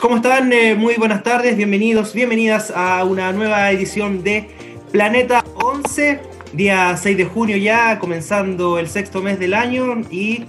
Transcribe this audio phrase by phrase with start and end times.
[0.00, 0.52] ¿Cómo están?
[0.52, 4.48] Eh, muy buenas tardes, bienvenidos, bienvenidas a una nueva edición de
[4.92, 6.20] Planeta 11,
[6.52, 10.44] día 6 de junio ya, comenzando el sexto mes del año y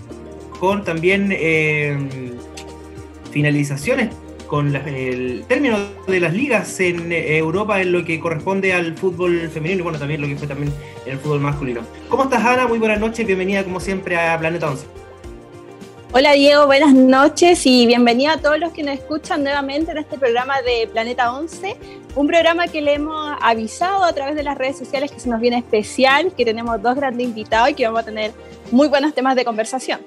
[0.60, 1.98] con también eh,
[3.32, 4.14] finalizaciones
[4.46, 9.50] con el término de las ligas en eh, Europa en lo que corresponde al fútbol
[9.50, 10.72] femenino y bueno, también lo que fue también
[11.08, 11.82] el fútbol masculino.
[12.08, 12.68] ¿Cómo estás Ana?
[12.68, 14.97] Muy buenas noches, bienvenida como siempre a Planeta 11.
[16.14, 20.18] Hola Diego, buenas noches y bienvenida a todos los que nos escuchan nuevamente en este
[20.18, 21.76] programa de Planeta 11,
[22.16, 25.42] un programa que le hemos avisado a través de las redes sociales que se nos
[25.42, 28.32] viene especial, que tenemos dos grandes invitados y que vamos a tener
[28.72, 30.00] muy buenos temas de conversación.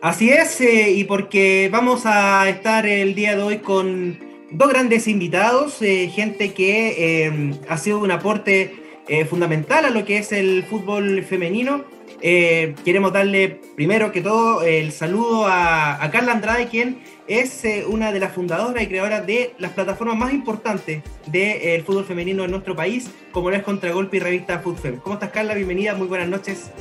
[0.00, 4.16] Así es, eh, y porque vamos a estar el día de hoy con
[4.52, 8.82] dos grandes invitados, eh, gente que eh, ha sido un aporte
[9.28, 11.84] fundamental a lo que es el fútbol femenino
[12.28, 18.10] eh, queremos darle primero que todo el saludo a, Carla Andrade, quien es eh, una
[18.10, 22.74] de las fundadoras y creadoras de las plataformas más importantes del fútbol femenino en nuestro
[22.74, 24.96] país, como lo es Contragolpe y revista FootFem.
[24.96, 25.54] ¿Cómo estás, Carla?
[25.54, 26.72] Bienvenida, muy buenas noches.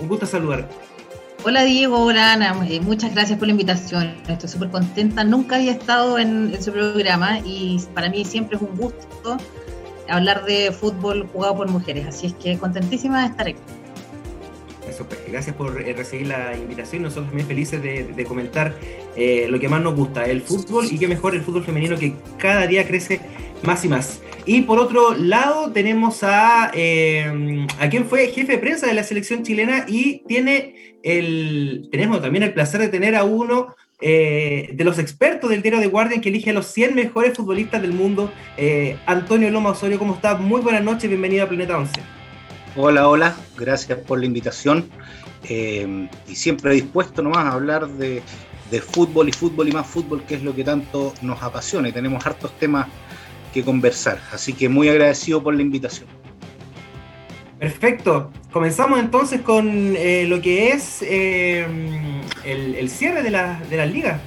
[0.00, 0.66] Un gusto saludar.
[1.44, 4.14] Hola Diego, hola Ana, eh, muchas gracias por la invitación.
[4.26, 8.62] Estoy súper contenta, nunca había estado en, en su programa y para mí siempre es
[8.62, 9.36] un gusto
[10.08, 13.60] hablar de fútbol jugado por mujeres, así es que contentísima de estar aquí.
[15.30, 17.02] Gracias por eh, recibir la invitación.
[17.02, 18.74] Nosotros también felices de, comentar
[19.16, 22.14] eh, lo que más nos gusta, el fútbol y qué mejor el fútbol femenino que
[22.38, 23.20] cada día crece
[23.62, 24.20] más y más.
[24.46, 29.02] Y por otro lado tenemos a, eh, a quien fue jefe de prensa de la
[29.02, 35.00] selección chilena y tiene el, tenemos también el placer de tener a uno de los
[35.00, 38.32] expertos del diario de Guardian que elige a los 100 mejores futbolistas del mundo,
[39.06, 39.98] Antonio Loma Osorio.
[39.98, 40.36] ¿Cómo está?
[40.36, 42.17] Muy buenas noches, bienvenido a Planeta 11.
[42.80, 44.88] Hola, hola, gracias por la invitación
[45.48, 48.22] eh, y siempre dispuesto nomás a hablar de,
[48.80, 52.24] fútbol y fútbol y más fútbol, que es lo que tanto nos apasiona y tenemos
[52.24, 52.86] hartos temas
[53.52, 54.20] que conversar.
[54.32, 56.06] Así que muy agradecido por la invitación.
[57.58, 58.30] Perfecto.
[58.52, 61.66] Comenzamos entonces con eh, lo que es eh,
[62.44, 64.20] el, cierre de, de las ligas.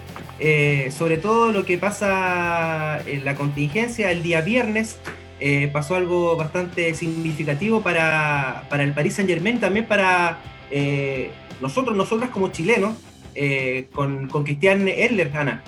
[0.94, 4.98] sobre todo lo que pasa en la contingencia el día viernes
[5.44, 10.38] eh, pasó algo bastante significativo para, el Paris Saint Germain, también para
[10.69, 12.96] eh, nosotros, nosotras como chilenos,
[13.34, 15.63] eh, con, con Cristian Edler, Ana.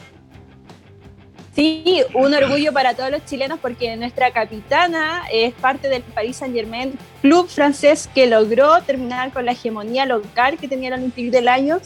[1.55, 6.53] Sí, un orgullo para todos los chilenos porque nuestra capitana es parte del Paris Saint
[6.53, 11.41] Germain, club francés que logró terminar con la hegemonía local que tenía el Olympique de
[11.41, 11.79] Lyon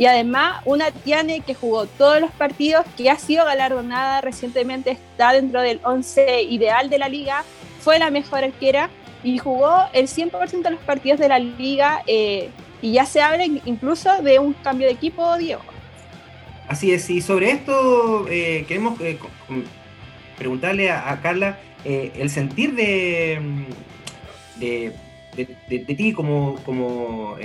[0.00, 5.34] y además una Tiane que jugó todos los partidos, que ha sido galardonada recientemente, está
[5.34, 7.44] dentro del 11 ideal de la liga,
[7.80, 8.88] fue la mejor arquera
[9.22, 12.48] y jugó el 100% de los partidos de la liga eh,
[12.80, 15.60] y ya se habla incluso de un cambio de equipo, Diego.
[16.66, 19.18] Así es, y sobre esto eh, queremos eh,
[20.38, 23.38] preguntarle a, Carla el sentir de,
[24.56, 27.36] de, ti como, como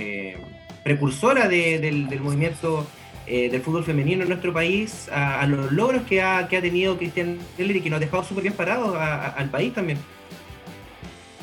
[0.86, 2.86] precursora del, movimiento
[3.26, 7.74] eh, del fútbol femenino en nuestro país, a, los logros que ha, tenido Cristian Heller
[7.74, 9.98] y que nos ha dejado súper bien parados al país también.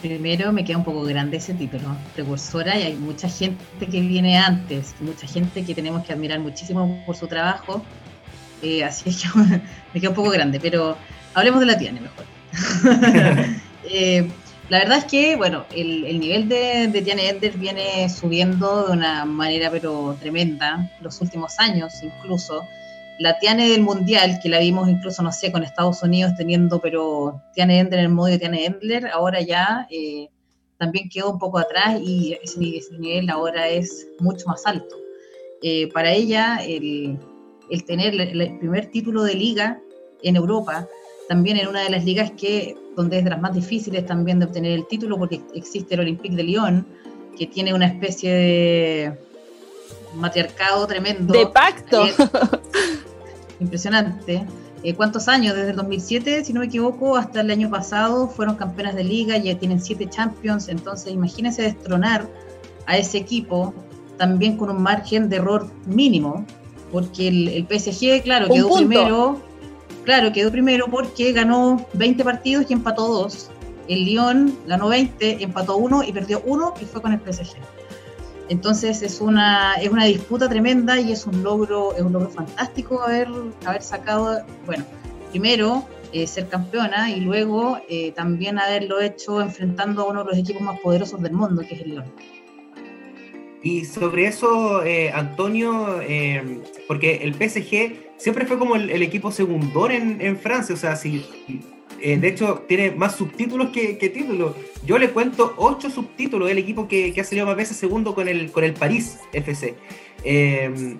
[0.02, 4.38] Primero me queda un poco grande ese título, precursora, y hay mucha gente que viene
[4.38, 7.84] antes, mucha gente que tenemos que admirar muchísimo por su trabajo,
[8.62, 9.28] eh, así es que
[9.94, 10.96] me queda un poco grande, pero
[11.34, 12.26] hablemos de la Tiane mejor.
[13.92, 14.26] eh,
[14.70, 19.26] la verdad es que, bueno, el, nivel de, de Tiane Ender viene subiendo de una
[19.26, 22.64] manera pero tremenda, los últimos años incluso.
[23.20, 27.42] La Tiane del Mundial, que la vimos incluso, no sé, con Estados Unidos teniendo, pero
[27.54, 30.30] Tiane Ender en el modo de Tiane Endler, ahora ya eh,
[30.78, 32.60] también quedó un poco atrás y ese,
[32.98, 34.96] nivel ahora es mucho más alto.
[35.62, 37.20] Eh, para ella, el,
[37.70, 39.80] el tener el primer título de liga
[40.24, 40.88] en Europa,
[41.28, 44.46] también en una de las ligas que, donde es de las más difíciles también de
[44.46, 46.86] obtener el título, porque existe el Olympique de Lyon,
[47.38, 49.20] que tiene una especie de
[50.16, 51.34] matriarcado tremendo.
[51.34, 52.06] De pacto.
[53.60, 54.46] impresionante.
[54.84, 55.56] Eh, ¿Cuántos años?
[55.56, 59.38] Desde el 2007, si no me equivoco, hasta el año pasado fueron campeonas de liga,
[59.38, 62.28] ya tienen siete champions, entonces imagínense destronar
[62.86, 63.74] a ese equipo
[64.18, 66.46] también con un margen de error mínimo,
[66.92, 69.42] porque el, PSG, claro, quedó primero
[70.04, 73.50] Claro, quedó primero porque ganó 20 partidos y empató dos.
[73.88, 77.58] El Lyon ganó 20, empató uno y perdió uno y fue con el PSG.
[78.50, 83.02] Entonces es una, es una disputa tremenda y es un logro, es un logro fantástico
[83.02, 83.30] haber,
[83.66, 84.84] haber sacado, bueno,
[85.32, 90.38] primero eh, ser campeona y luego eh, también haberlo hecho enfrentando a uno de los
[90.38, 92.14] equipos más poderosos del mundo, que es el Lyon.
[93.64, 96.02] Y sobre eso, eh, Antonio,
[96.86, 101.26] porque el PSG siempre fue como el, equipo segundor en, Francia, o sea, si,
[102.00, 104.56] eh, de hecho tiene más subtítulos que, títulos.
[104.86, 108.50] Yo le cuento ocho subtítulos, el equipo que, ha salido más veces segundo con el,
[108.50, 109.76] con el París FC.
[110.24, 110.96] Eh,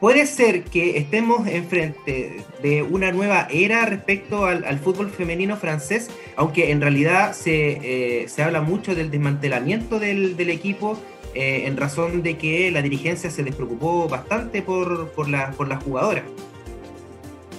[0.00, 6.72] puede ser que estemos enfrente de una nueva era respecto al, fútbol femenino francés, aunque
[6.72, 10.98] en realidad se, eh, habla mucho del desmantelamiento del, equipo
[11.34, 15.82] eh, en razón de que la dirigencia se despreocupó bastante por, por, la, por las
[15.82, 16.24] jugadoras.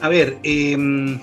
[0.01, 1.19] A ver, em,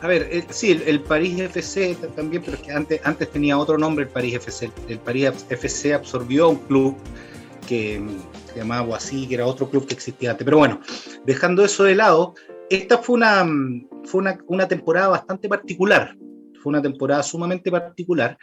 [0.00, 3.78] a ver, eh, sí, el, París FC también, pero es que antes, antes tenía otro
[3.78, 4.70] nombre el París FC.
[4.88, 6.96] El París FC absorbió a un club
[7.66, 8.02] que
[8.52, 10.44] se llamaba Guasí, que era otro club que existía antes.
[10.44, 10.80] Pero bueno,
[11.24, 12.34] dejando eso de lado,
[12.70, 13.46] esta fue una,
[14.04, 16.16] fue una, temporada bastante particular,
[16.62, 18.36] fue una temporada sumamente particular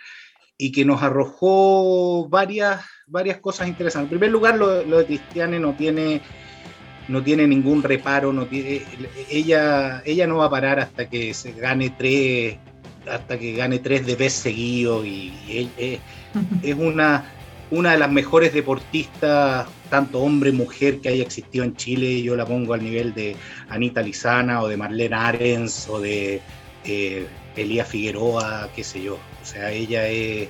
[0.62, 4.12] y que nos arrojó varias, varias cosas interesantes.
[4.12, 6.22] En primer lugar, lo, de Cristiane no tiene,
[7.08, 8.84] no tiene ningún reparo, no tiene,
[9.28, 12.60] ella, ella no va a parar hasta que se gane tres,
[13.12, 15.34] hasta que gane tres de vez seguido y,
[16.62, 17.26] es una
[17.72, 22.22] una de las mejores deportistas, tanto hombre mujer, que haya existido en Chile.
[22.22, 23.38] Yo la pongo al nivel de
[23.70, 26.42] Anita Lizana o de Marlene Arens o de
[26.84, 29.16] eh, Elía Figueroa, qué sé yo.
[29.16, 30.50] O sea, ella es.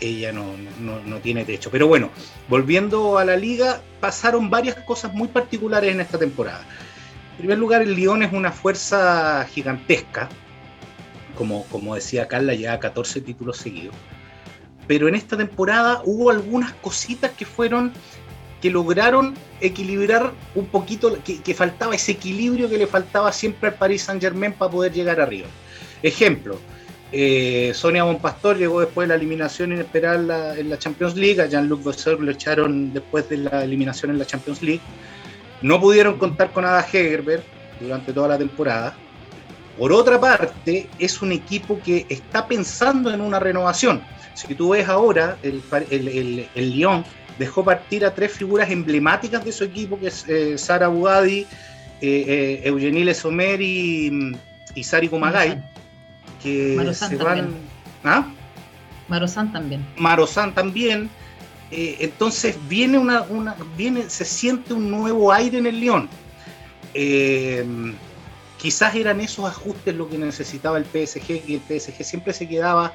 [0.00, 1.70] Ella no, no, tiene techo.
[1.70, 2.10] Pero bueno,
[2.48, 6.64] volviendo a la liga, pasaron varias cosas muy particulares en esta temporada.
[7.32, 10.30] En primer lugar, el Lyon es una fuerza gigantesca.
[11.36, 13.94] Como, como decía Carla, ya 14 títulos seguidos
[14.90, 17.92] pero en esta temporada hubo algunas cositas que fueron
[18.60, 24.02] que lograron equilibrar un poquito, que, faltaba ese equilibrio que le faltaba siempre al Paris
[24.02, 25.46] Saint Germain para poder llegar arriba.
[26.02, 26.58] Ejemplo,
[27.12, 31.82] eh, Sonia Bonpastor llegó después de la eliminación inesperada en la, Champions League, a Jean-Luc
[31.82, 34.80] Vasseur lo echaron después de la eliminación en la Champions League.
[35.62, 37.42] No pudieron contar con Ada Hegerberg
[37.80, 38.94] durante toda la temporada.
[39.78, 44.02] Por otra parte, es un equipo que está pensando en una renovación
[44.46, 47.04] si tú ves ahora, el, Lyon
[47.38, 51.46] dejó partir a tres figuras emblemáticas de su equipo, que es eh, Sara Bugadi, eh,
[52.00, 54.36] eh, Eugenie Lesomer y,
[54.74, 55.62] y Sari Kumagai,
[56.42, 57.54] que se van...
[58.04, 58.26] ¿Ah?
[59.08, 59.84] Marosan también.
[59.96, 61.10] Marosan también.
[61.70, 66.08] entonces viene una, una, viene, se siente un nuevo aire en el Lyon.
[68.58, 72.92] quizás eran esos ajustes lo que necesitaba el PSG, y el PSG siempre se quedaba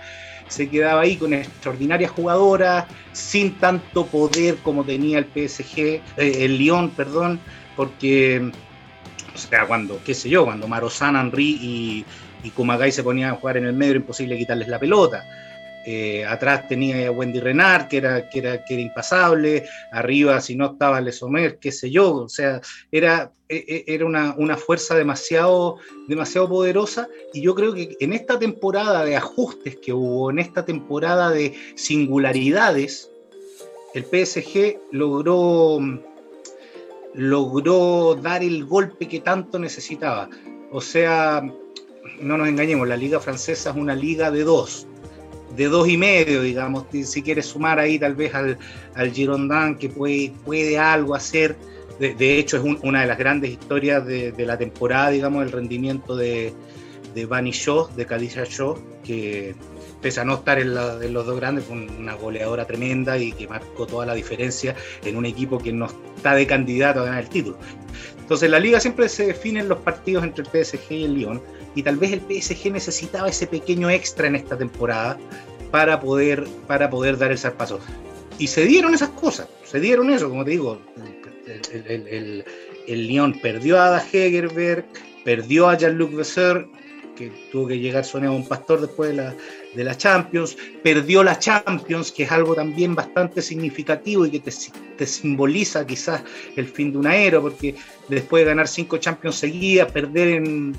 [0.47, 6.57] se quedaba ahí con extraordinarias jugadoras, sin tanto poder como tenía el PSG, eh, el
[6.57, 7.39] Lyon, perdón,
[7.75, 8.51] porque,
[9.33, 12.06] o sea, cuando, qué sé yo, cuando Marozán, Henry y,
[12.45, 15.25] y Kumagai se ponían a jugar en el medio, imposible quitarles la pelota.
[15.88, 20.56] Eh, atrás tenía a Wendy Renard, que era, que, era, que era impasable, arriba si
[20.56, 22.59] no estaba Lesomer, qué sé yo, o sea,
[22.92, 25.77] era, e, e, era una, una, fuerza demasiado,
[26.07, 30.65] demasiado poderosa y yo creo que en esta temporada de ajustes que hubo, en esta
[30.65, 33.12] temporada de singularidades,
[33.94, 35.80] el PSG logró,
[37.13, 40.30] logró dar el golpe que tanto necesitaba.
[40.71, 41.44] O sea,
[42.21, 44.88] no nos engañemos, la liga francesa es una liga de dos
[45.56, 48.57] de dos y medio, digamos, si quieres sumar ahí tal vez al,
[48.94, 51.56] al Girondin que puede, puede algo hacer.
[52.00, 56.54] De, hecho, es una de las grandes historias de, la temporada, digamos, el rendimiento de,
[57.13, 59.56] de Bunny Shaw, de Khadija Shaw, que
[60.01, 63.87] pese a no estar en, los dos grandes, fue una goleadora tremenda y que marcó
[63.87, 64.75] toda la diferencia
[65.06, 65.87] en un equipo que no
[66.18, 67.57] está de candidato a ganar el título.
[68.25, 71.41] Entonces, la liga siempre se define en los partidos entre el PSG y el Lyon
[71.75, 75.15] y tal vez el PSG necesitaba ese pequeño extra en esta temporada
[75.69, 77.79] para poder, para poder dar el zarpazo.
[78.39, 80.81] Y se dieron esas cosas, se dieron eso, como te digo,
[81.71, 82.44] el,
[82.87, 84.85] Lyon perdió a Ada Hegerberg,
[85.23, 86.65] perdió a Jean-Luc Besser,
[87.15, 89.35] que tuvo que llegar Sonia un pastor después de la,
[89.75, 94.51] de la Champions, perdió la Champions, que es algo también bastante significativo y que te,
[94.97, 96.23] te simboliza quizás
[96.55, 97.75] el fin de una era, porque
[98.07, 100.75] después de ganar cinco Champions seguidas, perder en,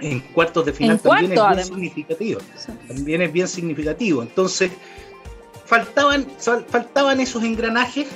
[0.00, 2.40] en cuartos de final también es bien significativo.
[2.88, 4.22] También es bien significativo.
[4.22, 4.70] Entonces,
[5.64, 6.26] faltaban,
[6.68, 8.08] faltaban esos engranajes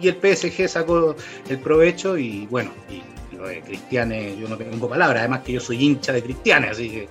[0.00, 1.16] y el PSG sacó
[1.48, 3.02] el provecho y bueno, y
[3.36, 6.90] lo de Cristiane, yo no tengo palabras, además que yo soy hincha de Cristiane, así
[6.90, 7.08] que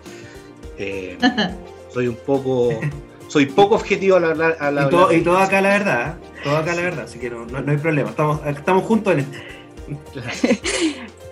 [0.78, 1.18] eh,
[1.94, 2.70] soy un poco
[3.28, 6.42] soy poco objetivo a la, a la y, todo, acá la verdad, ¿eh?
[6.44, 9.38] todo acá la verdad, así que no, no, hay problema, estamos, estamos juntos en esto.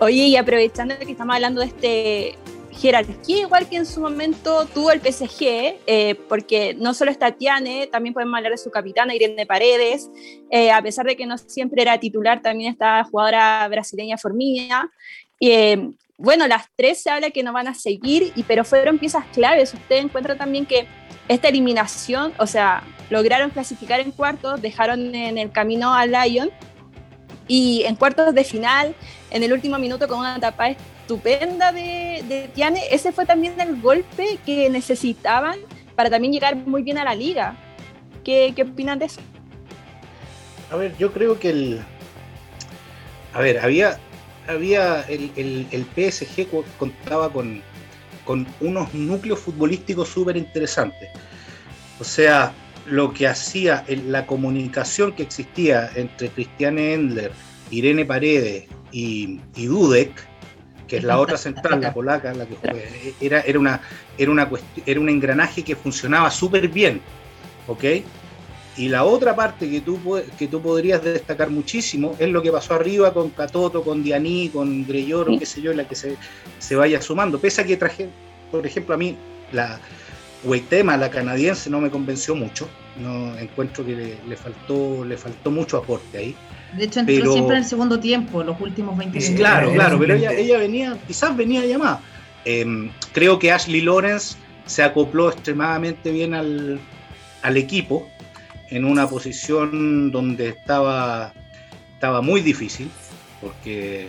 [0.00, 2.38] Oye, y aprovechando que estamos hablando de este
[2.72, 5.42] jerarquía igual que en su momento tuvo el PSG,
[5.86, 10.10] eh, porque no solo está Tiane, también podemos hablar de su capitana Irene Paredes,
[10.50, 14.90] eh, a pesar de que no siempre era titular, también está jugadora brasileña Forminia.
[15.38, 15.90] Y, eh,
[16.20, 19.72] bueno, las tres se habla que no van a seguir, y, pero fueron piezas claves.
[19.72, 20.86] Usted encuentra también que
[21.28, 26.50] esta eliminación, o sea, lograron clasificar en cuartos, dejaron en el camino a Lyon,
[27.48, 28.94] y en cuartos de final,
[29.30, 34.38] en el último minuto con una tapa estupenda de, Tiane, ese fue también el golpe
[34.44, 35.58] que necesitaban
[35.96, 37.56] para también llegar muy bien a la liga.
[38.22, 39.22] ¿Qué, qué opinan de eso?
[40.70, 41.82] A ver, yo creo que el.
[43.32, 43.98] A ver, había.
[44.46, 45.02] Había.
[45.02, 46.46] El, el, el PSG
[46.78, 47.62] contaba con,
[48.24, 51.10] con unos núcleos futbolísticos súper interesantes.
[51.98, 52.52] O sea,
[52.86, 57.32] lo que hacía la comunicación que existía entre Cristiane Endler,
[57.70, 60.30] Irene Paredes y, y Dudek
[60.90, 63.80] que es la otra central, la polaca, la que fue, era, era, una,
[64.18, 64.50] era, una
[64.84, 67.00] era un engranaje que funcionaba súper bien,
[67.68, 67.84] ¿ok?
[68.80, 70.00] Y la otra parte que tú,
[70.38, 74.86] que tú podrías destacar muchísimo es lo que pasó arriba con Catoto, con Dianí, con
[74.86, 76.16] Greyoro, qué sé yo, la que se,
[76.58, 77.38] se, vaya sumando.
[77.38, 78.08] Pese a que traje,
[78.50, 79.18] por ejemplo, a mí
[79.52, 79.78] la
[80.44, 82.70] Weitema, la canadiense, no me convenció mucho.
[82.98, 86.36] No encuentro que le, le faltó, le faltó mucho aporte ahí.
[86.74, 89.38] De hecho, entró pero, siempre en el segundo tiempo, los últimos 20 minutos.
[89.38, 92.00] Claro, claro, pero ella, ella, venía, quizás venía llamada.
[92.46, 96.80] Eh, creo que Ashley Lawrence se acopló extremadamente bien al,
[97.42, 98.08] al, equipo
[98.70, 101.32] en una posición donde estaba,
[101.94, 102.90] estaba muy difícil,
[103.40, 104.08] porque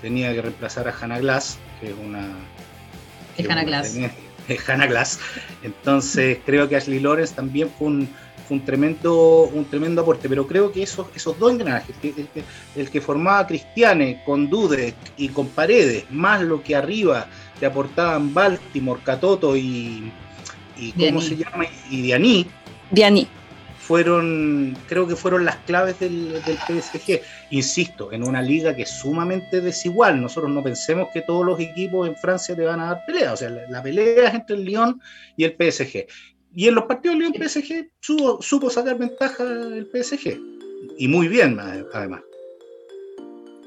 [0.00, 2.28] tenía que reemplazar a Hannah Glass, que es una.
[3.36, 3.96] Es Hannah Glass.
[4.48, 5.20] Es Hannah Glass.
[5.62, 8.08] Entonces, creo que Ashley Lawrence también fue un
[8.52, 12.44] un tremendo, un tremendo aporte, pero creo que esos, esos dos engranajes, el que,
[12.76, 17.26] el que formaba Cristiane con Dudek y con Paredes, más lo que arriba
[17.58, 20.12] te aportaban Baltimore, Catoto y,
[20.76, 21.64] y ¿cómo se llama?
[21.90, 22.46] Y Dianí.
[22.90, 23.26] Dianí.
[23.86, 27.20] Fueron, creo que fueron las claves del, del PSG.
[27.50, 30.20] Insisto, en una liga que es sumamente desigual.
[30.20, 33.32] Nosotros no pensemos que todos los equipos en Francia te van a dar pelea.
[33.32, 35.00] O sea, la, la pelea es entre el Lyon
[35.36, 36.06] y el PSG.
[36.54, 40.38] Y en los partidos León PSG supo, supo sacar ventaja el PSG.
[40.98, 42.22] Y muy bien, además.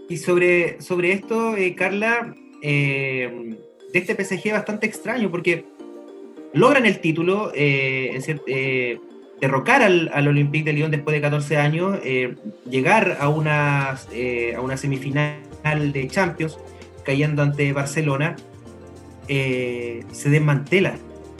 [0.07, 3.57] Y sobre, sobre esto, eh, Carla, eh,
[3.91, 5.65] de este PSG bastante extraño, porque
[6.53, 8.99] logran el título, eh, eh
[9.41, 12.35] derrocar al, al, Olympique de Lyon después de 14 años, eh,
[12.69, 16.57] llegar a una, a una semifinal de Champions,
[17.03, 18.35] cayendo ante Barcelona,
[19.27, 20.95] se desmantela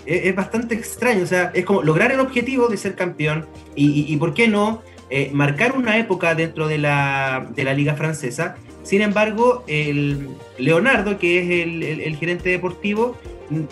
[0.06, 4.18] es, bastante extraño, o sea, es como lograr el objetivo de ser campeón y, y,
[4.18, 8.56] por qué no eh, marcar una época dentro de la, de la liga francesa.
[8.84, 13.18] Sin embargo, el Leonardo, que es el, el gerente deportivo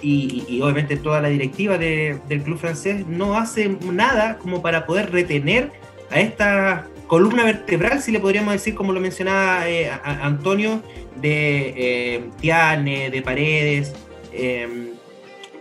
[0.01, 4.86] y, y, obviamente toda la directiva de, del club francés, no hace nada como para
[4.86, 5.72] poder retener
[6.12, 10.82] a esta columna vertebral, si le podríamos decir, como lo mencionaba eh, a, Antonio,
[11.15, 13.94] de eh, Tiane, de Paredes.
[14.32, 14.94] Eh,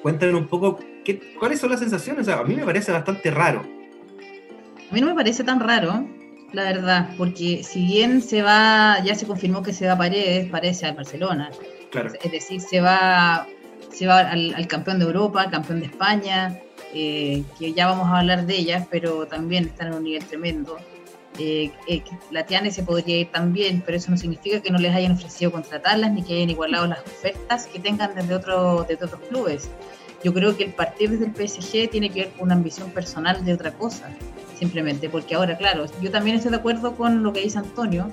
[0.02, 2.22] cuéntanos un poco qué, cuáles son las sensaciones.
[2.22, 3.60] O sea, a mí me parece bastante raro.
[3.60, 6.06] A mí no me parece tan raro,
[6.52, 10.50] la verdad, porque si bien se va, ya se confirmó que se va a Paredes,
[10.50, 11.50] parece a Barcelona.
[11.90, 12.12] Claro.
[12.22, 13.46] Es decir, se va,
[13.92, 16.58] se va al, al campeón de Europa, al campeón de España,
[16.94, 20.76] eh, que ya vamos a hablar de ellas, pero también están en un nivel tremendo.
[21.38, 24.94] Eh, eh, la Tiane se podría ir también, pero eso no significa que no les
[24.94, 29.20] hayan ofrecido contratarlas ni que hayan igualado las ofertas que tengan desde, otro, desde otros
[29.30, 29.70] clubes.
[30.22, 33.42] Yo creo que el partir desde el PSG tiene que ver con una ambición personal
[33.44, 34.10] de otra cosa,
[34.58, 38.12] simplemente, porque ahora, claro, yo también estoy de acuerdo con lo que dice Antonio,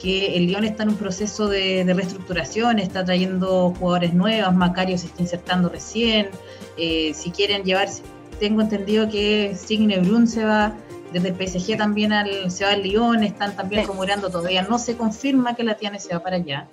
[0.00, 4.96] que el Lyon está en un proceso de, de reestructuración, está trayendo jugadores nuevos, Macario
[4.96, 6.28] se está insertando recién,
[6.76, 8.02] eh, si quieren llevarse,
[8.38, 10.76] tengo entendido que Signe Brun se va,
[11.12, 14.96] desde el PSG también al, se va al Lyon, están también rumorando todavía, no se
[14.96, 16.68] confirma que la Tiane se va para allá,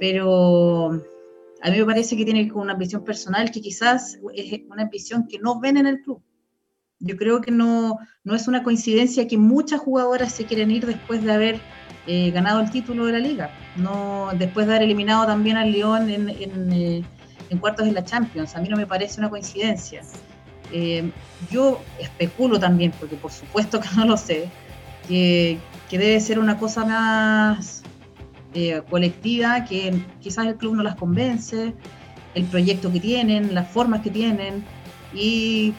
[0.00, 0.90] pero
[1.62, 5.38] a mí me parece que tiene una ambición personal que quizás es una ambición que
[5.38, 6.20] no ven en el club.
[7.00, 11.22] Yo creo que no, no es una coincidencia que muchas jugadoras se quieren ir después
[11.22, 11.60] de haber
[12.06, 16.10] eh, ganado el título de la liga, no después de haber eliminado también al León
[16.10, 17.02] en, en, eh,
[17.48, 18.54] en cuartos de la Champions.
[18.56, 20.02] A mí no me parece una coincidencia.
[20.70, 21.10] Eh,
[21.50, 24.50] yo especulo también, porque por supuesto que no lo sé,
[25.08, 25.58] que,
[25.90, 27.82] debe ser una cosa más
[28.90, 31.72] colectiva que quizás el club no las convence,
[32.34, 34.64] el proyecto que tienen, las formas que tienen
[35.14, 35.72] y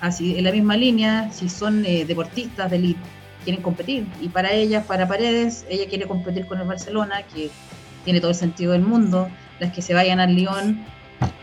[0.00, 3.00] así en la misma línea, si son deportistas de elite,
[3.46, 7.48] quieren competir y para ellas, para Paredes, ella quiere competir con el Barcelona, que
[8.04, 9.28] tiene todo el sentido del mundo.
[9.60, 10.84] las que se vayan al Lyon,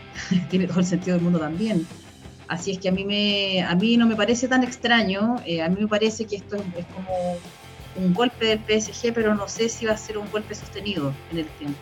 [0.50, 1.86] tiene todo el sentido del mundo también.
[2.46, 5.68] Así es que a mí, me, a mí no me parece tan extraño, eh, a
[5.70, 7.38] mí me parece que esto es, como
[7.96, 11.38] un golpe del PSG, pero no sé si va a ser un golpe sostenido en
[11.38, 11.78] el tiempo.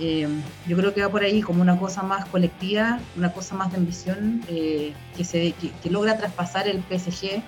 [0.00, 0.28] Eh,
[0.66, 3.78] yo creo que va por ahí como una cosa más colectiva, una cosa más de
[3.78, 7.42] ambición eh, que, se, que, logra traspasar el PSG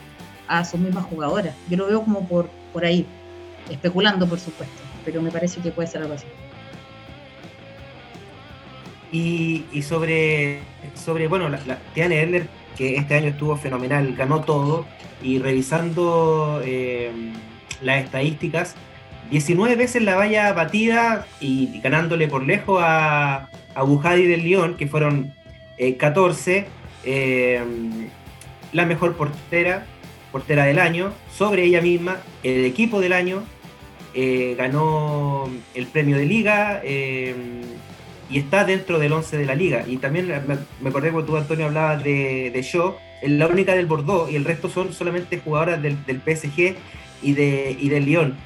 [0.51, 1.55] a sus mismas jugadoras.
[1.69, 3.07] Yo lo veo como por, por ahí,
[3.71, 6.27] especulando por supuesto, pero me parece que puede ser algo así.
[9.13, 10.61] Y, sobre,
[10.95, 14.87] sobre, bueno, la, la Erler, que este año estuvo fenomenal, ganó todo,
[15.23, 17.11] y revisando eh,
[17.81, 18.75] las estadísticas,
[19.31, 24.87] 19 veces la valla batida y, ganándole por lejos a, a Bujadi del León, que
[24.89, 25.33] fueron
[25.99, 26.67] 14, eh,
[27.05, 27.63] eh,
[28.73, 29.87] la mejor portera,
[30.33, 33.43] portera del año, sobre ella misma, el equipo del año,
[34.57, 39.85] ganó el premio de liga y está dentro del 11 de la liga.
[39.87, 40.27] Y también
[40.81, 44.45] me, acordé cuando tú, Antonio, hablabas de, de Shaw, la única del Bordeaux y el
[44.45, 46.77] resto son solamente jugadoras del, PSG
[47.23, 48.37] y, de, del Lyon.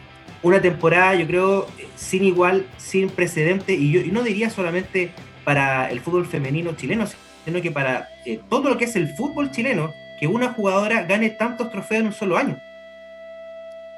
[0.42, 5.10] Una temporada, yo creo, sin igual, sin precedente, y yo no diría solamente
[5.44, 7.06] para el fútbol femenino chileno,
[7.44, 11.30] sino que para eh, todo lo que es el fútbol chileno, que una jugadora gane
[11.30, 12.58] tantos trofeos en un solo año.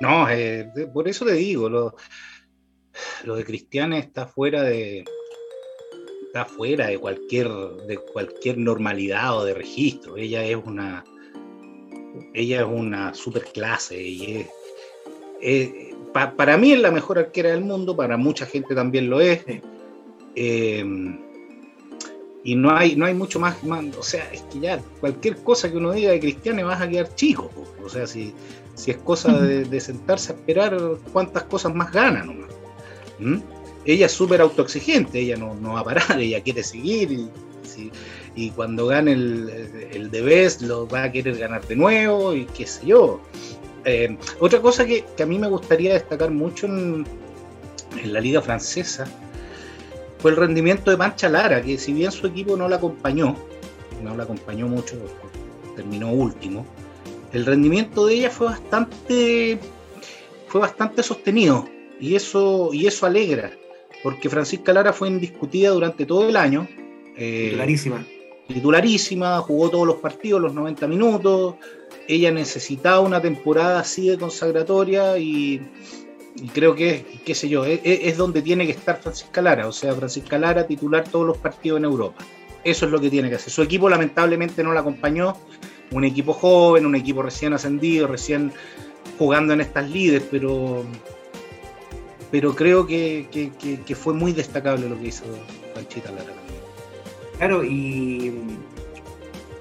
[0.00, 1.96] No, eh, por eso te digo, lo,
[3.24, 5.04] lo de Cristiane está fuera de,
[6.44, 10.16] fuera de cualquier, de cualquier normalidad o de registro.
[10.16, 11.04] Ella es una,
[12.34, 14.46] ella es una super clase y
[16.12, 19.44] para mí es la mejor arquera del mundo, para mucha gente también lo es.
[20.34, 21.18] Em,
[22.46, 23.56] y no hay, no hay mucho más,
[23.98, 27.12] o sea, es que ya cualquier cosa que uno diga de Cristiane vas a quedar
[27.16, 27.50] chico.
[27.84, 28.32] O sea, si,
[28.74, 30.78] si es cosa de, sentarse a esperar
[31.12, 32.50] cuántas cosas más gana nomás.
[33.18, 33.38] ¿Mm?
[33.86, 37.28] ella es súper autoexigente, ella no, no, va a parar, ella quiere seguir
[38.34, 42.44] y, cuando gane el, el The Best lo va a querer ganar de nuevo y
[42.46, 43.20] qué sé yo.
[43.84, 47.06] Eh, otra cosa que, a mí me gustaría destacar mucho en,
[48.04, 49.06] la liga francesa
[50.26, 53.36] fue el rendimiento de Mancha Lara, que si bien su equipo no la acompañó,
[54.02, 54.96] no la acompañó mucho,
[55.76, 56.66] terminó último,
[57.32, 59.56] el rendimiento de ella fue bastante,
[60.48, 61.68] fue bastante sostenido
[62.00, 63.52] y eso, y eso alegra
[64.02, 66.66] porque Francisca Lara fue indiscutida durante todo el año.
[67.16, 68.04] Eh, titularísima.
[68.48, 71.54] Titularísima, jugó todos los partidos, los 90 minutos.
[72.08, 75.62] Ella necesitaba una temporada así de consagratoria y,
[76.52, 79.68] creo que, qué sé yo, es, es, donde tiene que estar Francisca Lara.
[79.68, 82.24] O sea, Francisca Lara titular todos los partidos en Europa.
[82.64, 83.52] Eso es lo que tiene que hacer.
[83.52, 85.36] Su equipo lamentablemente no la acompañó.
[85.92, 88.52] Un equipo joven, un equipo recién ascendido, recién
[89.18, 90.84] jugando en estas líderes, pero
[92.30, 93.26] pero creo que,
[93.94, 95.24] fue muy destacable lo que hizo
[95.74, 96.32] Panchita Lara
[97.38, 98.34] Claro, y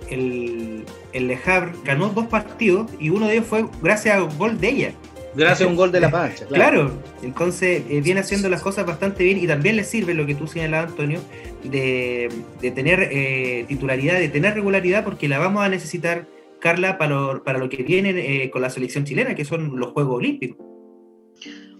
[0.10, 1.40] el, el
[1.84, 4.94] ganó dos partidos y uno de ellos fue gracias a un gol de ella.
[5.36, 6.92] Gracias a un gol de la Pancha, claro.
[7.22, 10.48] entonces eh, viene haciendo las cosas bastante bien y también le sirve lo que tú
[10.48, 11.20] señalabas, Antonio,
[11.64, 12.30] de,
[12.74, 16.28] tener eh, titularidad, de tener regularidad, porque la vamos a necesitar,
[16.60, 19.92] Carla, para lo, para lo que viene eh, con la selección chilena, que son los
[19.92, 20.66] Juegos Olímpicos.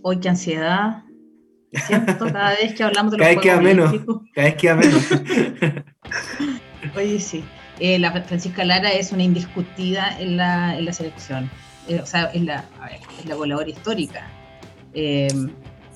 [0.02, 1.04] Hoy qué ansiedad.
[1.72, 4.02] Siento cada vez que hablamos de los cada Juegos menos,
[4.34, 5.12] Cada vez queda menos.
[6.96, 7.44] Oye, sí.
[7.80, 11.50] Eh, la Francisca Lara es una indiscutida en la, en la selección.
[11.88, 12.66] Eh, o sea, es la,
[13.20, 14.28] es la voladora histórica.
[14.94, 15.28] Eh,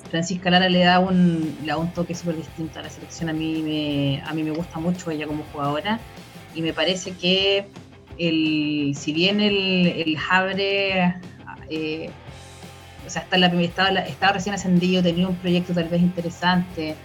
[0.10, 3.30] Francisca Lara le da un, le da un toque súper distinto a la selección.
[3.30, 6.00] A mí, me, a mí me gusta mucho ella como jugadora
[6.56, 7.68] y me parece que
[8.18, 11.16] el, si bien el, el Jabre
[13.06, 16.96] o sea, la, estaba, estaba recién ascendido, tenía un proyecto tal vez interesante.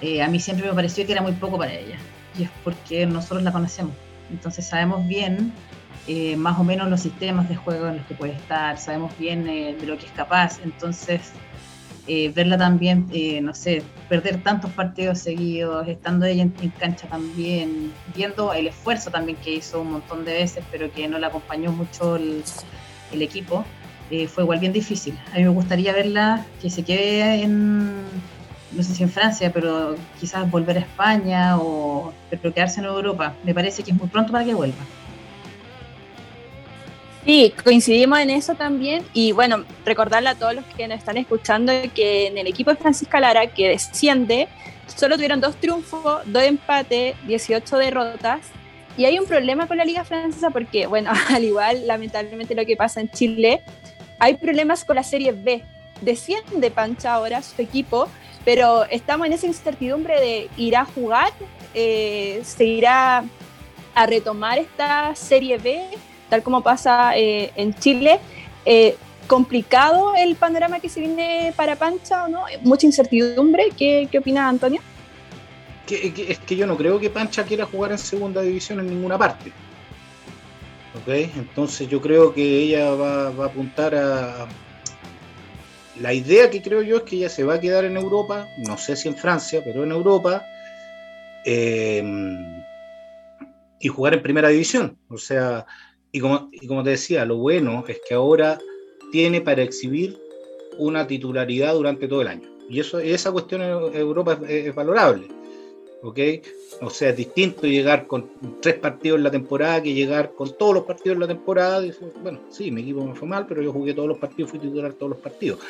[0.00, 1.98] Eh, a mí siempre me pareció que era muy poco para ella.
[2.38, 3.92] Y es porque nosotros la conocemos.
[4.30, 5.52] Entonces sabemos bien
[6.08, 9.46] eh, más o menos los sistemas de juego en los que puede estar, sabemos bien
[9.46, 10.58] eh, de lo que es capaz.
[10.64, 11.32] Entonces,
[12.34, 13.06] verla también,
[13.42, 19.36] no sé, perder tantos partidos seguidos, estando ella en, cancha también, viendo el esfuerzo también
[19.36, 22.42] que hizo un montón de veces, pero que no la acompañó mucho el,
[23.12, 23.64] equipo.
[24.10, 25.18] Eh, fue igual bien difícil.
[25.32, 28.04] A mí me gustaría verla que se quede en,
[28.72, 33.34] no sé si en Francia, pero quizás volver a España o pero en Europa.
[33.44, 34.82] Me parece que es muy pronto para que vuelva.
[37.28, 39.04] Sí, coincidimos en eso también.
[39.12, 42.78] Y bueno, recordarle a todos los que nos están escuchando que en el equipo de
[42.78, 44.48] Francisca Lara, que desciende,
[44.86, 48.40] solo tuvieron dos triunfos, dos empates, 18 derrotas.
[48.96, 52.76] Y hay un problema con la liga francesa porque, bueno, al igual, lamentablemente lo que
[52.76, 53.60] pasa en Chile,
[54.18, 55.62] hay problemas con la serie B.
[56.00, 58.08] desciende Pancha ahora, su equipo,
[58.46, 61.30] pero estamos en esa incertidumbre de irá a jugar,
[61.74, 63.22] eh, se irá
[63.94, 65.84] a retomar esta Serie B,
[66.28, 68.20] tal como pasa eh, en Chile.
[68.64, 72.44] Eh, complicado el panorama que se viene para Pancha o no?
[72.62, 73.68] Mucha incertidumbre.
[73.76, 74.80] ¿Qué, qué opina Antonio?
[75.90, 79.52] es que yo no creo que Pancha quiera jugar en segunda división en ninguna parte.
[80.94, 81.08] ¿Ok?
[81.36, 84.48] Entonces yo creo que ella va, a apuntar a...
[86.00, 88.78] La idea que creo yo es que ella se va a quedar en Europa, no
[88.78, 90.44] sé si en Francia, pero en Europa,
[91.44, 92.02] eh,
[93.80, 94.96] y jugar en primera división.
[95.08, 95.66] O sea,
[96.12, 98.58] y como, y te decía, lo bueno es que ahora
[99.12, 100.18] tiene para exhibir
[100.78, 102.48] una titularidad durante todo el año.
[102.68, 105.28] Y eso, esa cuestión en Europa es valorable.
[106.02, 106.18] ¿ok?
[106.80, 110.74] O sea, es distinto llegar con tres partidos en la temporada que llegar con todos
[110.74, 111.84] los partidos en la temporada.
[112.22, 114.92] bueno, sí, mi equipo me fue mal, pero yo jugué todos los partidos, fui titular
[114.92, 115.60] todos los partidos.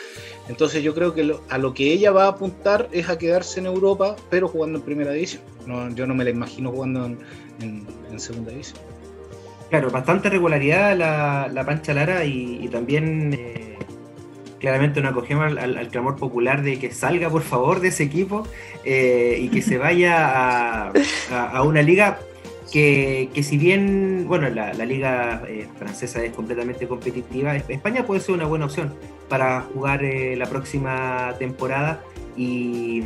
[0.49, 3.67] Entonces yo creo que a lo que ella va a apuntar es a quedarse en
[3.67, 5.43] Europa, pero jugando en primera división.
[5.95, 7.07] yo no me la imagino jugando
[7.61, 8.79] en, segunda división.
[9.71, 13.35] Claro, bastante regularidad la, la Pancha Lara y, también...
[13.35, 13.65] Eh,
[14.59, 18.43] claramente nos acogemos al, clamor popular de que salga por favor de ese equipo
[18.85, 20.91] eh, y que se vaya
[21.31, 22.19] a, una liga
[22.73, 28.47] que, si bien, bueno, la, liga eh, francesa es completamente competitiva, España puede ser una
[28.47, 28.95] buena opción
[29.29, 32.03] para jugar la próxima temporada
[32.37, 33.05] y,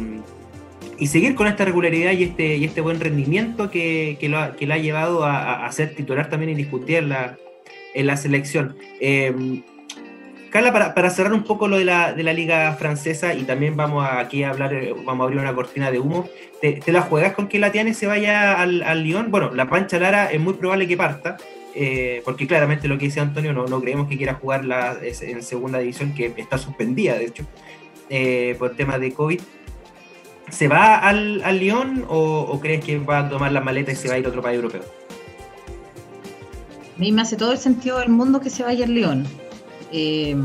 [1.06, 4.72] seguir con esta regularidad y este, y este buen rendimiento que, que, lo, ha, que
[4.72, 7.36] ha llevado a, ser titular también y discutir la,
[7.94, 8.76] en la selección.
[10.52, 14.50] Carla, para, cerrar un poco lo de la, liga francesa y también vamos aquí a
[14.50, 16.28] hablar, eh, vamos a abrir una cortina de humo,
[16.60, 19.30] ¿te, la juegas con que la Latiane se vaya al, al, Lyon?
[19.30, 21.38] Bueno, la Pancha Lara es muy probable que parta,
[21.74, 25.42] eh, porque claramente lo que dice Antonio, no, no creemos que quiera jugar la, en
[25.42, 27.44] segunda división, que está suspendida, de hecho,
[28.10, 29.40] eh, por temas de COVID.
[30.50, 34.08] ¿Se va al, al Lyon o, crees que va a tomar las maletas y se
[34.08, 34.82] va a ir a otro país europeo?
[36.96, 39.26] A mí me hace todo el sentido del mundo que se vaya al Lyon
[39.92, 40.36] eh,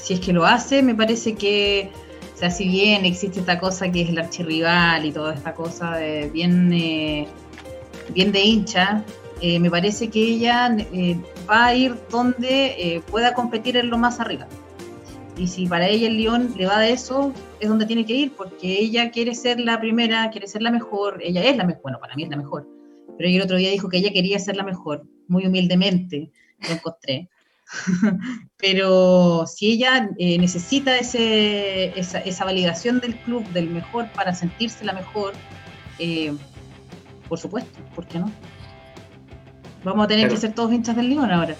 [0.00, 1.90] si es que lo hace, me parece que,
[2.34, 5.96] o sea, si bien existe esta cosa que es el archirrival y toda esta cosa
[5.96, 7.26] de bien, eh,
[8.10, 9.02] bien de hincha,
[9.40, 10.76] eh, me parece que ella
[11.48, 14.46] va a ir donde pueda competir en lo más arriba.
[15.36, 18.32] Y si para ella el León le va de eso, es donde tiene que ir,
[18.32, 21.98] porque ella quiere ser la primera, quiere ser la mejor, ella es la mejor, bueno,
[21.98, 22.68] para mí es la mejor,
[23.16, 26.30] pero ella el otro día dijo que ella quería ser la mejor, muy humildemente,
[26.68, 27.28] lo encontré.
[28.58, 34.92] Pero si ella eh, necesita ese, esa, validación del club, del mejor, para sentirse la
[34.92, 35.32] mejor,
[35.98, 36.34] eh,
[37.28, 38.30] por supuesto, ¿por qué no?
[39.82, 41.56] Vamos a tener que ser todos hinchas del León ahora.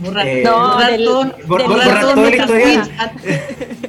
[0.00, 2.90] Borrar, eh, borrar, todo, borrar, todos nuestros tweets,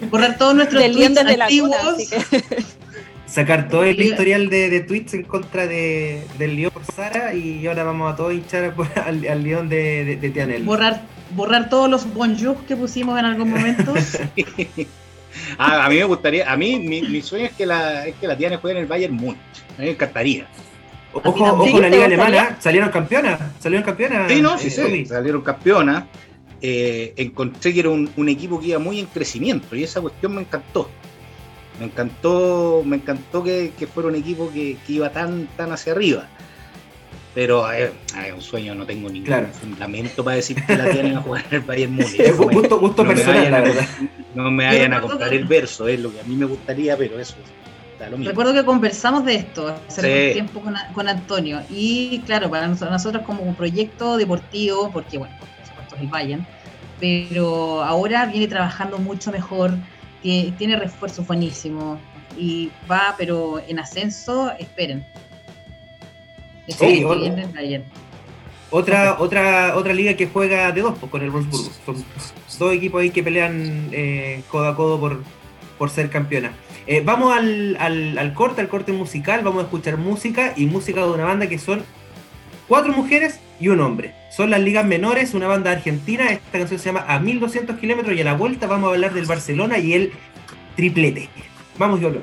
[0.09, 1.75] borrar todos nuestros tweets antiguos
[3.31, 7.65] sacar todo el historial de, de tweets en contra de, del León por Sara y
[7.65, 8.73] ahora vamos a todos hinchar
[9.05, 10.63] al, al León de, de, Tianel.
[10.63, 11.01] Borrar,
[11.35, 13.93] borrar todos los bonjours que pusimos en algún momento.
[15.57, 18.35] Ah, a mí me gustaría, a mí mi, sueño es que la, es que la
[18.35, 19.39] Tianel juegue en el Bayern Múnich.
[19.77, 20.45] A mí me encantaría.
[21.13, 24.31] Ojo, ojo la liga alemana, salieron campeonas, salieron campeonas.
[24.31, 26.05] Sí, no, sí, sí, salieron campeonas.
[26.61, 30.35] Eh, encontré que era un, un equipo que iba muy en crecimiento y esa cuestión
[30.35, 30.87] me encantó
[31.81, 36.27] me encantó, me encantó que, fuera un equipo que, iba tan, tan hacia arriba.
[37.33, 37.91] Pero es
[38.35, 41.61] un sueño, no tengo ningún fundamento para decir que la tienen a jugar en el
[41.61, 42.19] Bayern Múnich.
[42.19, 43.87] Es gusto, gusto no personal, la verdad.
[44.35, 47.19] No me vayan a comprar el verso, es lo que a mí me gustaría, pero
[47.19, 47.35] eso
[48.09, 48.29] lo mismo.
[48.29, 50.61] Recuerdo que conversamos de esto hace un tiempo
[50.93, 51.61] con, Antonio.
[51.69, 56.47] Y claro, para nosotros, como un proyecto deportivo, porque bueno, por supuesto es el Bayern,
[56.99, 59.73] pero ahora viene trabajando mucho mejor
[60.21, 61.99] tiene, refuerzos buenísimos
[62.37, 65.05] y va, pero en ascenso, esperen.
[66.67, 67.03] Sí,
[68.69, 71.71] otra, otra, otra liga que juega de dos pues, con el Wolfsburgo.
[71.85, 72.05] Son
[72.59, 75.23] dos equipos ahí que pelean eh, codo a codo por,
[75.77, 76.53] por ser campeona.
[76.87, 79.41] Eh, vamos al, al, corte, al corte musical.
[79.43, 81.83] Vamos a escuchar música y música de una banda que son
[82.67, 84.13] cuatro mujeres y un hombre.
[84.35, 86.31] Son las ligas menores, una banda argentina.
[86.31, 89.25] Esta canción se llama A 1200 kilómetros y a la vuelta vamos a hablar del
[89.25, 90.11] Barcelona y el
[90.75, 91.29] triplete.
[91.77, 92.21] Vamos, Yolo.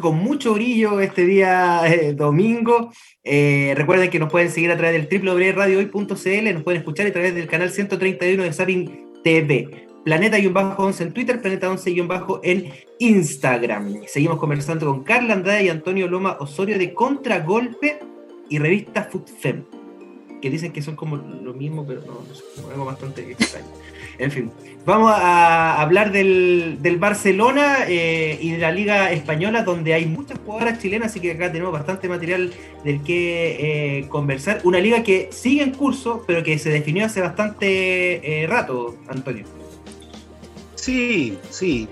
[0.00, 2.92] Con mucho brillo este día eh, domingo.
[3.24, 7.34] Eh, recuerden que nos pueden seguir a través del www.radiohoy.cl, nos pueden escuchar a través
[7.34, 9.85] del canal 131 de Sapin TV.
[10.06, 14.02] Planeta-11 en Twitter, Planeta11- en Instagram.
[14.06, 17.98] Seguimos conversando con Carla Andrade y Antonio Loma Osorio de Contragolpe
[18.48, 19.64] y revista FoodFem.
[20.40, 22.22] que dicen que son como lo mismo, pero no,
[22.76, 23.66] no bastante extraño.
[24.18, 24.52] En fin,
[24.84, 30.38] vamos a hablar del, del Barcelona eh, y de la Liga Española, donde hay muchas
[30.38, 32.52] jugadoras chilenas, así que acá tenemos bastante material
[32.84, 34.60] del que eh, conversar.
[34.62, 39.44] Una liga que sigue en curso, pero que se definió hace bastante eh, rato, Antonio.
[40.86, 41.88] Sí, sí.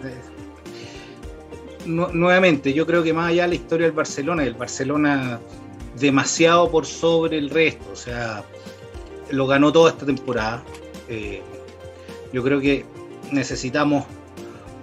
[1.84, 5.40] nuevamente, yo creo que más allá de la historia del Barcelona, el Barcelona
[5.98, 8.44] demasiado por sobre el resto, o sea,
[9.30, 10.62] lo ganó toda esta temporada.
[11.08, 11.42] Eh,
[12.32, 12.84] yo creo que
[13.32, 14.04] necesitamos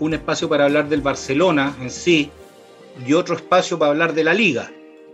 [0.02, 2.32] un espacio para hablar del Barcelona en sí
[3.08, 4.69] y otro espacio para hablar de la liga.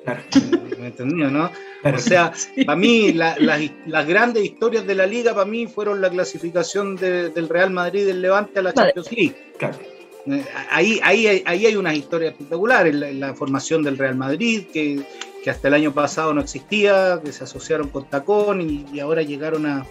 [0.79, 1.51] ¿Me entendió, no?
[1.83, 2.33] O sea,
[2.65, 7.71] para mí las grandes historias de la liga para mí fueron la clasificación del Real
[7.71, 9.35] Madrid del Levante a la Champions League.
[10.29, 15.01] Eh, ahí, ahí, ahí hay unas historias espectaculares, la, la formación del Real Madrid, que,
[15.41, 19.65] que, hasta el año pasado no existía, que se asociaron con Tacón y ahora llegaron
[19.65, 19.85] a,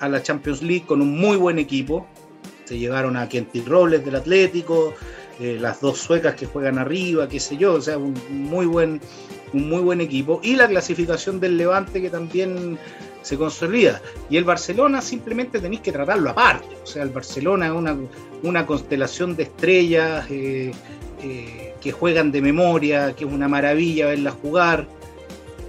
[0.00, 2.06] a la Champions League con un muy buen equipo.
[2.64, 4.94] Se llegaron a Kenty Robles del Atlético,
[5.40, 9.00] eh, las dos suecas que juegan arriba, qué sé yo, o sea, un muy buen,
[9.52, 10.40] un muy buen equipo.
[10.42, 12.78] Y la clasificación del Levante que también
[13.22, 14.00] se consolida.
[14.30, 16.68] Y el Barcelona simplemente tenéis que tratarlo aparte.
[16.82, 17.96] O sea, el Barcelona es una,
[18.42, 20.72] una constelación de estrellas eh,
[21.22, 24.86] eh, que juegan de memoria, que es una maravilla verla jugar,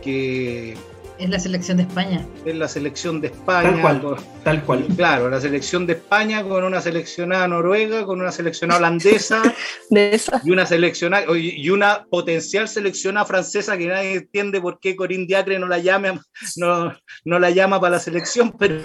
[0.03, 0.75] que
[1.17, 2.25] es la selección de España.
[2.45, 3.71] Es la selección de España.
[3.81, 4.85] Tal cual, tal cual.
[4.95, 9.41] Claro, la selección de España con una seleccionada noruega, con una seleccionada holandesa
[9.89, 15.57] y una seleccionada y una potencial seleccionada francesa que nadie entiende por qué Corinne Diacre
[15.59, 16.19] no la llame,
[16.57, 18.81] no, no la llama para la selección, pero,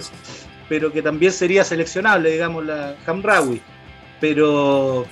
[0.68, 3.60] pero que también sería seleccionable, digamos, la Hamraoui.
[4.20, 5.06] Pero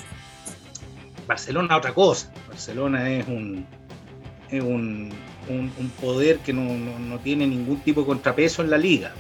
[1.26, 2.33] Barcelona otra cosa.
[2.46, 3.66] Barcelona es un,
[4.50, 5.12] es un
[5.48, 9.12] un, poder que no, tiene ningún tipo de contrapeso en la liga.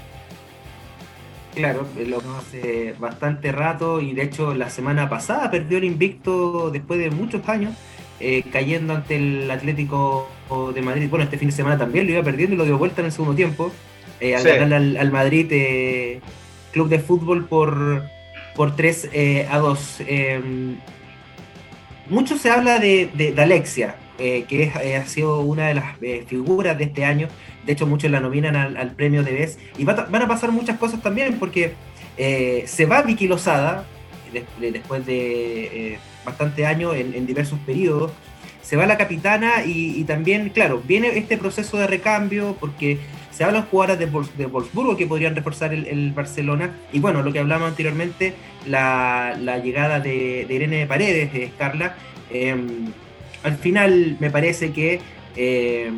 [1.54, 7.00] Claro, lo hace bastante rato y de hecho la semana pasada perdió el invicto después
[7.00, 7.74] de muchos años,
[8.20, 10.30] eh, cayendo ante el Atlético
[10.74, 11.08] de Madrid.
[11.10, 13.12] Bueno, este fin de semana también lo iba perdiendo y lo dio vuelta en el
[13.12, 13.72] segundo tiempo,
[14.20, 16.20] eh, al ganar al, Madrid eh,
[16.72, 18.04] Club de Fútbol por,
[18.54, 19.10] por 3
[19.50, 20.02] a 2.
[22.08, 26.24] mucho se habla de, de Alexia, eh, que eh, ha sido una de las eh,
[26.26, 27.28] figuras de este año.
[27.64, 29.58] De hecho, muchos la nominan al, premio de BES.
[29.78, 31.74] Y van a pasar muchas cosas también, porque
[32.16, 33.84] se va Vicky Lozada,
[34.58, 38.10] después de bastante años en, diversos periodos.
[38.62, 42.98] Se va la capitana y, también, claro, viene este proceso de recambio, porque
[43.30, 46.74] se hablan jugadoras de, de Wolfsburgo que podrían reforzar el, Barcelona.
[46.92, 48.34] Y bueno, lo que hablamos anteriormente,
[48.66, 51.94] la, llegada de, de Irene Paredes, de Carla
[53.42, 55.00] al final me parece que
[55.36, 55.90] eh,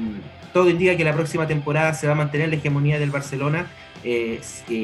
[0.53, 3.66] todo indica que la próxima temporada se va a mantener la hegemonía del Barcelona,
[4.03, 4.40] eh,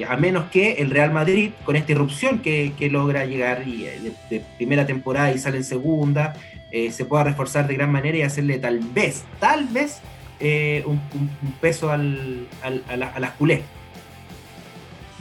[0.08, 4.86] a menos que el Real Madrid, con esta irrupción que, logra llegar eh, de, primera
[4.86, 6.34] temporada y sale en segunda,
[6.90, 10.02] se pueda reforzar de gran manera y hacerle tal vez, tal vez,
[10.84, 11.00] un,
[11.60, 13.62] peso al, a, las culés.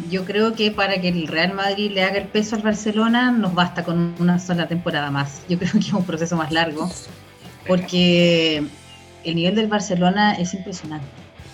[0.09, 3.53] Yo creo que para que el Real Madrid le haga el peso al Barcelona nos
[3.53, 5.41] basta con una sola temporada más.
[5.47, 6.89] Yo creo que es un proceso más largo
[7.67, 8.63] porque
[9.23, 11.07] el nivel del Barcelona es impresionante.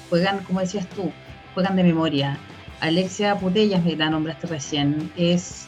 [0.10, 1.12] Juegan, como decías tú,
[1.54, 2.38] juegan de memoria.
[2.80, 5.68] Alexia Putellas, me la nombraste recién, es,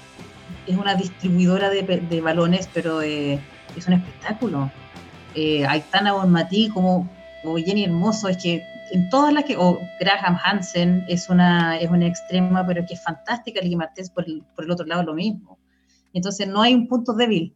[0.65, 3.39] es una distribuidora de, balones, pero eh,
[3.77, 4.71] es un espectáculo.
[5.35, 7.07] Eh, Aitana Bonmatí como
[7.43, 11.89] o Jenny Hermoso, es que en todas las que, o Graham Hansen es una, es
[11.89, 15.15] una extrema, pero que es fantástica, Ligue Martínez por el, por el otro lado lo
[15.15, 15.57] mismo.
[16.13, 17.55] Entonces no hay un punto débil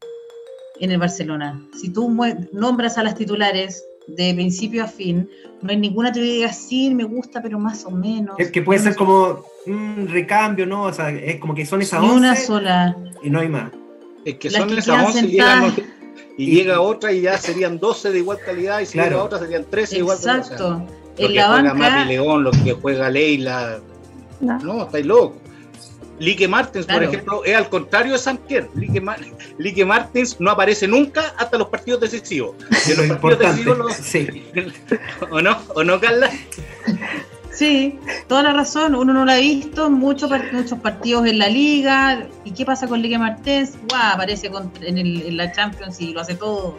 [0.80, 1.62] en el Barcelona.
[1.80, 2.10] Si tú
[2.54, 5.30] nombras a las titulares de principio a fin,
[5.62, 8.36] no hay ninguna que diga sí, me gusta, pero más o menos.
[8.40, 10.86] Es que puede ser como un recambio, ¿no?
[10.86, 12.98] O sea, es como que son esas 11 una sola.
[13.22, 13.72] y no hay más.
[14.26, 15.28] Es que son esas 11
[16.40, 19.66] y, llega otra y ya serían 12 de igual calidad y si llega otra serían
[19.66, 20.38] 13 de igual calidad.
[20.38, 21.07] Exacto.
[21.18, 22.06] En la juega banca...
[22.06, 23.80] León, lo que juega Leila.
[24.40, 25.38] No, no estáis locos.
[26.20, 28.70] Lique Martins, por ejemplo, es al contrario de San Pierre.
[28.76, 32.56] Lique, Martins no aparece nunca hasta los partidos decisivos.
[32.98, 34.44] los partidos decisivos sí.
[35.32, 35.58] ¿O no?
[35.76, 36.32] ¿O no, Carla?
[37.52, 38.96] Sí, toda la razón.
[38.96, 42.28] Uno no lo ha visto, muchos, muchos partidos en la liga.
[42.46, 43.74] ¿Y qué pasa con Ligue Martins?
[43.90, 44.14] ¡Guau!
[44.14, 44.52] Aparece
[44.82, 46.78] en, la Champions y lo hace todo.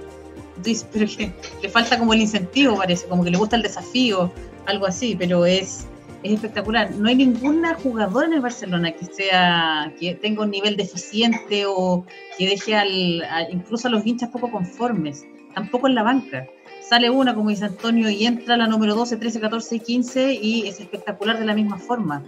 [0.92, 4.30] Pero que le falta como el incentivo, parece, como que le gusta el desafío,
[4.66, 5.86] algo así, pero es
[6.22, 6.90] es espectacular.
[6.92, 12.04] No hay ninguna jugadora en el Barcelona que sea que tenga un nivel deficiente o
[12.36, 16.46] que deje al, incluso a los hinchas poco conformes, tampoco en la banca.
[16.82, 20.68] Sale una, como dice Antonio, y entra la número 12, 13, 14 y 15 y
[20.68, 22.24] es espectacular de la misma forma.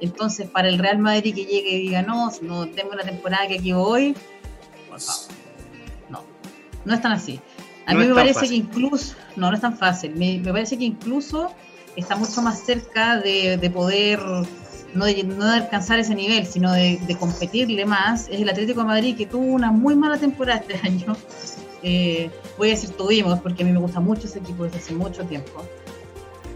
[0.00, 3.58] Entonces, para el Real Madrid que llegue y diga, no, no tengo una temporada que
[3.58, 4.16] aquí voy,
[6.08, 6.24] no,
[6.84, 7.40] no es tan así.
[7.86, 10.84] A mí me parece que incluso, no, no es tan fácil, me, me parece que
[10.84, 11.50] incluso
[11.96, 14.20] está mucho más cerca de, poder
[14.94, 19.16] no de, no alcanzar ese nivel, sino de, competirle más, es el Atlético de Madrid
[19.16, 21.16] que tuvo una muy mala temporada este año.
[21.82, 24.94] Eh, voy a decir tuvimos, porque a mí me gusta mucho ese equipo desde hace
[24.94, 25.64] mucho tiempo.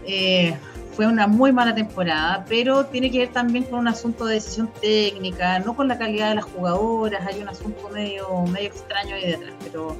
[0.07, 0.55] Eh,
[0.95, 4.69] fue una muy mala temporada, pero tiene que ver también con un asunto de decisión
[4.79, 9.25] técnica, no con la calidad de las jugadoras, hay un asunto medio, medio extraño ahí
[9.31, 9.97] detrás, pero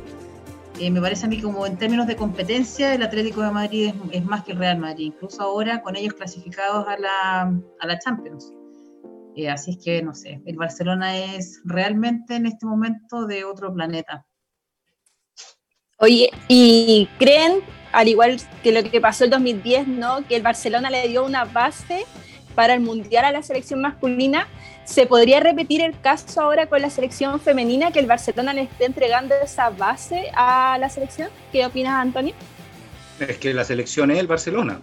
[0.79, 4.25] eh, me parece a mí como en términos de competencia, el Atlético de Madrid es,
[4.25, 7.41] más que el Real Madrid, incluso ahora con ellos clasificados a la,
[7.79, 8.51] a la Champions.
[9.35, 13.73] Eh, así es que, no sé, el Barcelona es realmente en este momento de otro
[13.73, 14.25] planeta.
[15.97, 17.61] Oye, ¿y creen,
[17.93, 20.25] al igual que lo que pasó en 2010, ¿no?
[20.27, 22.05] que el Barcelona le dio una base
[22.53, 24.47] para el Mundial a la selección masculina?
[24.85, 28.85] ¿Se podría repetir el caso ahora con la selección femenina, que el Barcelona le esté
[28.85, 31.29] entregando esa base a la selección?
[31.51, 32.35] ¿Qué opinas, Antonio?
[33.19, 34.79] Es que la selección es el Barcelona.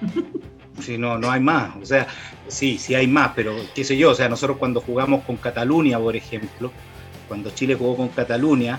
[0.80, 1.74] Si no, no hay más.
[1.80, 2.06] O sea,
[2.48, 5.98] sí, sí hay más, pero qué sé yo, o sea, nosotros cuando jugamos con Cataluña,
[5.98, 6.70] por ejemplo,
[7.28, 8.78] cuando Chile jugó con Cataluña,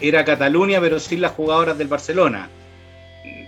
[0.00, 2.50] era Cataluña, pero sin las jugadoras del Barcelona.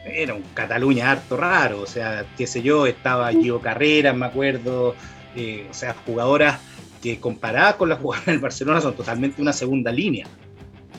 [0.04, 4.94] Era un Cataluña harto raro, o sea, qué sé yo, estaba Gio Carreras, me acuerdo,
[5.38, 6.59] eh, o sea, jugadoras
[7.01, 10.27] que comparadas con las jugadoras del Barcelona son totalmente una segunda línea.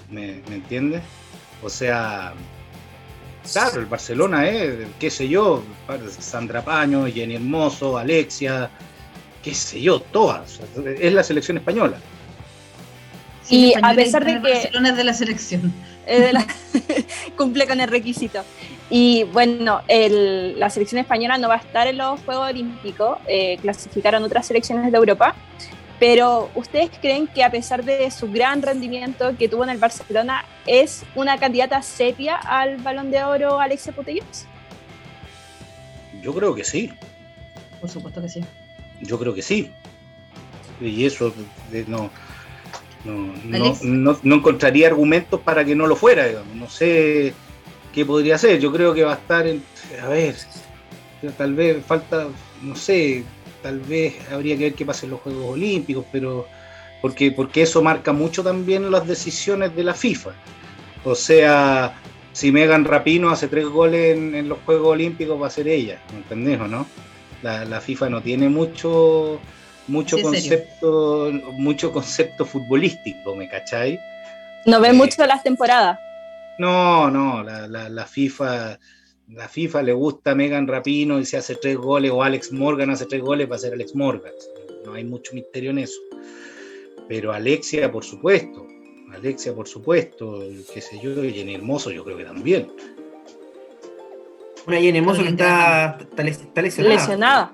[0.09, 1.01] ¿Me, ¿me entiendes?
[1.61, 2.33] O sea,
[3.51, 5.61] claro, el Barcelona es, qué sé yo,
[6.19, 8.69] Sandra Paño, Jenny Hermoso, Alexia,
[9.43, 10.61] qué sé yo, todas.
[10.99, 11.97] Es la selección española.
[13.49, 14.39] y a pesar de que.
[14.39, 15.73] Barcelona es de la selección.
[17.37, 18.43] cumple con el requisito.
[18.89, 23.57] Y bueno, el, la selección española no va a estar en los Juegos Olímpicos, eh,
[23.61, 25.35] clasificaron otras selecciones de Europa,
[25.99, 30.43] pero ¿ustedes creen que a pesar de su gran rendimiento que tuvo en el Barcelona,
[30.65, 34.47] es una candidata seria al Balón de Oro Alexia Putellas?
[36.21, 36.91] Yo creo que sí.
[37.79, 38.43] Por supuesto que sí.
[39.01, 39.71] Yo creo que sí.
[40.81, 41.31] Y eso
[41.87, 42.09] no,
[43.03, 43.33] no,
[43.83, 46.55] no, no encontraría argumentos para que no lo fuera, digamos.
[46.55, 47.33] No sé
[47.93, 48.59] ¿qué podría ser?
[48.59, 49.63] Yo creo que va a estar en,
[50.01, 50.35] a ver,
[51.37, 52.27] tal vez falta,
[52.61, 53.23] no sé,
[53.61, 56.47] tal vez habría que ver qué pasa en los Juegos Olímpicos, pero
[57.01, 60.31] porque, porque eso marca mucho también las decisiones de la FIFA.
[61.03, 61.95] O sea,
[62.33, 66.19] si Megan Rapino hace tres goles en, los Juegos Olímpicos va a ser ella, ¿me
[66.19, 66.85] entendés o no?
[67.41, 69.39] La, FIFA no tiene mucho
[69.87, 73.97] mucho concepto mucho concepto futbolístico, ¿me cachai?
[74.65, 75.99] No ve eh, mucho las temporadas.
[76.59, 78.77] No, no, la, FIFA
[79.29, 82.89] la FIFA le gusta a Megan Rapino y se hace tres goles, o Alex Morgan
[82.89, 84.33] hace tres goles, va a ser Alex Morgan.
[84.85, 85.99] No hay mucho misterio en eso.
[87.07, 88.67] Pero Alexia, por supuesto.
[89.13, 90.43] Alexia, por supuesto.
[90.73, 92.71] Qué sé yo, Jenny Hermoso, yo creo que también.
[94.67, 96.95] Una Jenny Hermoso que está, lesionada.
[96.95, 97.53] lesionada.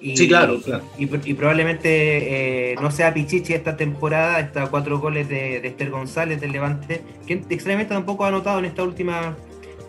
[0.00, 0.58] Y, sí, claro,
[0.98, 6.52] Y, probablemente eh, no sea Pichichi esta temporada, está cuatro goles de, Esther González del
[6.52, 9.36] Levante, que extrañamente tampoco ha anotado en esta última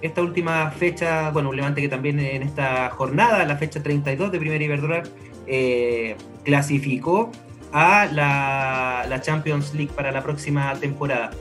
[0.02, 4.40] esta última fecha, bueno, un Levante que también en esta jornada, la fecha 32 de
[4.40, 5.04] Primera Iberdrola,
[5.46, 7.32] eh, clasificó
[7.72, 11.32] a la, la Champions League para la próxima temporada.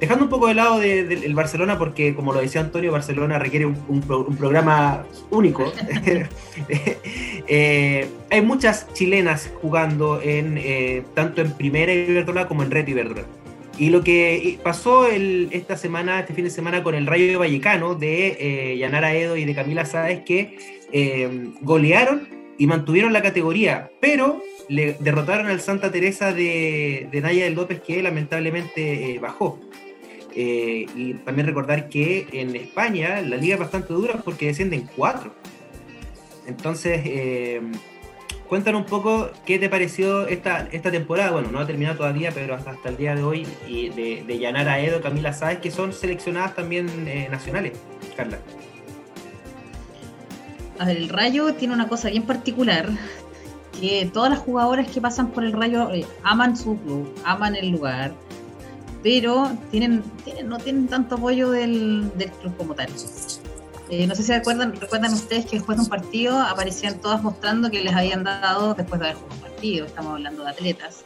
[0.00, 4.02] Dejando un poco de lado del Barcelona, porque como lo decía Antonio, Barcelona requiere un,
[4.38, 5.72] programa único.
[7.46, 13.26] Eh, hay muchas chilenas jugando en eh, tanto en Primera Iberdrola como en Red Iberdrola.
[13.78, 18.38] Y lo que pasó esta semana, este fin de semana, con el Rayo Vallecano de
[18.40, 20.56] eh, Yanara Edo y de Camila Sáez, que
[21.60, 27.54] golearon y mantuvieron la categoría, pero le derrotaron al Santa Teresa de, de Naya del
[27.54, 29.60] López, que lamentablemente bajó.
[30.36, 35.32] Eh, y también recordar que en España la liga es bastante dura porque descienden cuatro.
[36.46, 37.60] Entonces, eh,
[38.48, 41.30] cuéntanos un poco qué te pareció esta, esta temporada.
[41.30, 44.38] Bueno, no ha terminado todavía, pero hasta, hasta el día de hoy, y de, de
[44.38, 47.72] Yanara Edo, Camila Sáez, que son seleccionadas también eh, nacionales.
[48.16, 48.38] Carla.
[50.78, 52.88] A ver, el Rayo tiene una cosa bien particular,
[53.80, 55.88] que todas las jugadoras que pasan por el Rayo
[56.22, 58.12] aman su club, aman el lugar,
[59.02, 60.02] pero tienen,
[60.46, 62.88] no tienen tanto apoyo del, club como tal.
[63.90, 67.70] Eh, no sé si recuerdan, recuerdan ustedes que después de un partido aparecían todas mostrando
[67.70, 71.04] que les habían dado, después de haber jugado un partido, estamos hablando de atletas,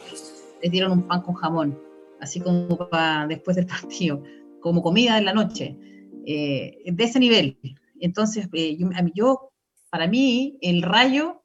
[0.63, 1.77] les dieron un pan con jamón,
[2.21, 4.23] así como para después del partido,
[4.61, 5.77] como comida en la noche,
[6.25, 7.57] eh, de ese nivel.
[7.99, 8.77] Entonces, eh,
[9.13, 9.48] yo,
[9.89, 11.43] para mí, el rayo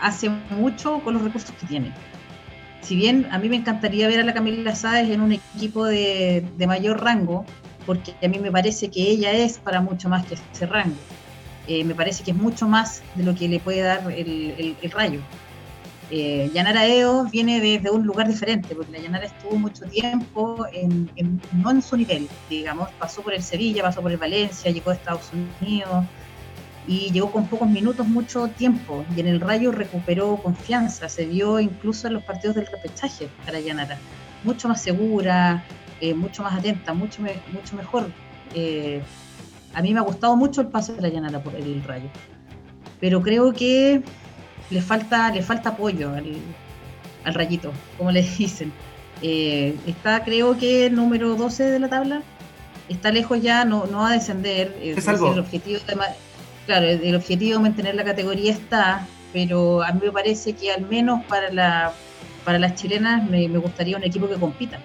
[0.00, 1.92] hace mucho con los recursos que tiene.
[2.84, 6.44] Si bien a mí me encantaría ver a la Camila Sáez en un equipo de,
[6.66, 7.46] mayor rango,
[7.86, 10.96] porque a mí me parece que ella es para mucho más que ese rango.
[11.66, 15.20] Eh, me parece que es mucho más de lo que le puede dar el, rayo.
[16.10, 21.10] Eh, Yanara Eo viene desde un lugar diferente, porque la Yanara estuvo mucho tiempo en,
[21.54, 24.94] no en su nivel, digamos, pasó por el Sevilla, pasó por el Valencia, llegó a
[24.94, 25.30] Estados
[25.62, 26.04] Unidos
[26.86, 31.60] y llegó con pocos minutos mucho tiempo y en el Rayo recuperó confianza, se vio
[31.60, 33.98] incluso en los partidos del repechaje para Yanara,
[34.42, 35.64] mucho más segura,
[36.00, 37.22] eh, mucho más atenta, mucho,
[37.52, 38.10] mucho mejor.
[38.54, 39.02] Eh,
[39.72, 42.08] a mí me ha gustado mucho el paso de la Llanara por el Rayo,
[43.00, 44.02] pero creo que
[44.70, 48.72] le falta, le falta apoyo al, Rayito, como le dicen.
[49.22, 52.22] Eh, está, creo que el número 12 de la tabla,
[52.90, 54.76] está lejos ya, no, no va a descender.
[54.82, 55.96] Es el objetivo de,
[56.66, 60.86] claro, el objetivo de mantener la categoría está, pero a mí me parece que al
[60.86, 61.92] menos para, la,
[62.44, 64.78] para las chilenas me gustaría un equipo que compita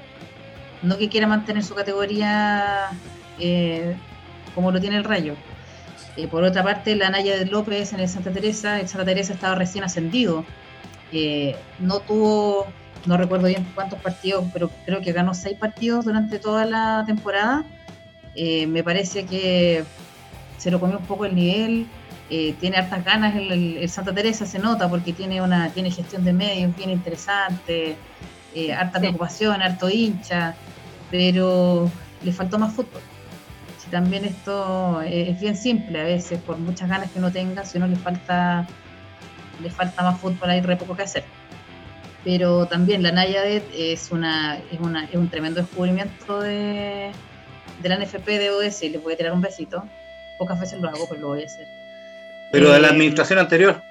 [0.82, 2.90] no que quiera mantener su categoría
[3.40, 3.96] eh,
[4.56, 5.36] como lo tiene el Rayo.
[6.18, 9.34] Eh, por otra parte, la Naya de López en el Santa Teresa, el Santa Teresa
[9.34, 10.46] estaba recién ascendido.
[11.12, 12.68] Eh, no tuvo,
[13.06, 17.66] no recuerdo bien cuántos partidos, pero creo que ganó seis partidos durante toda la temporada.
[18.36, 19.84] me parece que
[20.60, 21.88] se lo comió un poco el nivel.
[22.30, 26.76] tiene hartas ganas el, Santa Teresa, se nota, porque tiene una tiene gestión de medios
[26.76, 27.98] bien interesante,
[28.78, 30.56] harta preocupación, harto hincha
[31.12, 31.90] pero
[32.24, 33.02] le faltó más fútbol.
[33.78, 37.78] Si también esto es bien simple a veces, por muchas ganas que uno tenga, si
[37.78, 38.68] uno le falta,
[39.62, 41.24] le falta más fútbol, hay re poco que hacer.
[42.24, 47.12] Pero también la Nayadet es, una, es, una, es un tremendo descubrimiento de,
[47.82, 49.84] de la NFP, debo decir, le voy a tirar un besito.
[50.40, 51.68] Pocas veces lo hago, pero lo voy a hacer.
[52.52, 53.82] Pero de la eh, administración anterior.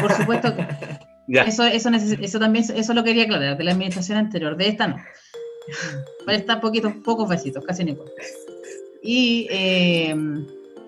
[0.00, 0.66] Por supuesto que.
[1.28, 4.96] Eso, eso, eso también, eso lo quería aclarar, de la administración anterior, de esta no.
[6.26, 7.96] Para estar poquitos, pocos besitos, casi ni
[9.02, 10.14] Y eh,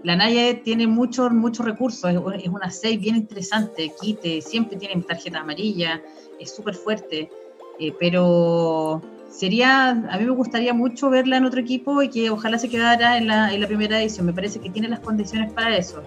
[0.02, 5.40] la Naya tiene muchos muchos recursos, es, una 6 bien interesante, quite, siempre tiene tarjeta
[5.40, 6.02] amarilla,
[6.38, 7.30] es súper fuerte,
[7.78, 9.00] eh, pero
[9.34, 13.16] sería, a mí me gustaría mucho verla en otro equipo y que ojalá se quedara
[13.18, 16.02] en la, primera edición, me parece que tiene las condiciones para eso.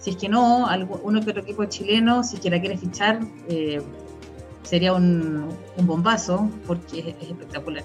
[0.00, 0.68] Si es que no,
[1.02, 3.80] uno que otro equipo chileno, si la quiere fichar, eh,
[4.62, 5.48] sería un,
[5.78, 7.84] bombazo porque es, espectacular.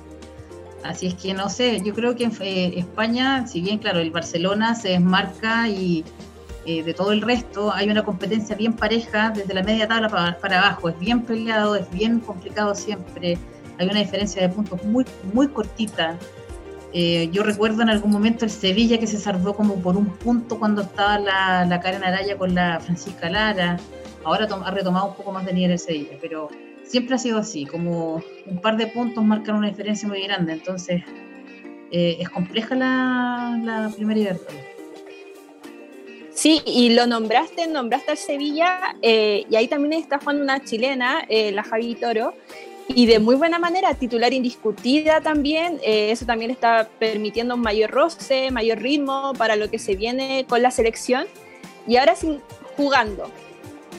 [0.84, 4.10] Así es que no sé, yo creo que en eh, España, si bien claro, el
[4.10, 6.04] Barcelona se desmarca y
[6.66, 10.60] eh, de todo el resto hay una competencia bien pareja desde la media tabla para,
[10.60, 13.38] abajo, es bien peleado, es bien complicado siempre,
[13.82, 16.18] hay una diferencia de puntos muy, muy cortita.
[16.94, 20.60] Eh, yo recuerdo en algún momento el Sevilla que se salvó como por un punto
[20.60, 23.78] cuando estaba la, la Karen Araya con la Francisca Lara.
[24.24, 26.50] Ahora ha retomado un poco más de nivel el Sevilla, pero
[26.84, 31.02] siempre ha sido así, como un par de puntos marcan una diferencia muy grande, entonces
[31.92, 34.62] eh, es compleja la, la primera Iberdrola.
[36.34, 41.26] Sí, y lo nombraste, nombraste al Sevilla, eh, y ahí también está jugando una chilena,
[41.30, 42.36] la Javi Toro,
[42.96, 48.52] y de muy buena manera, titular indiscutida también, eso también está permitiendo un mayor roce,
[48.52, 51.26] mayor ritmo para lo que se viene con la selección,
[51.88, 52.42] y ahora sin,
[52.78, 53.30] jugando,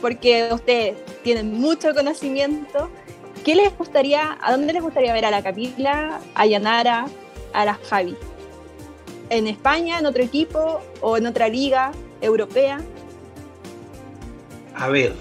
[0.01, 2.91] porque ustedes tienen mucho conocimiento.
[3.45, 7.07] ¿Qué les gustaría, a dónde les gustaría ver a la Capila, a Yanara,
[7.53, 8.17] a la Javi?
[9.31, 12.81] ¿En España, en otro equipo o en otra liga europea?
[14.75, 15.13] A ver,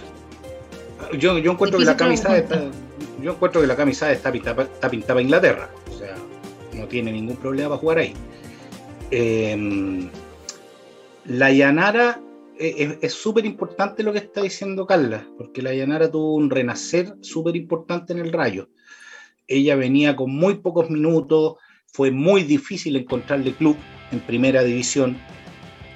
[1.18, 2.62] yo, yo encuentro que la camisa está,
[3.22, 6.16] yo encuentro que la camisa está pintada, está Inglaterra, o sea,
[6.74, 8.14] no tiene ningún problema para jugar ahí.
[9.12, 10.10] Em,
[11.26, 12.22] la Yanara
[12.58, 17.56] es súper importante lo que está diciendo Carla, porque la Yanara tuvo un renacer súper
[17.56, 18.70] importante en el Rayo.
[19.48, 21.56] Ella venía con muy pocos minutos,
[21.88, 23.76] fue muy difícil encontrarle club
[24.12, 25.18] en primera división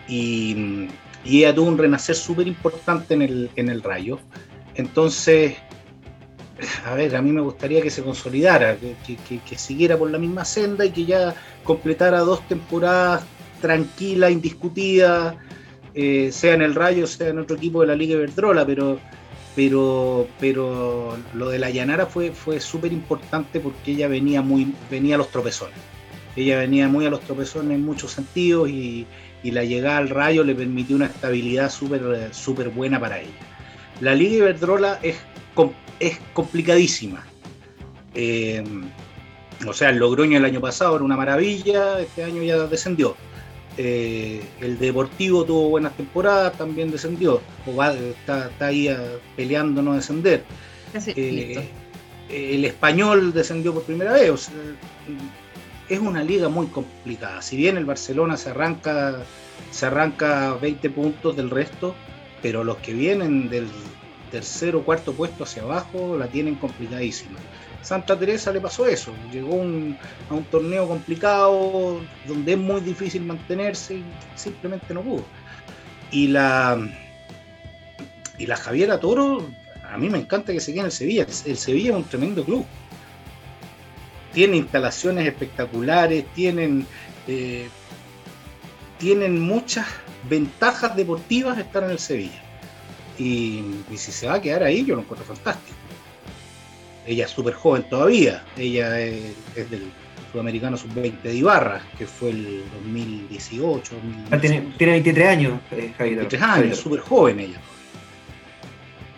[0.08, 0.88] y,
[1.24, 4.20] ella tuvo un renacer súper importante en el, en el Rayo.
[4.76, 5.56] Entonces,
[6.86, 10.86] a ver, a mí me gustaría que se consolidara, que, siguiera por la misma senda
[10.86, 13.24] y que ya completara dos temporadas
[13.62, 15.36] tranquilas, indiscutidas
[15.94, 19.00] eh, sea en el Rayo, sea en otro equipo de la Liga Iberdrola, pero,
[19.56, 25.16] pero, pero lo de la Llanara fue, fue súper importante porque ella venía, muy, venía
[25.16, 25.78] a los tropezones.
[26.36, 29.08] ella venía muy a los tropezones en muchos sentidos y,
[29.44, 33.30] la llegada al rayo le permitió una estabilidad súper super buena para ella.
[34.02, 35.18] La Liga Iberdrola es,
[36.00, 37.26] es complicadísima.
[38.14, 38.64] Eh,
[39.68, 43.16] o sea, el Logroño el año pasado era una maravilla, este año ya descendió.
[43.78, 47.42] Eh, el Deportivo tuvo buenas temporadas, también descendió.
[47.66, 49.00] O está, ahí ah,
[49.36, 50.44] peleando no descender.
[51.08, 51.70] Eh,
[52.30, 54.50] el español descendió por primera vez.
[55.90, 57.42] es una liga muy complicada.
[57.42, 59.24] Si bien el Barcelona se arranca,
[59.72, 61.96] se arranca 20 puntos del resto,
[62.42, 63.68] pero los que vienen del
[64.36, 67.40] tercero o cuarto puesto hacia abajo la tienen complicadísima.
[67.82, 73.96] Santa Teresa le pasó eso, llegó a un torneo complicado donde es muy difícil mantenerse
[73.96, 74.04] y
[74.36, 75.24] simplemente no pudo.
[76.12, 76.78] Y la,
[78.38, 79.48] y la Javiera Toro,
[79.90, 81.28] a mí me encanta que se quede en el Sevilla.
[81.46, 82.66] El Sevilla es un tremendo club.
[84.34, 86.86] Tiene instalaciones espectaculares, tienen,
[87.28, 87.70] eh,
[88.98, 89.88] tienen muchas
[90.30, 92.45] ventajas deportivas estar en el Sevilla.
[93.18, 95.78] Y, y si se va a quedar ahí, yo lo encuentro fantástico.
[97.08, 98.44] Ella es súper joven todavía.
[98.58, 99.36] Ella es,
[99.70, 99.92] del
[100.32, 103.96] Sudamericano Sub-20 de Ibarra, que fue el 2018.
[104.32, 106.18] Ah, tiene, 23 años, eh, Javier.
[106.18, 107.62] 23 años, súper joven ella.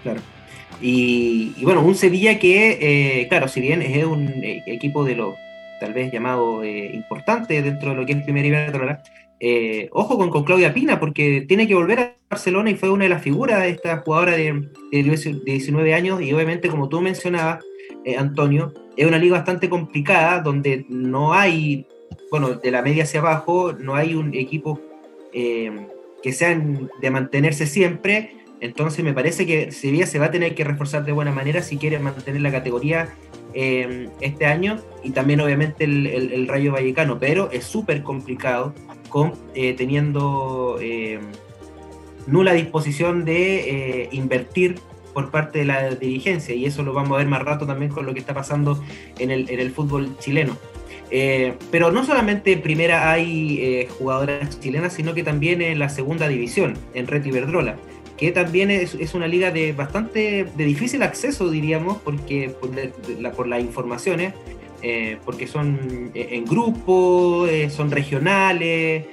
[0.03, 0.21] Claro.
[0.81, 5.35] Y, bueno, un Sevilla que, eh, claro, si bien es un eh, equipo de los
[5.79, 9.01] tal vez llamado eh, importante dentro de lo que es Primera Iberdrola,
[9.39, 13.09] eh, ojo con, Claudia Pina, porque tiene que volver a Barcelona y fue una de
[13.09, 17.63] las figuras de esta jugadora de, de 19 años y obviamente, como tú mencionabas,
[18.03, 21.85] eh, Antonio, es una liga bastante complicada donde no hay,
[22.31, 24.79] bueno, de la media hacia abajo, no hay un equipo
[25.33, 25.87] eh,
[26.23, 28.31] que sean de mantenerse siempre.
[28.59, 31.77] Entonces me parece que Sevilla se va a tener que reforzar de buena manera si
[31.77, 33.13] quiere mantener la categoría
[33.53, 38.73] eh, este año y también obviamente el, Rayo Vallecano, pero es súper complicado
[39.09, 40.79] con, teniendo
[42.27, 44.75] nula disposición de invertir
[45.17, 48.05] por parte de la dirigencia y eso lo vamos a ver más rato también con
[48.05, 48.83] lo que está pasando
[49.17, 50.55] en el, fútbol chileno.
[51.09, 55.89] Eh, pero no solamente en primera hay eh, jugadoras chilenas, sino que también en la
[55.89, 57.77] segunda división, en Red Iberdrola,
[58.15, 64.35] que también es, una liga de bastante de difícil acceso, diríamos, porque por, las informaciones,
[64.81, 69.05] eh, porque son en grupo, son regionales.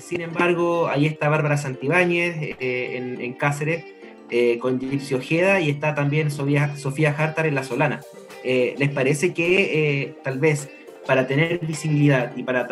[0.00, 3.84] sin embargo, ahí está Bárbara Santibáñez en, Cáceres,
[4.30, 8.00] eh, con Gypsy Ojeda y está también Sofía, Sofía Hartar en La Solana.
[8.44, 10.68] Eh, ¿Les parece que eh, tal vez
[11.06, 12.68] para tener visibilidad y para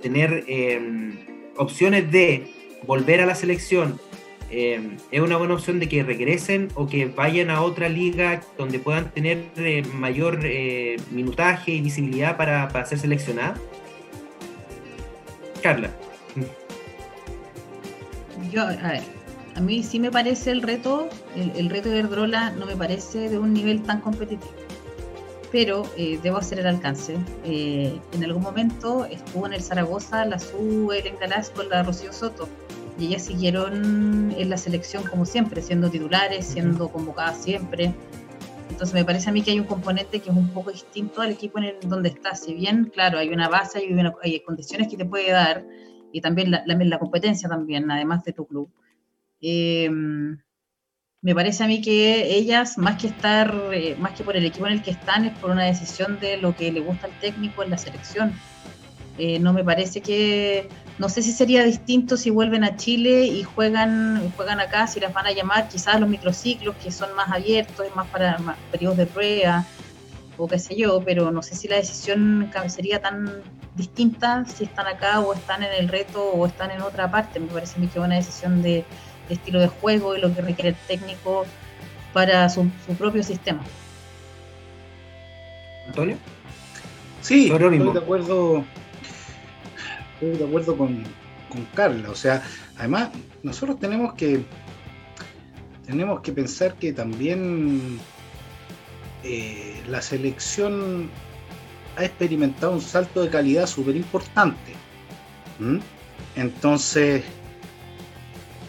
[0.00, 1.18] tener em,
[1.56, 2.46] opciones de
[2.86, 4.00] volver a la selección,
[4.50, 8.78] em, es una buena opción de que regresen o que vayan a otra liga donde
[8.78, 9.46] puedan tener
[9.94, 10.40] mayor
[11.10, 13.56] minutaje y visibilidad para, para ser seleccionada?
[15.62, 15.90] Carla.
[18.52, 19.02] Yo, a ver,
[19.56, 23.38] a mí sí me parece el reto, el, reto de Verdrola no me parece de
[23.38, 24.52] un nivel tan competitivo,
[25.50, 27.16] pero eh, debo hacer el alcance.
[27.44, 32.12] Eh, en algún momento estuvo en el Zaragoza la Su Ellen Galás con la Rocío
[32.12, 32.48] Soto
[32.98, 37.94] y ellas siguieron en la selección como siempre, siendo titulares, siendo convocadas siempre.
[38.70, 41.30] Entonces me parece a mí que hay un componente que es un poco distinto al
[41.30, 42.34] equipo en el donde está.
[42.34, 45.64] Si bien, claro, hay una base, hay, hay condiciones que te puede dar
[46.12, 48.70] y también la, la competencia también, además de tu club
[49.40, 49.90] eh,
[51.22, 54.66] me parece a mí que ellas, más que estar, eh, más que por el equipo
[54.66, 57.62] en el que están, es por una decisión de lo que le gusta al técnico
[57.62, 58.32] en la selección.
[59.18, 60.68] Eh, no me parece que,
[60.98, 65.12] no sé si sería distinto si vuelven a Chile y juegan, juegan acá, si las
[65.12, 68.38] van a llamar quizás los microciclos que son más abiertos, es más para
[68.70, 69.66] periodos de prueba
[70.38, 73.42] o qué sé yo, pero no sé si la decisión sería tan
[73.74, 77.40] distinta si están acá o están en el reto o están en otra parte.
[77.40, 78.84] Me parece a mí que es una decisión de,
[79.28, 81.44] estilo de juego y lo que requiere el técnico
[82.12, 82.68] para su,
[82.98, 83.62] propio sistema.
[85.86, 86.16] ¿Antonio?
[87.22, 88.64] Sí, estoy de acuerdo,
[90.20, 91.02] estoy de acuerdo con,
[91.48, 92.10] con Carla.
[92.10, 92.42] O sea,
[92.76, 93.10] además,
[93.42, 94.44] nosotros tenemos que
[95.86, 97.98] tenemos que pensar que también
[99.22, 101.08] eh, la selección
[101.96, 104.74] ha experimentado un salto de calidad súper importante.
[106.34, 107.24] Entonces,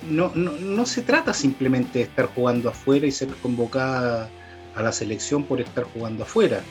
[0.10, 4.30] no, no, se trata simplemente de estar jugando afuera y ser convocada
[4.76, 6.62] a la selección por estar jugando afuera.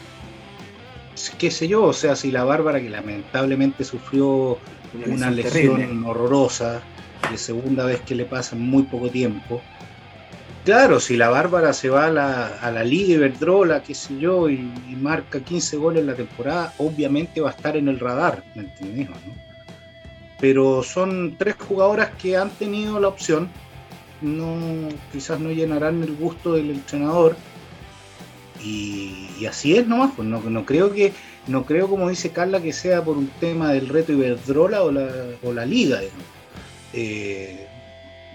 [1.39, 4.59] Qué sé yo, o sea, si la Bárbara, que lamentablemente sufrió
[5.07, 6.83] una, lesión horrorosa,
[7.31, 9.62] de segunda vez que le pasa en muy poco tiempo,
[10.67, 14.51] Claro, si la Bárbara se va a la, a la Liga Iberdrola, qué sé yo,
[14.51, 14.69] y,
[15.01, 19.09] marca 15 goles en la temporada, obviamente va a estar en el radar, ¿me entiendes?
[20.41, 23.49] Pero son tres jugadoras que han tenido la opción,
[24.21, 27.37] no, quizás no llenarán el gusto del entrenador,
[28.62, 31.12] y, así es nomás, pues no, no, creo que,
[31.46, 35.09] no creo como dice Carla que sea por un tema del reto Iberdrola o la,
[35.42, 36.00] o la liga.
[36.92, 37.66] Eh,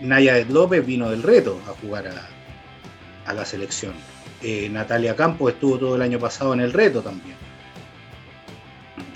[0.01, 3.93] Naya López vino del reto a jugar a, la selección.
[4.41, 7.35] Eh, Natalia Campos estuvo todo el año pasado en el reto también.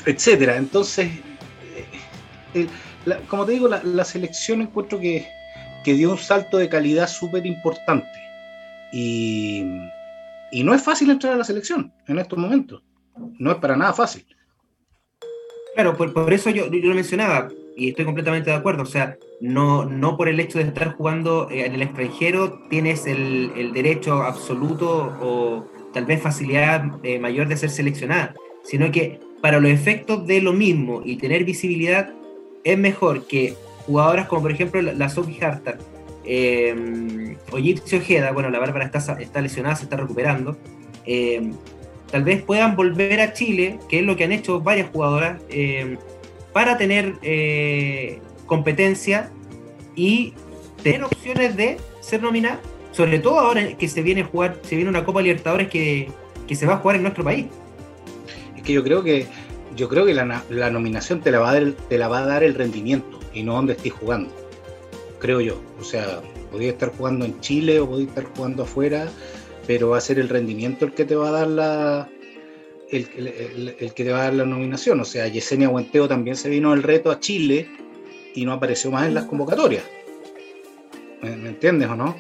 [0.06, 0.56] Etcétera.
[0.56, 1.10] Entonces,
[2.54, 2.68] eh,
[3.28, 5.28] como te digo, la, selección encuentro que,
[5.84, 8.20] dio un salto de calidad súper importante.
[8.92, 9.66] Y,
[10.52, 12.84] no es fácil entrar a la selección en estos momentos.
[13.40, 14.26] No es para nada fácil.
[15.76, 18.84] Claro, por, eso yo, yo, lo mencionaba y estoy completamente de acuerdo.
[18.84, 23.06] O sea, no, no por el hecho de estar jugando eh, en el extranjero tienes
[23.06, 28.34] el, el derecho absoluto o tal vez facilidad eh, mayor de ser seleccionada,
[28.64, 32.14] sino que para los efectos de lo mismo y tener visibilidad
[32.64, 35.78] es mejor que jugadoras como por ejemplo la, Sophie Hartar
[36.26, 40.58] eh, o Gypsy Ojeda, bueno, la Bárbara está, lesionada, se está recuperando,
[41.06, 41.52] eh,
[42.12, 45.42] tal vez puedan volver a Chile, que es lo que han hecho varias jugadoras,
[46.56, 49.30] para tener eh, competencia
[49.94, 50.34] y
[50.82, 52.62] tener opciones de ser nominada,
[52.94, 56.10] sobre todo ahora que se viene a jugar, se viene una Copa Libertadores que,
[56.50, 57.48] se va a jugar en nuestro país.
[58.56, 59.28] Es que yo creo que
[59.76, 62.26] yo creo que la, la nominación te la, va a dar, te la va a
[62.26, 64.34] dar el rendimiento y no donde estés jugando.
[65.26, 65.60] Creo yo.
[65.80, 66.22] O sea,
[66.52, 69.10] podía estar jugando en Chile o podía estar jugando afuera,
[69.66, 72.10] pero va a ser el rendimiento el que te va a dar la,
[72.92, 75.00] el, que te va a dar la nominación.
[75.00, 77.68] O sea, Yesenia Guenteo también se vino el reto a Chile
[78.36, 79.84] y no apareció más en las convocatorias.
[81.24, 82.16] ¿Me, entiendes o no?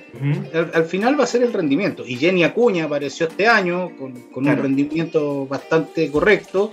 [0.74, 2.04] al, final va a ser el rendimiento.
[2.08, 6.72] Y Jenny Acuña apareció este año con, un rendimiento bastante correcto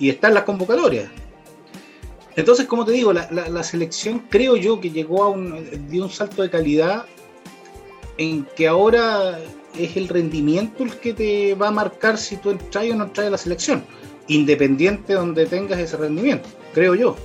[0.00, 1.08] y está en las convocatorias.
[2.38, 6.40] Entonces, como te digo, la, selección creo yo que llegó a un, dio un salto
[6.40, 7.04] de calidad
[8.16, 9.40] en que ahora
[9.76, 13.26] es el rendimiento el que te va a marcar si tú entras o no entras
[13.26, 13.82] a la selección,
[14.28, 17.16] independiente de donde tengas ese rendimiento, creo yo.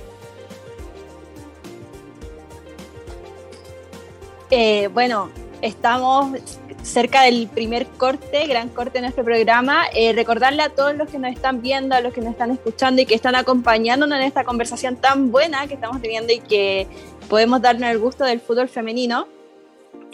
[4.50, 5.30] Eh, bueno,
[5.62, 9.84] estamos cerca del primer corte, gran corte de nuestro programa.
[9.94, 13.02] Eh, recordarle a todos los que nos están viendo, a los que nos están escuchando
[13.02, 16.86] y que están acompañándonos en esta conversación tan buena que estamos teniendo y que
[17.28, 19.26] podemos darnos el gusto del fútbol femenino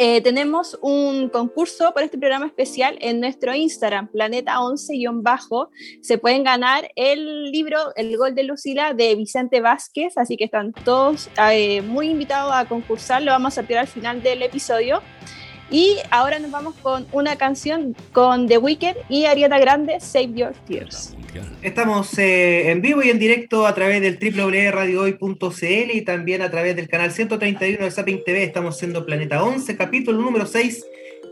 [0.03, 5.69] eh, tenemos un concurso por este programa especial en nuestro Instagram, planeta11-bajo.
[6.01, 10.73] Se pueden ganar el libro El Gol de Lucila de Vicente Vázquez, así que están
[10.73, 13.23] todos eh, muy invitados a concursar.
[13.23, 15.03] Lo vamos a sortear al final del episodio.
[15.71, 20.53] Y ahora nos vamos con una canción con The Wicked y Ariana Grande, Save Your
[20.67, 21.17] Tears.
[21.63, 26.75] Estamos eh, en vivo y en directo a través del www.radiohoy.cl y también a través
[26.75, 28.43] del canal 131 de Zapping TV.
[28.43, 30.85] Estamos siendo Planeta 11, capítulo número 6.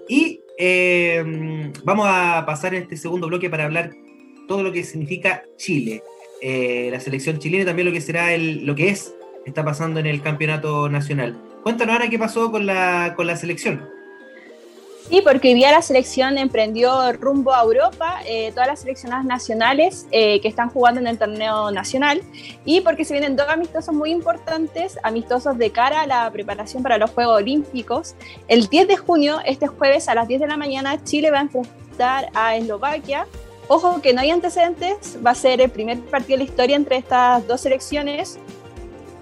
[0.08, 3.90] Y eh, vamos a pasar en este segundo bloque para hablar
[4.46, 6.02] todo lo que significa Chile.
[6.40, 9.12] Eh, la selección chilena y también lo que será el, lo que es,
[9.44, 11.36] está pasando en el campeonato nacional.
[11.64, 13.97] Cuéntanos ahora qué pasó con la, con la selección.
[15.08, 20.06] Sí, porque hoy día la selección emprendió rumbo a Europa, eh, todas las seleccionadas nacionales
[20.10, 22.20] eh, que están jugando en el torneo nacional,
[22.66, 26.98] y porque se vienen dos amistosos muy importantes, amistosos de cara a la preparación para
[26.98, 28.16] los Juegos Olímpicos.
[28.48, 31.42] El 10 de junio, este jueves a las 10 de la mañana, Chile va a
[31.42, 33.26] enfrentar a Eslovaquia.
[33.68, 36.96] Ojo que no hay antecedentes, va a ser el primer partido de la historia entre
[36.98, 38.38] estas dos selecciones.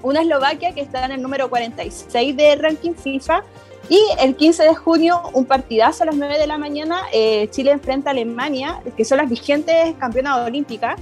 [0.02, 3.44] Una Eslovaquia que está en el número 46 de ranking FIFA
[3.88, 7.70] y el 15 de junio, un partidazo a las 9 de la mañana, eh, Chile
[7.70, 11.00] enfrenta a Alemania, que son las vigentes campeonas olímpicas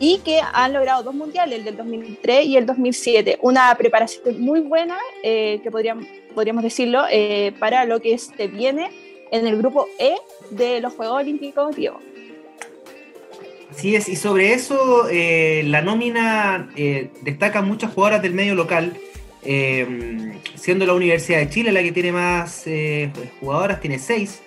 [0.00, 3.38] y que han logrado dos mundiales, el del 2003 y el 2007.
[3.42, 6.06] Una preparación muy buena, eh, que podríamos,
[6.62, 8.90] decirlo, eh, para lo que se viene
[9.30, 10.14] en el grupo E
[10.50, 11.98] de los Juegos Olímpicos, Diego.
[13.70, 16.70] Así es, y sobre eso la nómina
[17.22, 18.92] destaca muchas jugadoras del medio local
[19.44, 24.40] eh, siendo la Universidad de Chile la que tiene más eh, jugadoras, tiene seis,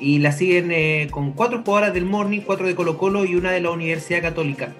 [0.00, 3.52] y la siguen eh, con cuatro jugadoras del Morning, cuatro de Colo Colo y una
[3.52, 4.72] de la Universidad Católica.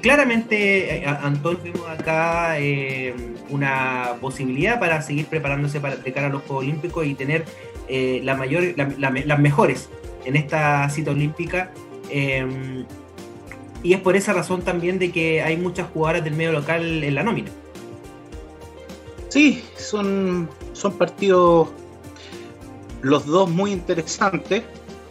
[0.00, 2.56] claramente, Antonio, vimos acá
[3.50, 7.44] una posibilidad para seguir preparándose para, de cara a los Juegos Olímpicos y tener
[8.22, 9.88] la mayor, las mejores
[10.24, 11.72] en esta cita olímpica.
[13.82, 17.14] y es por esa razón también de que hay muchas jugadoras del medio local en
[17.14, 17.50] la nómina.
[19.28, 21.68] Sí, son, son partidos
[23.02, 24.62] los dos muy interesantes.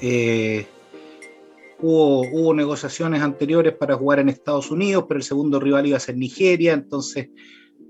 [0.02, 0.66] Eh,
[1.80, 6.02] hubo, hubo, negociaciones anteriores para jugar en Estados Unidos, pero el segundo rival iba a
[6.02, 7.30] ser Nigeria, entonces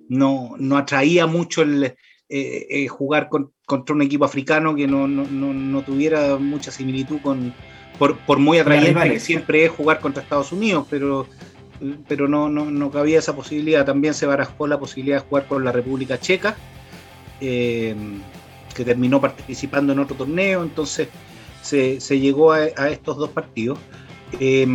[0.09, 1.95] no, no atraía mucho el
[2.29, 7.53] eh, eh, jugar contra un equipo africano que no, no, no, tuviera mucha similitud con,
[7.97, 11.25] por, por muy atrayente que siempre es jugar contra Estados Unidos, pero
[12.07, 13.85] pero no, no, no, cabía esa posibilidad.
[13.85, 16.55] También se barajó la posibilidad de jugar con la República Checa,
[17.41, 17.95] eh,
[18.75, 21.09] que terminó participando en otro torneo, entonces
[21.61, 23.79] se, se llegó a, estos dos partidos.
[24.39, 24.65] Eh,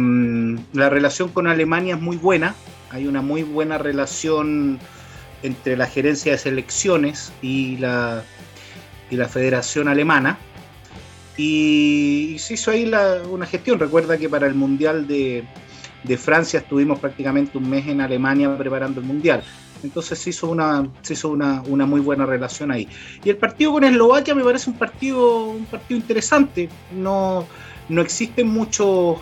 [0.72, 2.54] la relación con Alemania es muy buena,
[2.90, 4.78] hay una muy buena relación
[5.42, 8.22] entre la gerencia de selecciones y la,
[9.10, 10.38] y la Federación Alemana.
[11.36, 12.90] Y, se hizo ahí
[13.30, 13.78] una gestión.
[13.78, 15.44] Recuerda que para el Mundial de,
[16.02, 19.42] de Francia estuvimos prácticamente un mes en Alemania preparando el Mundial.
[19.82, 22.88] Entonces se hizo una, se hizo una, muy buena relación ahí.
[23.24, 26.68] Y el partido con Eslovaquia me parece un partido, un partido interesante.
[26.94, 27.46] No,
[27.88, 29.18] no existen muchos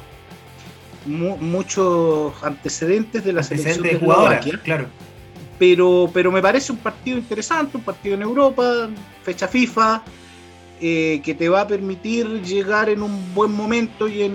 [1.06, 4.60] muchos antecedentes de la selección de Eslovaquia.
[4.62, 4.86] Claro.
[5.58, 8.88] Pero, pero me parece un partido interesante, un partido en Europa,
[9.22, 10.02] fecha FIFA,
[10.80, 14.26] eh, que te va a permitir llegar en un buen momento y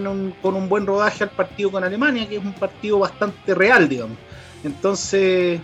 [0.42, 4.18] con un buen rodaje al partido con Alemania, que es un partido bastante real, digamos.
[4.64, 5.60] Entonces,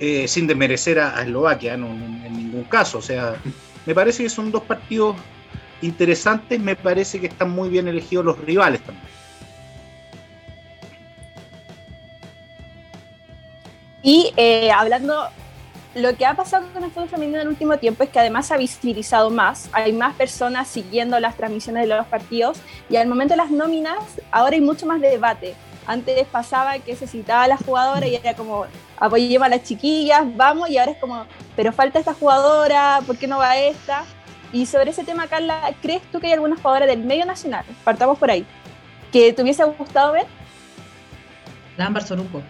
[0.00, 3.36] eh, sin desmerecer a, Eslovaquia en ningún caso, o sea,
[3.86, 5.16] me parece que son dos partidos
[5.82, 9.06] interesantes, me parece que están muy bien elegidos los rivales también.
[14.02, 15.28] Y eh, hablando
[15.96, 18.52] lo que ha pasado con el fútbol femenino en el último tiempo es que además
[18.52, 22.58] ha visibilizado más, hay más personas siguiendo las transmisiones de los partidos
[22.90, 23.96] y al momento de las nóminas
[24.30, 25.54] ahora hay mucho más debate.
[25.86, 28.66] Antes pasaba que se citaba a la jugadora y era como,
[28.98, 31.24] apoyemos a las chiquillas, vamos, y ahora es como,
[31.54, 34.04] pero falta esta jugadora, ¿por qué no va esta?
[34.52, 38.18] Y sobre ese tema, Carla, ¿crees tú que hay alguna jugadora del medio nacional, partamos
[38.18, 38.44] por ahí,
[39.12, 40.26] que te hubiese gustado ver?
[41.78, 42.42] Lámbar Soruco.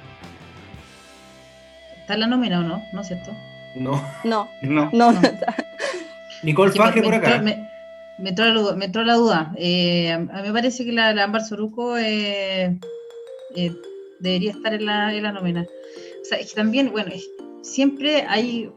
[2.06, 2.84] ¿Está en la nómina o no?
[2.92, 3.32] ¿No es cierto?
[3.74, 4.00] No.
[4.22, 4.48] No.
[4.62, 4.88] No.
[4.92, 5.12] no.
[6.44, 7.42] Nicole Faje por acá.
[7.42, 7.68] Me,
[8.16, 9.52] me, entró la, me, entró la, duda.
[9.56, 12.78] Eh, a mí me parece que la, la Ámbar Soruco eh,
[13.56, 13.72] eh,
[14.20, 15.66] debería estar en la, en la nómina.
[16.22, 17.10] O sea, es que también, bueno,
[17.62, 18.70] siempre hay.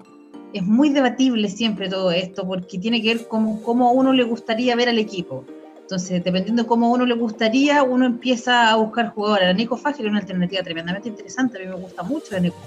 [0.53, 4.23] Es muy debatible siempre todo esto, porque tiene que ver con cómo a uno le
[4.23, 5.45] gustaría ver al equipo.
[5.81, 9.49] Entonces, dependiendo de cómo a uno le gustaría, uno empieza a buscar jugadores.
[9.49, 11.57] La Nico es una alternativa tremendamente interesante.
[11.57, 12.57] A mí me gusta mucho la Nico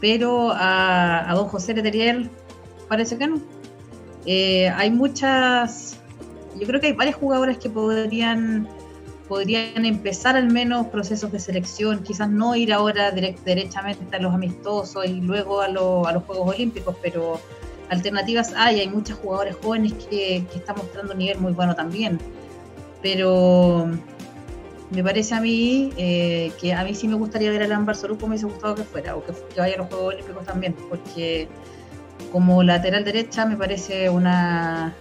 [0.00, 2.30] pero a, don José Leteriel
[2.88, 3.40] parece que no.
[4.26, 5.98] Eh, hay muchas,
[6.58, 8.68] yo creo que hay varias jugadoras que podrían
[9.28, 14.34] podrían empezar al menos procesos de selección, quizás no ir ahora direct, derechamente a los
[14.34, 15.68] amistosos y luego a, a,
[16.12, 17.40] los Juegos Olímpicos, pero
[17.88, 22.18] alternativas hay, hay muchas jugadoras jóvenes que, que están mostrando un nivel muy bueno también.
[23.02, 23.88] Pero
[24.90, 28.26] me parece a mí eh, que a mí sí me gustaría ver a Lambar Soruco,
[28.26, 31.48] me hubiese gustado que fuera, o que, vaya a los Juegos Olímpicos también, porque
[32.30, 34.94] como lateral derecha me parece una,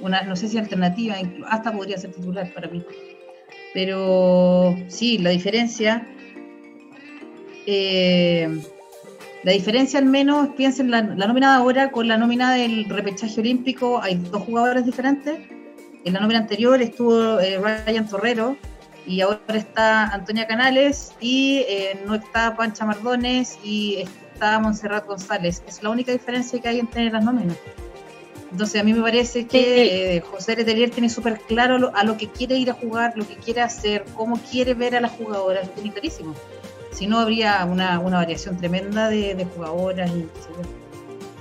[0.00, 1.16] una no sé si alternativa,
[1.48, 2.84] hasta podría ser titular para mí.
[3.74, 6.08] Pero sí, la diferencia,
[7.66, 8.60] eh,
[9.44, 14.16] la diferencia al menos, piensen la, la ahora con la nómina del repechaje olímpico, hay
[14.16, 15.38] dos jugadores diferentes.
[16.04, 18.56] En la nómina anterior estuvo eh, Ryan Torrero,
[19.08, 24.04] y ahora está Antonia Canales y eh, no está Pancha Mardones y
[24.34, 25.62] está Montserrat González.
[25.66, 27.56] Es la única diferencia que hay entre las nóminas.
[28.52, 32.28] Entonces a mí me parece que eh, José Letelier tiene súper claro a lo que
[32.28, 35.72] quiere ir a jugar, lo que quiere hacer, cómo quiere ver a las jugadoras, lo
[35.72, 36.34] tiene clarísimo.
[36.92, 40.26] Si no habría una, una variación tremenda de, de jugadoras y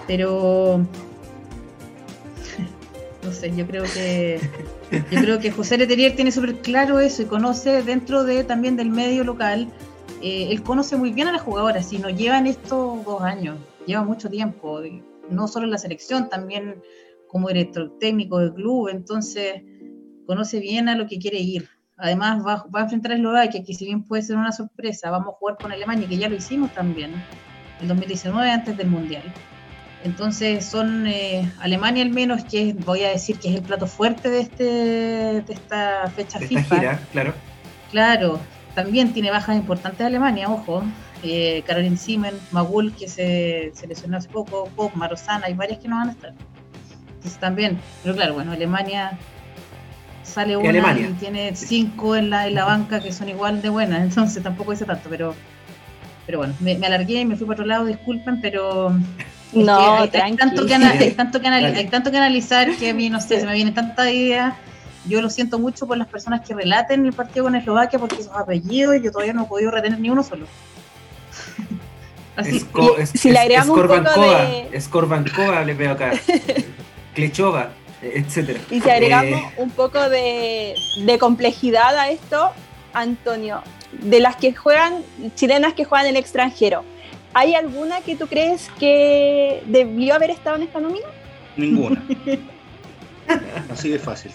[0.05, 0.86] Pero
[3.28, 4.39] no sé, yo creo que
[5.11, 8.89] yo creo que José Leterier tiene súper claro eso y conoce dentro de también del
[8.89, 9.67] medio local,
[10.21, 14.03] eh, él conoce muy bien a las jugadoras, y nos llevan estos dos años, lleva
[14.03, 14.80] mucho tiempo,
[15.30, 16.82] no solo en la selección, también
[17.28, 19.61] como director técnico del club, entonces
[20.25, 21.67] conoce bien a lo que quiere ir.
[21.97, 25.38] Además va, a enfrentar a Eslovaquia, que si bien puede ser una sorpresa, vamos a
[25.38, 27.11] jugar con Alemania, que ya lo hicimos también,
[27.82, 29.23] en 2019 antes del Mundial.
[30.07, 34.29] Entonces son eh, Alemania al menos, que voy a decir que es el plato fuerte
[34.29, 36.61] de, este, de esta fecha de FIFA.
[36.61, 37.33] Esta gira, claro.
[37.91, 38.39] Claro,
[38.73, 40.81] también tiene bajas importantes de Alemania, ojo.
[41.23, 45.89] Eh, Caroline Siemens, Magul, que se, se, lesionó hace poco, Pop, Marosana, hay varias que
[45.89, 46.33] no van a estar.
[47.15, 49.17] Entonces también, pero claro, bueno, Alemania
[50.23, 54.01] sale una y tiene cinco en la, en la banca que son igual de buenas,
[54.03, 55.35] entonces tampoco dice tanto, pero,
[56.25, 58.95] pero bueno, me, me alargué y me fui para otro lado, disculpen, pero
[59.53, 61.83] No, hay, tanto que, hay, tanto que Dale.
[61.85, 64.53] tanto que analizar que a mí, no sé, se me vienen tantas ideas.
[65.07, 68.35] Yo lo siento mucho por las personas que relaten el partido con Eslovaquia porque esos
[68.35, 70.45] apellidos yo todavía no he podido retener ni uno solo.
[72.35, 76.11] Así, Esco- y es- si le agregamos un poco Skorbankova, de- Skorbankova le veo acá.
[77.15, 77.69] Klechova,
[78.01, 78.59] etcétera.
[78.69, 82.51] Y si agregamos Eh, un poco de, de complejidad a esto,
[82.93, 85.01] Antonio, de las que juegan,
[85.35, 86.83] chilenas que juegan en el extranjero,
[87.38, 91.05] ¿hay alguna que tú crees que debió haber estado en esta nómina?
[91.55, 92.03] Ninguna.
[93.71, 94.31] Así de fácil.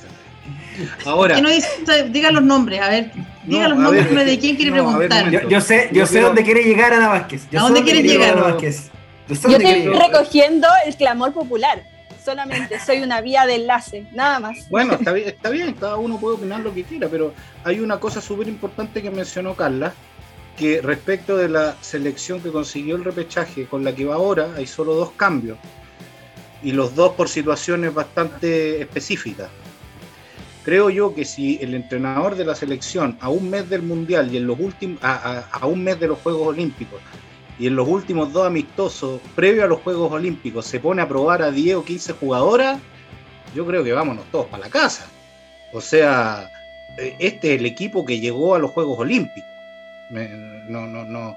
[1.04, 1.68] Ahora, ¿Qué no dice?
[2.10, 3.10] Diga los nombres, a ver,
[3.44, 5.30] diga No, los nombres ver, de quién quiere no, a ver, preguntar.
[5.42, 7.46] yo, yo sé, yo Yo sé quiero- dónde quiere llegar Ana Vázquez.
[7.50, 8.32] Yo ¿A dónde llegar?
[8.32, 8.90] Ana Vázquez.
[9.28, 11.82] Yo Yo estoy recogiendo el clamor popular,
[12.24, 14.68] solamente soy una vía de enlace, nada más.
[14.70, 17.32] Bueno, está bien, está bien, cada uno puede opinar lo que quiera, pero
[17.64, 19.92] hay una cosa súper importante que mencionó Carla,
[20.82, 24.94] respecto de la selección que consiguió el repechaje con la que va ahora, hay solo
[24.94, 25.58] dos cambios,
[26.62, 29.50] y los dos por situaciones bastante específicas.
[30.64, 34.36] Creo yo que si el entrenador de la selección a un mes del Mundial y
[34.36, 37.00] en los últimos, a, a- a un mes de los Juegos Olímpicos,
[37.58, 41.42] y en los últimos dos amistosos, previo a los Juegos Olímpicos, se pone a probar
[41.42, 42.78] a 10 o 15 jugadoras,
[43.54, 45.06] yo creo que vámonos todos para la casa.
[45.72, 46.48] O sea,
[46.98, 49.50] eh, este es el equipo que llegó a los Juegos Olímpicos.
[50.12, 51.34] Me- No, no, no.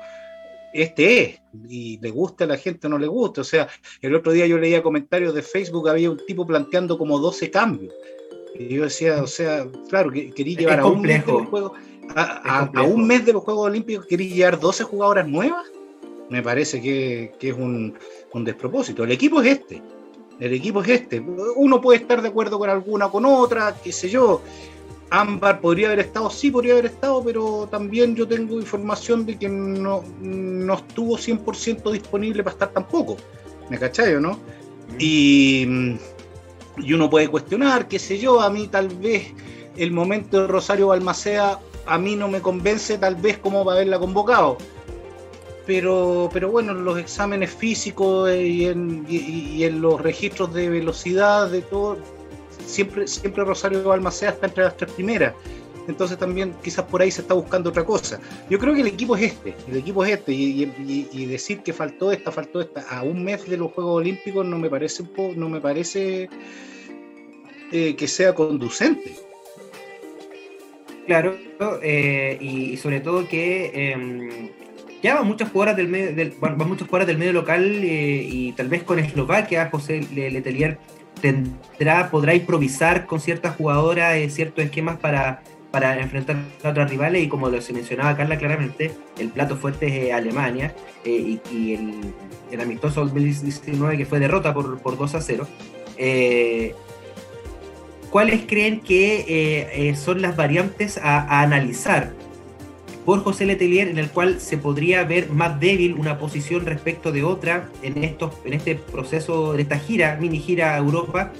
[0.74, 3.42] Este es, y le gusta a la gente o no le gusta.
[3.42, 3.68] O sea,
[4.02, 7.94] el otro día yo leía comentarios de Facebook, había un tipo planteando como 12 cambios.
[8.60, 11.72] Y yo decía, o sea, claro, que quería llevar a un mes de los Juegos,
[12.16, 12.22] a,
[12.80, 15.66] a- un mes de los Juegos Olímpicos, quería llevar 12 jugadoras nuevas.
[16.30, 17.94] Me parece que, que es un,
[18.34, 19.04] un despropósito.
[19.06, 19.82] El equipo es este.
[20.40, 21.20] El equipo es este.
[21.22, 24.42] Uno puede estar de acuerdo con alguna, con otra, qué sé yo.
[25.22, 29.48] Ámbar podría haber estado, sí podría haber estado, pero también yo tengo información de que
[29.50, 33.18] no, no estuvo 100% disponible para estar tampoco.
[33.70, 34.40] ¿Me cachai o no?
[35.00, 35.66] Y,
[36.78, 39.34] y uno puede cuestionar, qué sé yo, a mí tal vez
[39.78, 44.00] el momento de Rosario Balmacea a mí no me convence tal vez como para haberla
[44.00, 44.58] convocado.
[45.66, 49.18] Pero, pero bueno, en los exámenes físicos y en, y-
[49.58, 51.98] y en los registros de velocidad, de todo,
[52.66, 55.34] siempre, siempre Rosario Balmacea está entre las tres primeras.
[55.88, 58.20] Entonces también quizás por ahí se está buscando otra cosa.
[58.50, 62.12] Yo creo que el equipo es este, el equipo es este, y, decir que faltó
[62.12, 65.34] esta, faltó esta, a un mes de los Juegos Olímpicos no me parece un po-
[65.36, 66.28] no me parece
[67.72, 69.16] eh, que sea conducente.
[71.06, 71.36] Claro,
[71.84, 74.52] eh, y, sobre todo que eh,
[75.04, 78.54] ya van muchas jugadoras del medio, del, van, muchas jugadoras del medio local eh, y
[78.54, 80.80] tal vez con Eslovaquia José Le- Letelier
[81.26, 87.24] tendrá, podrá improvisar con ciertas jugadoras eh, ciertos esquemas para, para enfrentar a otras rivales
[87.24, 91.74] y como lo se mencionaba Carla claramente, el plato fuerte es eh, Alemania eh, y,
[91.74, 92.14] el,
[92.52, 95.48] el amistoso 2019 que fue derrota por, por 2 a 0.
[95.98, 96.76] eh,
[98.12, 102.14] ¿Cuáles creen que son las variantes a analizar
[103.06, 107.24] por José Letelier en el cual se podría ver más débil una posición respecto de
[107.24, 111.32] otra en, estos, en este proceso, en esta gira, mini gira a Europa?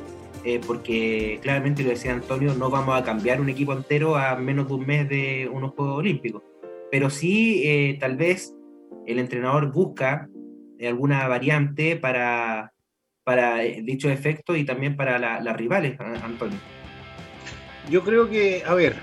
[0.44, 4.68] Eh, porque claramente lo decía Antonio, no vamos a cambiar un equipo entero a menos
[4.68, 6.44] de un mes de unos Juegos Olímpicos.
[6.92, 8.54] Pero sí, eh, tal vez
[9.08, 10.30] el entrenador busca
[10.78, 12.74] eh, alguna variante para,
[13.24, 16.60] para dicho efecto y también para la- las rivales, a- Antonio.
[17.90, 18.96] Yo creo que, a ver,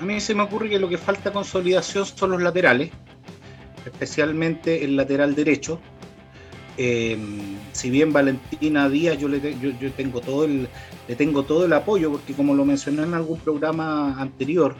[0.00, 2.90] a mí se me ocurre que lo que falta consolidación son los laterales,
[3.84, 5.80] especialmente el lateral derecho.
[6.78, 7.16] Eh,
[7.72, 10.68] si bien Valentina Díaz, yo, le, yo, tengo todo el,
[11.08, 14.76] le tengo todo el apoyo, porque como lo mencioné en algún programa anterior,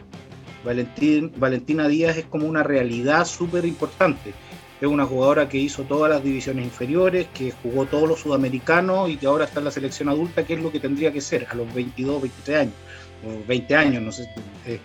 [0.64, 4.34] Valentina Díaz es como una realidad súper importante.
[4.78, 9.16] Es una jugadora que hizo todas las divisiones inferiores, que jugó todos los sudamericanos y
[9.16, 11.54] que ahora está en la selección adulta, que es lo que tendría que ser a
[11.54, 12.74] los 22, 23 años,
[13.24, 14.28] o 20 años, no sé.
[14.66, 14.80] eh,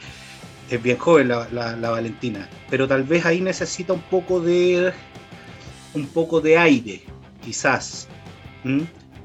[0.76, 4.94] es bien joven la, Valentina, pero tal vez ahí necesita un poco de
[5.94, 7.04] un poco de aire,
[7.44, 8.08] quizás.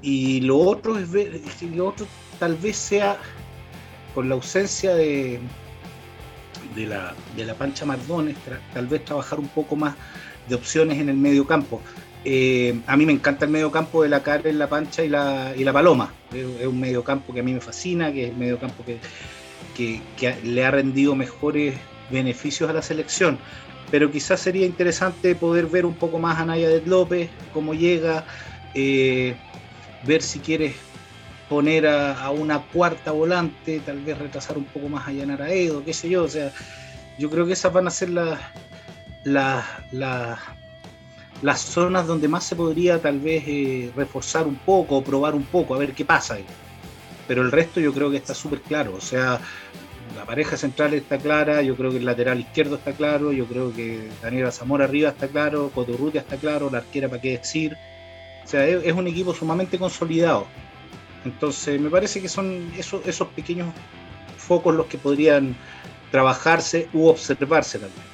[0.03, 1.41] Y lo otro es ver,
[1.75, 2.07] lo otro
[2.39, 3.19] tal vez sea
[4.15, 5.41] con la ausencia de
[6.75, 8.37] de la, de la Pancha Mardones,
[8.75, 9.95] tal vez trabajar un poco más
[10.49, 11.81] de opciones en el medio campo.
[12.25, 15.55] Eh, a mí me encanta el medio campo de la Karen, la Pancha y la,
[15.57, 16.13] y la Paloma.
[16.33, 18.85] Es, es un medio campo que a mí me fascina, que es el medio campo
[18.85, 18.99] que,
[19.77, 20.01] que,
[20.43, 21.75] le ha rendido mejores
[22.11, 23.39] beneficios a la selección.
[23.91, 28.25] Pero quizás sería interesante poder ver un poco más a Naya de López, cómo llega,
[28.75, 29.37] eh,
[30.05, 30.75] ver si quieres
[31.49, 35.93] poner a, una cuarta volante, tal vez retrasar un poco más a Yanara Edo, qué
[35.93, 36.25] sé yo.
[36.25, 36.51] O sea,
[37.19, 38.41] yo creo que esas van a ser las
[39.25, 40.39] las las
[41.43, 45.75] las zonas donde más se podría tal vez eh, reforzar un poco, probar un poco,
[45.75, 46.47] a ver qué pasa ahí.
[47.27, 48.95] Pero el resto yo creo que está súper claro.
[48.95, 49.41] O sea,
[50.17, 53.73] la pareja central está clara, yo creo que el lateral izquierdo está claro, yo creo
[53.75, 57.77] que Daniela Zamora arriba está claro, Coturrutia está claro, la arquera para qué decir.
[58.45, 60.47] O sea, es, un equipo sumamente consolidado.
[61.25, 63.69] Entonces, me parece que son esos, pequeños
[64.39, 65.57] focos los que podrían
[66.13, 68.07] trabajarse u observarse también.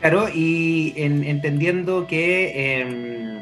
[0.00, 3.35] Claro, y entendiendo que em,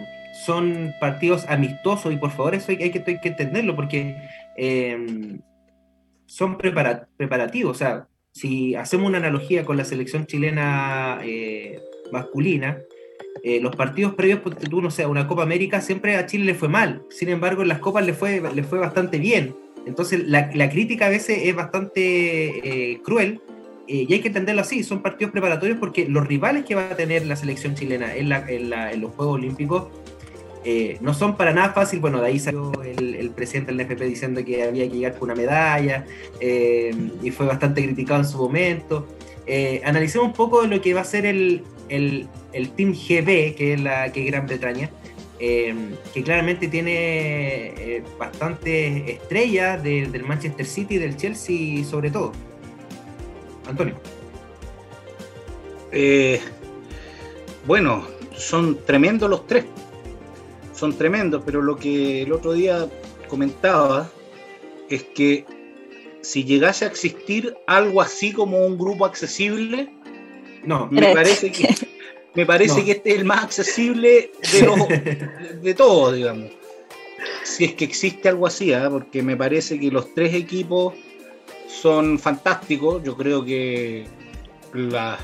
[0.44, 4.16] son partidos amistosos, y por favor eso hay, que, entenderlo, porque
[4.56, 5.40] em,
[6.26, 7.70] son preparativos.
[7.70, 11.80] O sea, si hacemos una analogía con la selección chilena eh,
[12.12, 12.78] masculina,
[13.42, 14.40] eh, los partidos previos,
[14.70, 17.02] tú no sé, una Copa América siempre a Chile le fue mal.
[17.10, 19.56] Sin embargo, en las copas le fue, le fue bastante bien.
[19.86, 23.40] Entonces, la, crítica a veces es bastante eh, cruel
[23.86, 27.26] y hay que entenderlo así, son partidos preparatorios porque los rivales que va a tener
[27.26, 29.88] la selección chilena en, en los Juegos Olímpicos
[30.64, 32.00] eh, no son para nada fácil.
[32.00, 35.34] Bueno, de ahí salió el, presidente del NFP diciendo que había que llegar con una
[35.34, 36.06] medalla
[36.40, 39.06] eh, y fue bastante criticado en su momento.
[39.46, 44.10] Eh, analicemos un poco lo que va a ser el, Team GB, que es la
[44.10, 44.90] que Gran Bretaña,
[45.38, 52.32] que claramente tiene bastantes estrellas del Manchester City del Chelsea sobre todo.
[53.68, 53.96] Antonio.
[57.66, 59.66] bueno, son tremendos los tres
[60.74, 62.88] son tremendos, pero lo que el otro día
[63.28, 64.10] comentaba
[64.90, 65.46] es que
[66.20, 69.92] si llegase a existir algo así como un grupo accesible,
[70.64, 71.68] no, me parece que
[72.34, 75.28] me parece que este es el más accesible de,
[75.62, 76.50] de todos, digamos.
[77.44, 78.88] Si es que existe algo así, ¿ah?
[78.90, 80.94] porque me parece que los tres equipos
[81.68, 83.02] son fantásticos.
[83.04, 84.06] Yo creo que
[84.72, 85.20] las,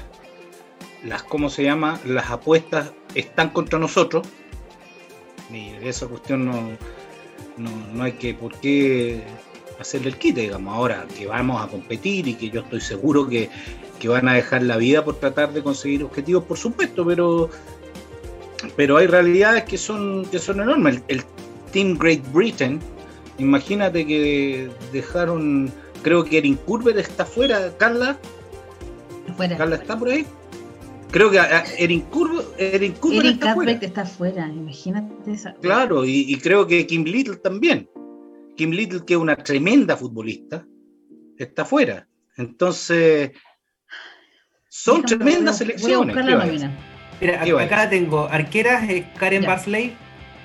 [1.04, 1.98] las ¿cómo se llama?
[2.04, 4.26] Las apuestas están contra nosotros
[5.52, 6.70] y esa cuestión no,
[7.56, 9.22] no, hay que por qué
[9.78, 10.74] hacerle el quite, digamos.
[10.74, 13.48] Ahora que vamos a competir y que yo estoy seguro que,
[14.06, 17.50] van a dejar la vida por tratar de conseguir objetivos, por supuesto, pero,
[18.74, 21.02] pero hay realidades que son, que son enormes.
[21.08, 21.22] El,
[21.72, 22.80] Team Great Britain,
[23.38, 25.72] imagínate que dejaron,
[26.02, 28.18] creo que Erin Curver está fuera, Carla.
[29.56, 30.26] Carla está por ahí.
[31.10, 31.38] Creo que
[31.78, 32.04] Erin
[32.58, 32.94] Erin
[33.24, 33.72] está, fuera.
[33.72, 35.54] está fuera, imagínate esa.
[35.54, 37.88] Claro, y, creo que Kim Little también.
[38.56, 40.64] Kim Little, que es una tremenda futbolista,
[41.36, 42.06] está fuera.
[42.36, 43.32] Entonces,
[44.68, 46.16] son tremendas selecciones.
[47.20, 48.28] Mira, acá la tengo.
[48.28, 49.94] Arqueras eh, Karen Barsley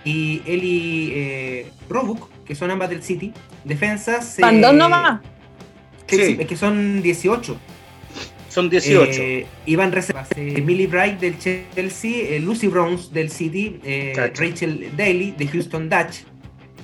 [0.04, 3.34] y Eli eh, Robuk, que son ambas del City.
[3.64, 4.38] Defensas.
[4.40, 5.22] ¿Van dos eh, nomás?
[6.08, 7.58] Sí, es que son 18.
[8.56, 9.22] Son 18.
[9.22, 13.82] Eh, Iván Reservas, eh, Millie Bright del Chelsea, eh, Lucy Browns del City,
[14.16, 16.24] Rachel Daly de Houston Dutch,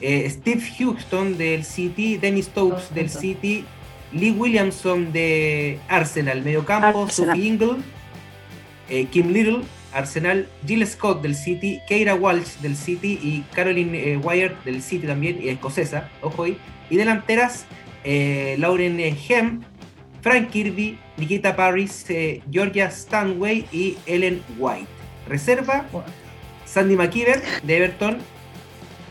[0.02, 3.64] Steve Houston del City, Dennis Stokes del City,
[4.12, 7.78] Lee Williamson de Arsenal, mediocampo, Sophie Ingle,
[9.10, 9.62] Kim Little,
[9.94, 15.42] Arsenal, Jill Scott del City, Keira Walsh del City y Caroline Wyatt del City también,
[15.42, 16.58] y escocesa, ojo ahí.
[16.90, 17.66] Y delanteras,
[18.58, 19.62] Lauren Hem,
[20.22, 24.88] Frank Kirby, Nikita Paris, eh, Georgia Stanway y Ellen White.
[25.28, 25.86] Reserva,
[26.66, 28.18] Sandy McKeever de Everton,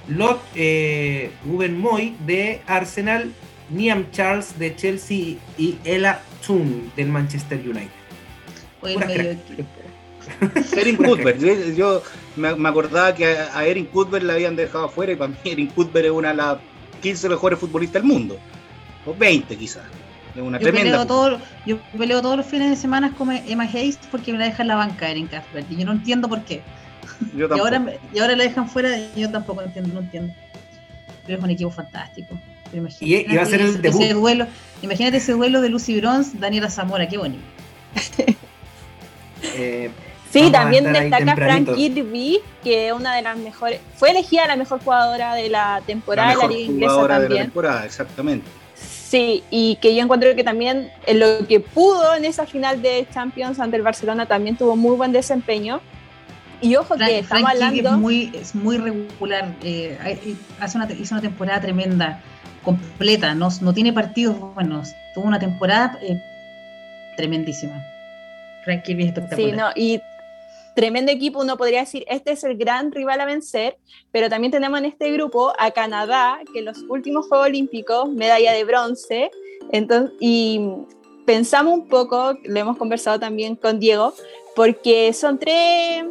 [0.08, 3.30] Lot eh, Moy de Arsenal,
[3.70, 5.36] Niam Charles de Chelsea.
[5.56, 7.88] Y Ella Toon del Manchester United.
[10.76, 11.38] Erin Cuthbert,
[11.76, 12.02] yo,
[12.34, 16.06] me, acordaba que a, Erin Cuthbert la habían dejado afuera y para mí Erin Cuthbert
[16.06, 16.58] es una de las
[17.02, 18.38] 15 mejores futbolistas del mundo,
[19.06, 19.84] o 20 quizás
[20.35, 24.39] yo Peleo todo, yo peleo todos los fines de semana con Emma Hayes porque me
[24.39, 26.62] la dejan en la banca en Casper y yo no entiendo por qué.
[27.37, 30.33] y, ahora, y ahora la dejan fuera y yo tampoco entiendo, no entiendo.
[31.26, 32.39] Pero es un equipo fantástico.
[33.01, 34.01] y, va a ser el debut.
[34.01, 34.47] Ese duelo,
[34.83, 37.43] imagínate ese duelo de Lucy Bronze, Daniela Zamora, qué bonito.
[39.43, 39.91] eh,
[40.31, 45.35] sí, también destaca Frank Kirby, que una de las mejores, fue elegida la mejor jugadora
[45.35, 47.28] de la temporada de la Liga Inglesa también.
[47.28, 48.59] De la temporada, exactamente.
[49.11, 53.08] Sí, y que yo encuentro que también en lo que pudo en esa final de
[53.12, 55.80] Champions ante el Barcelona también tuvo muy buen desempeño.
[56.61, 57.88] Y ojo que estamos hablando.
[57.90, 62.20] Es muy, es muy regular, eh, hace una, hizo una temporada tremenda,
[62.62, 66.20] completa, no, no tiene partidos buenos, tuvo una temporada eh,
[67.16, 67.84] tremendísima.
[68.62, 69.50] Frank Kirby es espectacular.
[69.50, 70.00] Sí, no, y
[70.74, 73.76] tremendo equipo, uno podría decir, este es el gran rival a vencer,
[74.12, 78.52] pero también tenemos en este grupo a Canadá, que en los últimos Juegos Olímpicos, medalla
[78.52, 79.30] de bronce,
[79.72, 80.60] entonces, y
[81.26, 84.14] pensamos un poco, lo hemos conversado también con Diego,
[84.56, 86.04] porque son tres,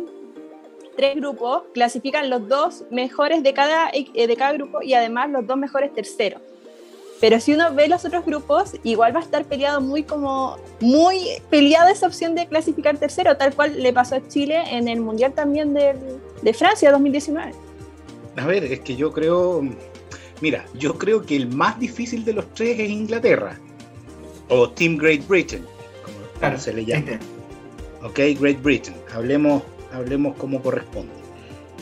[0.95, 5.45] tres grupos, clasifican los dos mejores de cada, eh, de cada grupo y además los
[5.45, 6.41] dos mejores terceros.
[7.19, 11.19] Pero si uno ve los otros grupos, igual va a estar peleado muy como muy
[11.49, 15.33] peleada esa opción de clasificar tercero, tal cual le pasó a Chile en el Mundial
[15.33, 15.95] también de,
[16.41, 17.51] de Francia 2019.
[18.37, 19.61] A ver, es que yo creo,
[20.39, 23.59] mira, yo creo que el más difícil de los tres es Inglaterra
[24.47, 25.65] o Team Great Britain,
[26.03, 27.19] como se le llama.
[28.01, 28.95] Ok, Great Britain.
[29.13, 29.61] Hablemos,
[29.91, 31.11] hablemos como corresponde.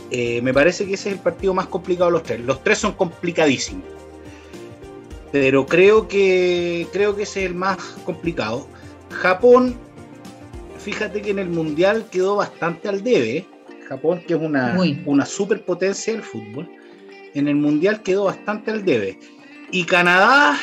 [0.10, 2.40] Eh, me parece que ese es el partido más complicado de los tres.
[2.40, 3.97] Los tres son complicadísimos
[5.32, 8.68] pero creo que creo que ese es el más complicado.
[9.10, 9.76] Japón,
[10.80, 13.46] fíjate que en el mundial quedó bastante al debe.
[13.88, 16.70] Japón, que es una, una superpotencia del fútbol,
[17.34, 19.18] en el mundial quedó bastante al debe.
[19.72, 20.58] Y Canadá,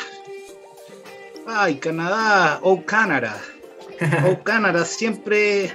[1.47, 3.41] ay, Canadá, oh Canadá,
[4.27, 5.71] oh Canadá, siempre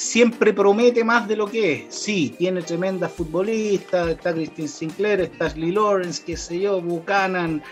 [0.00, 1.94] siempre promete más de lo que es.
[1.94, 7.62] Sí, tiene tremendas futbolistas, está Christine Sinclair, está Ashley Lawrence, qué sé yo, Buchanan,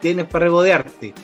[0.00, 1.14] tienes para regodearte,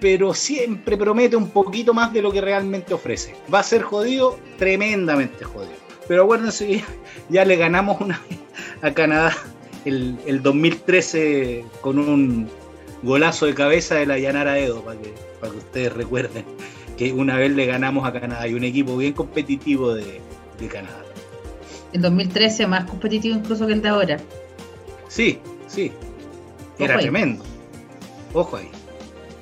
[0.00, 3.34] pero siempre promete un poquito más de lo que realmente ofrece.
[3.52, 5.72] Va a ser jodido, tremendamente jodido.
[6.06, 6.84] Pero acuérdense que
[7.28, 8.38] ya, le ganamos una vez
[8.82, 9.36] a Canadá
[9.84, 12.48] el, 2013 con un
[13.02, 16.44] golazo de cabeza de la Yanara Edo, para que, para que ustedes recuerden
[16.96, 20.20] que una vez le ganamos a Canadá y un equipo bien competitivo de,
[20.70, 21.04] Canadá.
[21.92, 24.18] El 2013 más competitivo incluso que el de ahora.
[25.06, 25.92] Sí, sí.
[26.78, 27.44] Era tremendo.
[28.32, 28.70] Ojo ahí.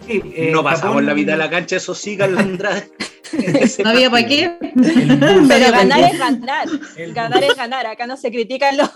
[0.08, 2.90] Eh, no pasamos la vida a la cancha, eso sí, Andrade.
[3.84, 4.52] no había para qué.
[4.60, 6.68] Pero ganar es ganar.
[7.12, 7.86] Ganar es ganar.
[7.86, 8.90] Acá no se critican los,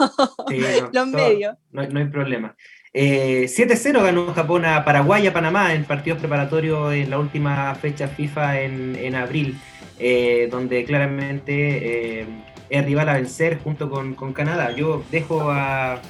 [0.93, 1.57] los medios.
[1.73, 2.55] No, hay problema.
[2.93, 8.09] 7-0 eh, ganó Japón a Paraguay, a Panamá en partidos preparatorios en la última fecha
[8.09, 9.57] FIFA en, en abril,
[10.01, 12.27] eh, donde claramente
[12.69, 14.73] es rival a vencer junto con, con Canadá.
[14.73, 16.01] Yo dejo a,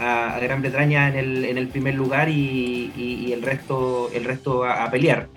[0.00, 4.90] a, Gran Bretaña en el, en el primer lugar y, el resto, el resto a,
[4.90, 5.28] pelear.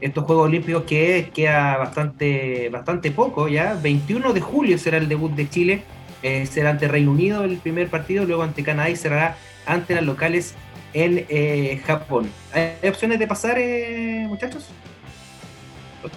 [0.00, 5.32] Estos Juegos Olímpicos que queda bastante, bastante poco ya, 21 de julio será el debut
[5.32, 5.82] de Chile,
[6.22, 10.04] eh, será ante Reino Unido el primer partido, luego ante Canadá y será ante las
[10.04, 10.54] locales
[10.92, 12.30] en eh, Japón.
[12.52, 14.68] ¿Hay opciones de pasar, eh, muchachos?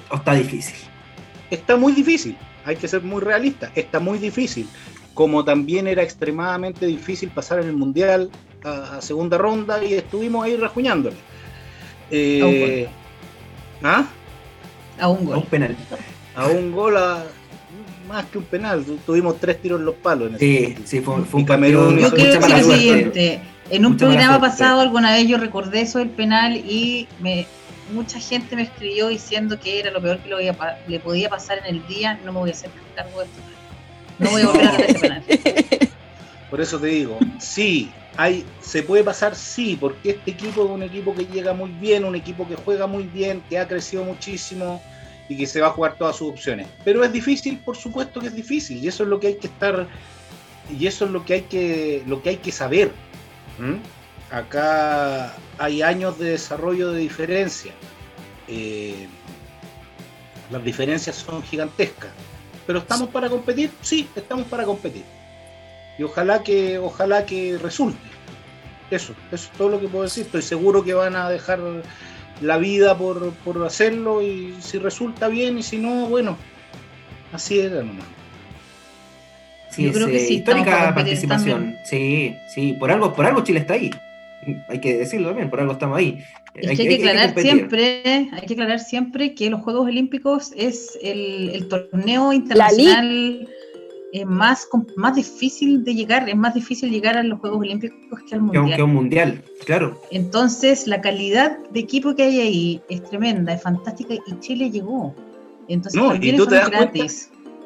[0.09, 0.75] ¿O está difícil?
[1.51, 2.35] Está muy difícil,
[2.65, 4.67] hay que ser muy realista, está muy difícil
[5.15, 8.29] como también era extremadamente difícil pasar en el Mundial
[8.63, 11.15] a, segunda ronda y estuvimos ahí rajuñándole.
[12.11, 12.87] Eh,
[13.81, 14.05] ¿Ah?
[14.99, 15.35] A un gol.
[15.35, 15.75] A un penal.
[16.35, 16.95] A un gol,
[18.07, 18.85] más que un penal.
[19.05, 20.33] Tuvimos tres tiros en los palos.
[20.33, 21.97] En sí, sí, fue, un Camerún.
[21.97, 23.39] Yo que es lo siguiente.
[23.71, 27.47] En un programa pasado alguna vez yo recordé eso del penal y me,
[27.93, 30.29] mucha gente me escribió diciendo que era lo peor que
[30.87, 32.19] le podía pasar en el día.
[32.25, 33.54] No me voy a hacer cargo de esto
[34.19, 35.23] no voy a volver a penal.
[36.49, 40.83] Por eso te digo, sí, hay, se puede pasar, sí, porque este equipo es un
[40.83, 44.81] equipo que llega muy bien, un equipo que juega muy bien, que ha crecido muchísimo
[45.27, 46.67] y que se va a jugar todas sus opciones.
[46.83, 49.47] Pero es difícil, por supuesto que es difícil, y eso es lo que hay que
[49.47, 49.87] estar,
[50.77, 52.91] y eso es lo que hay que, lo que hay que saber.
[54.31, 57.73] Acá hay años de desarrollo de diferencia.
[58.47, 59.07] Eh,
[60.51, 62.11] las diferencias son gigantescas.
[62.65, 65.03] Pero estamos para competir, sí, estamos para competir.
[65.97, 67.99] Y ojalá que, ojalá que resulte.
[68.91, 70.25] Eso, eso es todo lo que puedo decir.
[70.25, 71.59] Estoy seguro que van a dejar
[72.41, 73.33] la vida por,
[73.65, 76.37] hacerlo y si resulta bien y si no, bueno,
[77.31, 78.05] así era nomás.
[79.69, 81.77] Sí, Yo creo que sí, histórica participación.
[81.83, 83.91] Sí, sí, por algo, por algo Chile está ahí
[84.67, 86.23] hay que decirlo también, por algo estamos ahí.
[86.55, 92.33] hay, que, aclarar siempre, hay que aclarar siempre que los Juegos Olímpicos es el, torneo
[92.33, 93.47] internacional
[94.13, 98.35] eh, más, más difícil de llegar, es más difícil llegar a los Juegos Olímpicos que
[98.35, 98.75] al Mundial.
[98.75, 100.01] Que un Mundial, claro.
[100.11, 105.13] Entonces, la calidad de equipo que hay ahí es tremenda, es fantástica y Chile llegó.
[105.67, 107.05] Entonces, no, y tú, te das cuenta,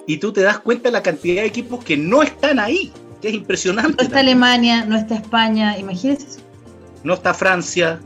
[0.07, 2.91] y tú te das cuenta de la cantidad de equipos que no están ahí,
[3.21, 3.97] que es impresionante.
[3.97, 6.38] No está Alemania, no está España, imagínense eso
[7.03, 7.99] no está Francia.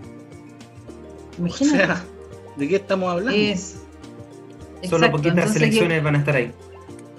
[1.41, 2.03] O sea,
[2.57, 3.31] ¿de qué estamos hablando?
[3.31, 3.83] Es,
[4.89, 6.51] Solo poquitas selecciones van a estar ahí.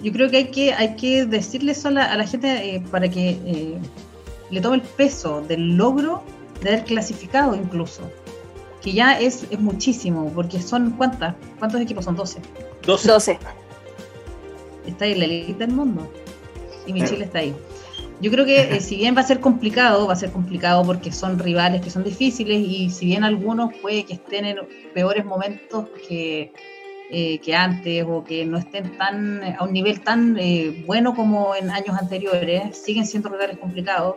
[0.01, 3.29] Yo creo que hay que, hay que decirle eso a la, gente eh, para que
[3.45, 3.77] eh,
[4.51, 6.23] le tome el peso del logro
[6.61, 8.01] de haber clasificado incluso.
[8.81, 11.35] Que ya es, es muchísimo, porque son ¿cuántas?
[11.57, 12.15] ¿Cuántos equipos son?
[12.15, 12.39] 12.
[12.85, 13.39] 12.
[14.85, 16.07] Está ahí la elite del mundo.
[16.85, 17.55] Y mi Chile está ahí.
[18.21, 21.11] Yo creo que eh, si bien va a ser complicado, va a ser complicado porque
[21.11, 24.57] son rivales que son difíciles y si bien algunos puede que estén en
[24.93, 26.53] peores momentos que,
[27.11, 31.69] eh, antes o que no estén tan a un nivel tan eh, bueno como en
[31.69, 34.15] años anteriores, siguen siendo rivales complicados,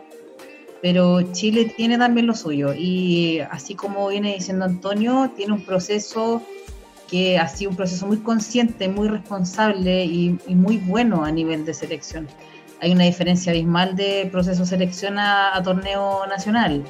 [0.81, 6.41] pero Chile tiene también lo suyo y así como viene diciendo Antonio, tiene un proceso
[7.09, 11.73] que ha sido un proceso muy consciente, muy responsable y, muy bueno a nivel de
[11.73, 12.27] selección.
[12.81, 16.83] Hay una diferencia abismal de proceso selección a, torneo nacional,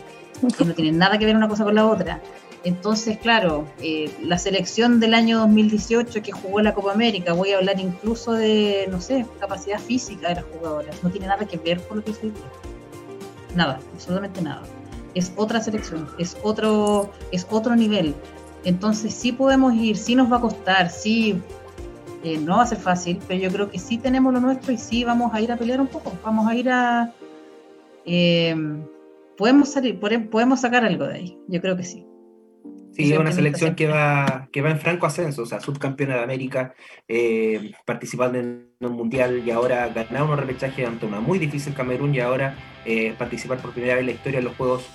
[0.57, 2.22] que no tiene nada que ver una cosa con la otra.
[2.64, 7.57] Entonces, claro, eh, la selección del año 2018 que jugó la Copa América, voy a
[7.57, 11.82] hablar incluso de, no sé, capacidad física de las jugadoras, no tiene nada que ver
[11.88, 12.32] con lo que se
[13.56, 14.61] Nada, absolutamente nada.
[15.16, 18.14] Es otra selección, es otro, es otro nivel.
[18.64, 21.41] Entonces sí podemos ir, sí nos va a costar, sí
[22.24, 24.78] eh, no va a ser fácil, pero yo creo que sí tenemos lo nuestro y
[24.78, 27.14] sí vamos a ir a pelear un poco, vamos a ir a...
[28.06, 28.56] Eh,
[29.38, 32.06] podemos salir, podemos sacar algo de ahí, yo creo que sí.
[32.91, 36.24] Sí, es una selección que va, que va en franco ascenso, o sea, subcampeona de
[36.24, 36.74] América,
[37.08, 42.14] eh, participando en un mundial y ahora ganar un repechaje ante una muy difícil Camerún
[42.14, 42.56] y ahora
[42.86, 44.90] eh, participar por primera vez en la historia de los Juegos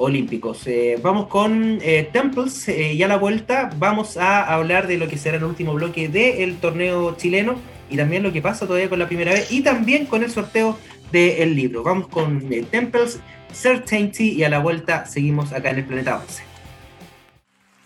[0.00, 0.66] Olímpicos.
[0.66, 1.78] Eh, vamos con
[2.12, 6.08] Temples y a la vuelta vamos a hablar de lo que será el último bloque
[6.08, 7.56] del torneo chileno
[7.90, 10.78] y también lo que pasa todavía con la primera vez y también con el sorteo
[11.12, 11.82] del libro.
[11.82, 13.20] Vamos con Temples,
[13.52, 16.50] Certainty y a la vuelta seguimos acá en el Planeta 11.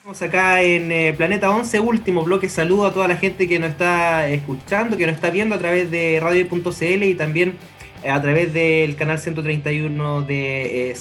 [0.05, 2.51] Estamos acá en eh, Planeta 11, último bloque.
[2.51, 5.91] Saludo a toda la gente que nos está escuchando, que nos está viendo a través
[5.91, 7.55] de radio.cl y también
[8.03, 10.95] eh, a través del canal 131 de eh,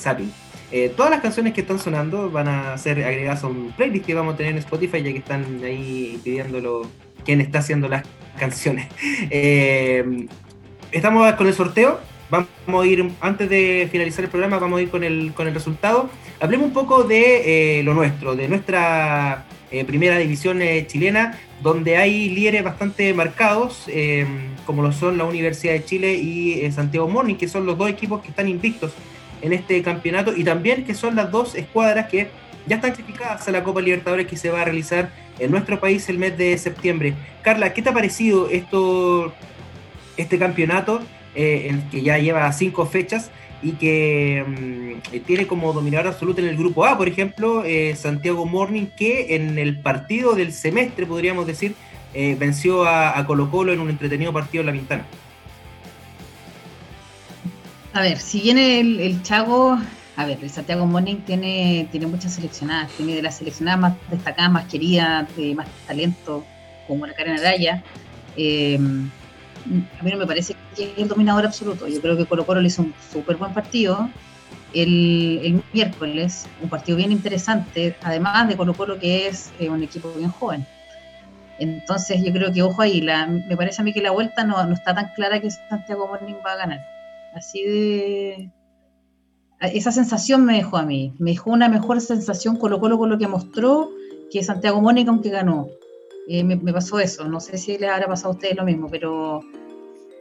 [0.73, 4.13] eh, todas las canciones que están sonando van a ser agregadas a un playlist que
[4.13, 6.87] vamos a tener en Spotify, ya que están ahí pidiéndolo
[7.23, 8.03] quién está haciendo las
[8.39, 8.87] canciones.
[10.91, 11.99] estamos con el sorteo.
[12.33, 15.53] Vamos a ir, antes de finalizar el programa, vamos a ir con el, con el
[15.53, 16.09] resultado.
[16.39, 21.97] Hablemos un poco de eh, lo nuestro, de nuestra eh, primera división eh, chilena, donde
[21.97, 23.87] hay líderes bastante marcados,
[24.65, 28.21] como lo son la Universidad de Chile y Santiago Morning, que son los dos equipos
[28.21, 28.91] que están invictos
[29.43, 32.29] en este campeonato, y también que son las dos escuadras que
[32.65, 36.09] ya están clasificadas a la Copa Libertadores que se va a realizar en nuestro país
[36.09, 37.13] el mes de septiembre.
[37.43, 39.33] Carla, ¿qué te ha parecido esto,
[40.17, 41.01] este campeonato?
[41.35, 46.57] eh, que ya lleva cinco fechas y que mm, tiene como dominador absoluto en el
[46.57, 51.75] grupo A, por ejemplo, eh, Santiago Morning, que en el partido del semestre, podríamos decir,
[52.13, 55.05] eh, venció a, Colo Colo en un entretenido partido en La Pintana.
[57.93, 59.77] A ver, si viene el, Chago,
[60.15, 64.51] a ver, el Santiago Morning tiene, tiene muchas seleccionadas, tiene de las seleccionadas más destacadas,
[64.51, 66.43] más queridas, de más talento,
[66.87, 67.83] como la Karen Araya.
[68.35, 71.87] Eh, a mí no me parece que es el dominador absoluto.
[71.87, 74.09] Yo creo que Colo Colo le hizo un súper buen partido
[74.73, 80.11] el, miércoles, un partido bien interesante, además de Colo Colo que es eh, un equipo
[80.13, 80.65] bien joven.
[81.59, 84.63] Entonces yo creo que, ojo ahí, la, me parece a mí que la vuelta no,
[84.65, 86.93] no está tan clara que Santiago Morning va a ganar.
[87.35, 88.51] Así de...
[89.59, 93.17] Esa sensación me dejó a mí, me dejó una mejor sensación Colo Colo con lo
[93.17, 93.91] que mostró
[94.29, 95.69] que Santiago Morning aunque ganó.
[96.27, 97.25] Eh, me, pasó eso.
[97.25, 99.41] No sé si les habrá pasado a ustedes lo mismo, pero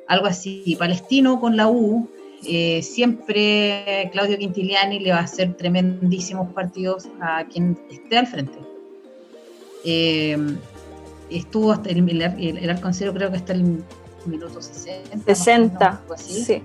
[0.06, 0.76] algo así.
[0.78, 2.08] Palestino con la U,
[2.46, 8.58] eh, siempre Claudio Quintiliani le va a hacer tremendísimos partidos a quien esté al frente.
[9.84, 10.36] Eh,
[11.30, 13.82] estuvo hasta el, el, el creo que hasta el
[14.26, 15.34] minuto 60.
[15.34, 16.62] 60, sí.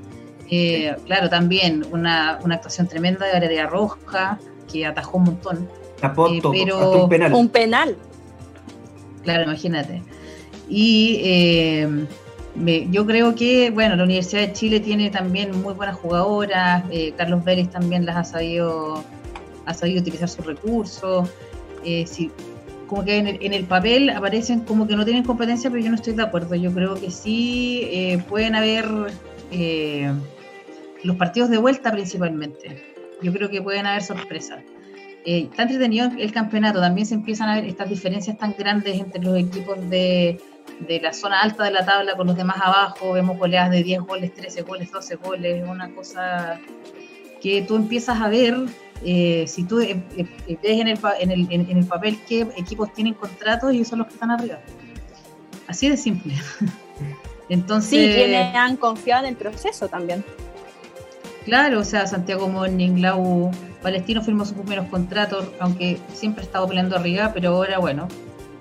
[1.06, 4.40] Claro, también una, una, actuación tremenda de Heredia Roja,
[4.72, 5.70] que atajó un montón.
[6.00, 7.34] pero un penal.
[7.34, 7.98] Un penal.
[9.24, 10.02] Claro, imagínate.
[10.70, 12.08] Y eh,
[12.90, 17.44] yo creo que, bueno, la Universidad de Chile tiene también muy buenas jugadoras, eh, Carlos
[17.44, 19.04] Vélez también las ha sabido,
[19.66, 21.30] ha sabido utilizar sus recursos.
[21.84, 22.06] Eh,
[22.88, 26.14] como que en el, papel aparecen como que no tienen competencia, pero yo no estoy
[26.14, 26.56] de acuerdo.
[26.56, 28.86] Yo creo que sí pueden haber
[31.08, 32.94] los partidos de vuelta principalmente.
[33.22, 34.60] Yo creo que pueden haber sorpresas
[35.28, 39.22] eh, está entretenido el campeonato, también se empiezan a ver estas diferencias tan grandes entre
[39.22, 40.40] los equipos de,
[41.02, 44.34] la zona alta de la tabla con los demás abajo, vemos goleadas de 10 goles,
[44.34, 46.62] 13 goles, 12 goles, una cosa
[47.42, 48.56] que tú empiezas a ver,
[49.04, 50.02] eh, si tú eh,
[50.48, 54.08] ves en el, en, el, en el papel qué equipos tienen contratos y son los
[54.08, 54.60] que están arriba.
[55.68, 56.36] Así de simple.
[57.50, 60.24] Entonces, sí, quienes han confiado en el proceso también.
[61.48, 63.52] Claro, o sea, Santiago Morning, Lau,
[63.82, 68.10] Palestino firmó sus primeros contratos, aunque siempre ha estado peleando arriba, pero ahora, bueno,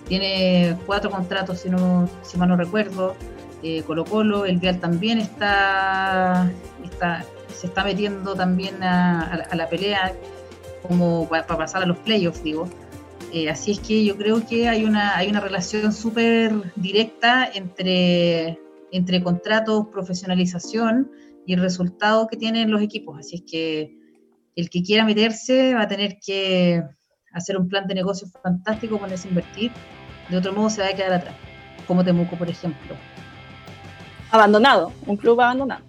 [0.06, 3.16] tiene cuatro contratos, si, no, si mal no recuerdo.
[3.64, 6.48] Eh, Colo Colo, el Vial también está,
[6.84, 10.12] está, se está metiendo también a, la pelea
[10.86, 12.68] como para, pasar a los playoffs, digo.
[13.32, 18.60] Eh, así es que yo creo que hay una, hay una relación súper directa entre,
[18.92, 21.10] entre contratos, profesionalización
[21.46, 23.18] y el resultado que tienen los equipos.
[23.18, 23.96] Así es que
[24.56, 26.82] el que quiera meterse va a tener que
[27.32, 29.72] hacer un plan de negocio fantástico, ponerse a invertir.
[30.28, 31.34] De otro modo se va a quedar atrás,
[31.86, 32.96] como Temuco, por ejemplo.
[34.30, 35.84] Abandonado, un club abandonado.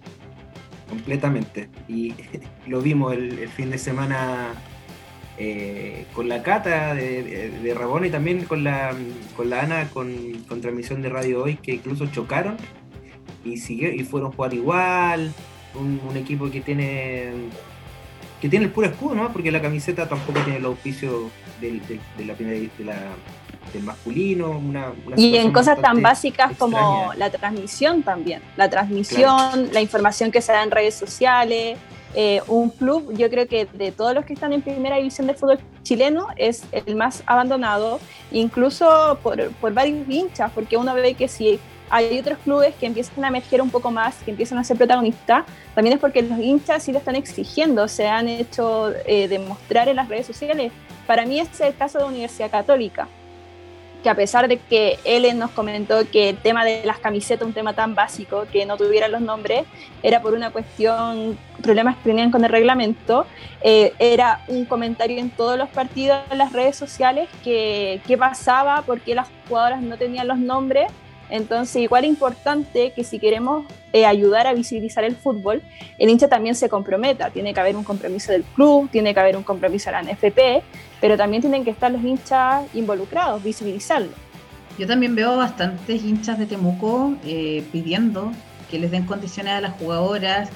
[0.88, 1.68] Completamente.
[1.88, 2.14] Y
[2.66, 4.54] lo vimos el fin de semana
[5.40, 8.92] eh, con la Cata de, de, Rabona y también con la,
[9.36, 12.56] con la Ana con, transmisión de Radio Hoy, que incluso chocaron
[13.44, 15.32] y siguió, y fueron a jugar igual.
[15.74, 17.30] Un, equipo que tiene
[18.40, 19.32] que tiene el puro escudo, ¿no?
[19.32, 21.80] Porque la camiseta tampoco tiene el auspicio del,
[22.16, 22.34] de la
[23.72, 24.60] del masculino.
[25.16, 28.42] y en cosas tan básicas como la transmisión también.
[28.56, 31.78] La transmisión, la información que se da en redes sociales.
[32.14, 35.34] Eh, un club, yo creo que de todos los que están en primera división de
[35.34, 38.00] fútbol chileno, es el más abandonado,
[38.32, 41.60] incluso por, por varios hinchas, porque uno ve que si
[41.90, 45.44] hay otros clubes que empiezan a emerger un poco más, que empiezan a ser protagonistas,
[45.74, 49.96] también es porque los hinchas sí lo están exigiendo, se han hecho eh, demostrar en
[49.96, 50.72] las redes sociales.
[51.06, 53.08] Para mí es el caso de Universidad Católica
[54.02, 57.52] que a pesar de que Ellen nos comentó que el tema de las camisetas, un
[57.52, 59.64] tema tan básico, que no tuvieran los nombres,
[60.02, 63.26] era por una cuestión, problemas que tenían con el reglamento,
[63.60, 68.82] eh, era un comentario en todos los partidos, en las redes sociales, que qué pasaba,
[68.82, 70.86] por qué las jugadoras no tenían los nombres,
[71.30, 75.62] entonces, igual es importante que si queremos eh, ayudar a visibilizar el fútbol,
[75.98, 77.30] el hincha también se comprometa.
[77.30, 80.64] Tiene que haber un compromiso del club, tiene que haber un compromiso de la NFP,
[81.00, 84.10] pero también tienen que estar los hinchas involucrados, visibilizarlo.
[84.78, 88.32] Yo también veo bastantes hinchas de Temuco eh, pidiendo
[88.70, 90.48] que les den condiciones a las jugadoras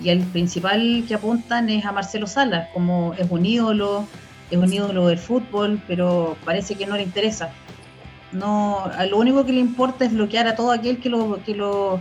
[0.00, 4.06] y el principal que apuntan es a Marcelo Salas, como es un ídolo,
[4.50, 7.50] es un ídolo del fútbol, pero parece que no le interesa
[8.34, 12.00] no, lo único que le importa es bloquear a todo aquel que lo, que lo,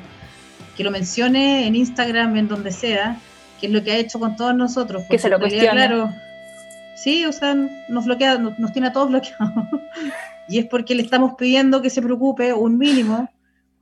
[0.75, 3.19] que lo mencione en Instagram, en donde sea,
[3.59, 5.03] que es lo que ha hecho con todos nosotros.
[5.09, 5.69] Que se lo cuestione.
[5.69, 6.09] Claro,
[6.95, 7.55] sí, o sea,
[7.87, 9.51] nos bloquea, nos, tiene a todos bloqueados.
[10.49, 13.29] y es porque le estamos pidiendo que se preocupe un mínimo,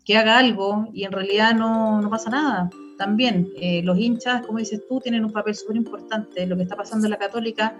[0.03, 2.69] que haga algo, y en realidad no, no pasa nada.
[2.97, 6.45] También, eh, los hinchas, como dices tú, tienen un papel súper importante.
[6.45, 7.75] Lo que está pasando en la Católica,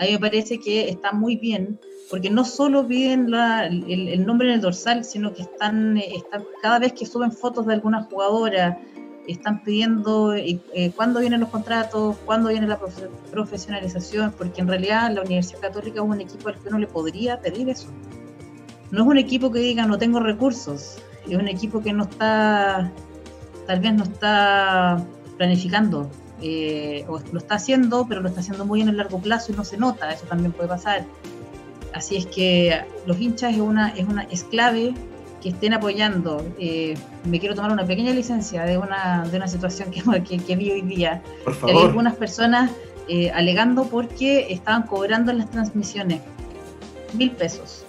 [0.00, 1.78] a mí me parece que está muy bien
[2.10, 6.78] porque no solo piden el, nombre en el dorsal, sino que están, eh, están, cada
[6.78, 8.80] vez que suben fotos de alguna jugadora,
[9.26, 12.80] están pidiendo eh, eh, cuándo vienen los contratos, cuándo viene la
[13.30, 17.40] profesionalización, porque en realidad la Universidad Católica es un equipo al que uno le podría
[17.40, 17.88] pedir eso.
[18.90, 20.96] No es un equipo que diga no tengo recursos,
[21.28, 22.90] es un equipo que no está,
[23.66, 25.04] tal vez no está
[25.36, 26.10] planificando,
[26.40, 29.64] o lo está haciendo, pero lo está haciendo muy en el largo plazo y no
[29.64, 31.04] se nota, eso también puede pasar.
[31.92, 34.94] Así es que los hinchas es una, es una es clave
[35.42, 36.44] que estén apoyando.
[36.58, 36.94] Eh,
[37.24, 40.02] me quiero tomar una pequeña licencia de una, de una situación que,
[40.46, 41.22] que, vi hoy día.
[41.44, 41.76] Por favor.
[41.76, 42.70] Hay algunas personas
[43.08, 46.20] eh, alegando porque estaban cobrando en las transmisiones
[47.14, 47.84] mil pesos.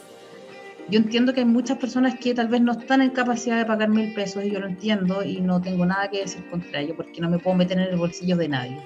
[0.90, 3.90] Yo entiendo que hay muchas personas que tal vez no están en capacidad de pagar
[3.90, 7.22] mil pesos y yo lo entiendo y no tengo nada que decir contra ello porque
[7.22, 8.82] no me puedo meter en el bolsillo de nadie.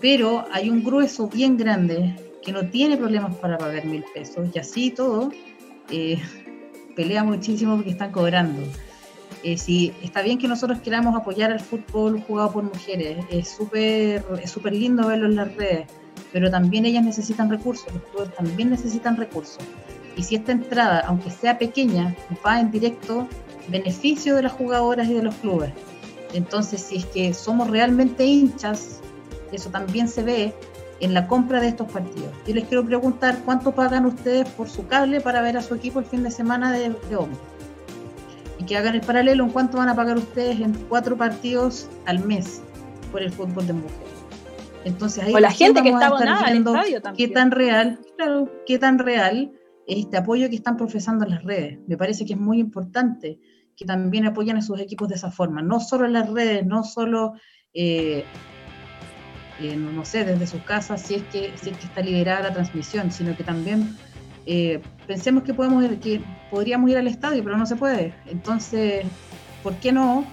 [0.00, 4.58] Pero hay un grueso bien grande que no tiene problemas para pagar mil pesos y
[4.58, 5.30] así todo
[5.90, 6.20] eh,
[6.94, 8.62] pelea muchísimo porque están cobrando.
[9.42, 14.24] Eh, si está bien que nosotros queramos apoyar al fútbol jugado por mujeres, es súper
[14.42, 15.86] es súper lindo verlo en las redes,
[16.32, 19.64] pero también ellas necesitan recursos, los clubes también necesitan recursos.
[20.16, 22.14] Y si esta entrada, aunque sea pequeña,
[22.44, 23.26] va en directo
[23.68, 25.72] beneficio de las jugadoras y de los clubes.
[26.34, 29.00] Entonces, si es que somos realmente hinchas,
[29.52, 30.54] eso también se ve
[31.02, 32.30] en la compra de estos partidos.
[32.46, 35.98] Yo les quiero preguntar cuánto pagan ustedes por su cable para ver a su equipo
[35.98, 37.18] el fin de semana de, de.
[38.58, 42.24] Y que hagan el paralelo en cuánto van a pagar ustedes en cuatro partidos al
[42.24, 42.62] mes
[43.10, 44.12] por el fútbol de mujeres.
[44.84, 47.28] Entonces ahí o la gente que está abonada al estadio también.
[47.28, 49.52] Qué tan real, claro, qué tan real
[49.88, 51.80] es este apoyo que están profesando en las redes.
[51.88, 53.40] Me parece que es muy importante
[53.74, 56.84] que también apoyen a sus equipos de esa forma, no solo en las redes, no
[56.84, 57.32] solo
[57.74, 58.24] eh,
[59.60, 63.12] no sé, desde sus casas, si es que, si es que está liderada la transmisión,
[63.12, 63.96] sino que también
[64.46, 66.20] eh, pensemos que, podemos, que
[66.50, 68.14] podríamos ir al estadio, pero no se puede.
[68.26, 69.04] Entonces,
[69.62, 70.24] ¿por qué no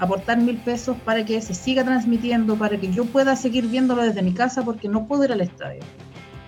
[0.00, 4.22] aportar mil pesos para que se siga transmitiendo, para que yo pueda seguir viéndolo desde
[4.22, 5.80] mi casa porque no puedo ir al estadio?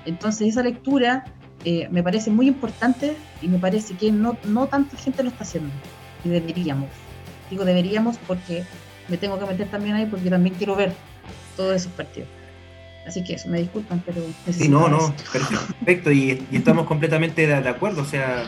[0.05, 1.25] Entonces, esa lectura
[1.65, 5.45] eh, me parece muy importante y me parece que no, no tanta gente lo está
[5.45, 5.71] haciendo
[6.25, 6.89] y deberíamos.
[7.51, 8.65] Digo deberíamos porque
[9.09, 10.93] me tengo que meter también ahí porque también quiero ver
[11.57, 12.29] todos esos partidos.
[13.07, 14.23] Así que eso, me disculpan, pero...
[14.51, 18.45] Sí, no, no, perfecto, y, estamos completamente de, acuerdo, o sea,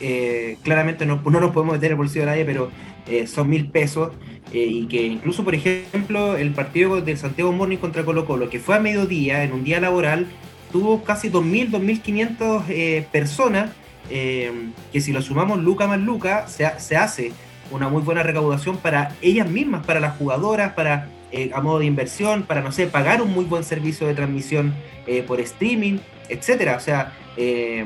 [0.00, 2.70] eh, claramente no, no, nos podemos meter el bolsillo de nadie, pero
[3.06, 4.12] eh, son mil pesos,
[4.52, 8.58] eh, y que incluso, por ejemplo, el partido de Santiago Morning contra Colo Colo, que
[8.58, 10.26] fue a mediodía, en un día laboral,
[10.72, 13.70] tuvo casi 2.000, 2.500 personas,
[14.08, 17.32] que si lo sumamos Luca más Luca, se, se hace
[17.70, 21.86] una muy buena recaudación para ellas mismas, para las jugadoras, para eh, a modo de
[21.86, 24.74] inversión, para, no sé, pagar un muy buen servicio de transmisión
[25.06, 25.98] eh, por streaming,
[26.28, 26.76] etcétera.
[26.76, 27.84] O sea, eh,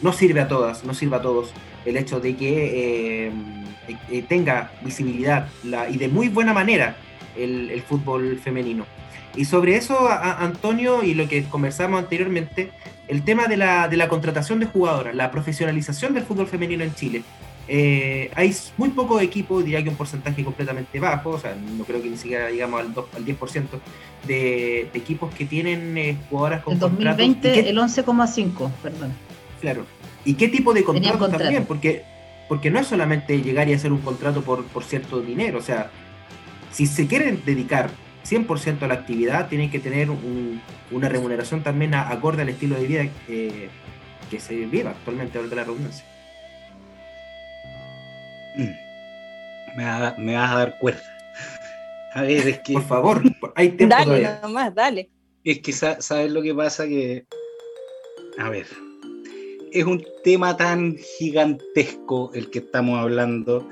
[0.00, 1.52] no sirve a todas, no sirve a todos
[1.84, 3.30] el hecho de que
[4.28, 5.48] tenga visibilidad
[5.90, 6.96] y de muy buena manera
[7.36, 8.86] el, fútbol femenino.
[9.36, 12.70] Y sobre eso, Antonio, y lo que conversamos anteriormente,
[13.08, 16.94] el tema de la, de la contratación de jugadoras, la profesionalización del fútbol femenino en
[16.94, 17.22] Chile.
[17.66, 22.02] Eh, hay muy pocos equipos, diría que un porcentaje completamente bajo, o sea, no creo
[22.02, 23.64] que ni siquiera digamos al, 2, al 10%
[24.26, 29.12] de, equipos que tienen eh, jugadoras con En 2020 el 11,5, perdón.
[29.60, 29.86] Claro.
[30.24, 31.64] ¿Y qué tipo de contratos también?
[31.64, 32.04] Porque,
[32.48, 35.90] porque no es solamente llegar y hacer un contrato por, por cierto dinero, o sea,
[36.70, 37.90] si se quieren dedicar
[38.24, 43.06] 100% a la actividad, tienen que tener una remuneración también acorde al estilo de vida
[43.28, 43.68] eh,
[44.30, 46.04] que se viva actualmente, de la redundancia.
[48.56, 51.02] Me, vas a dar cuerda.
[52.14, 52.74] A ver, es que.
[52.74, 53.22] Por favor,
[53.54, 54.40] hay tiempo Dale, todavía.
[54.42, 55.10] nomás, dale.
[55.42, 56.86] Es que, ¿sabes lo que pasa?
[56.86, 57.26] Que.
[58.38, 58.66] A ver.
[59.72, 63.68] Es un tema tan gigantesco el que estamos hablando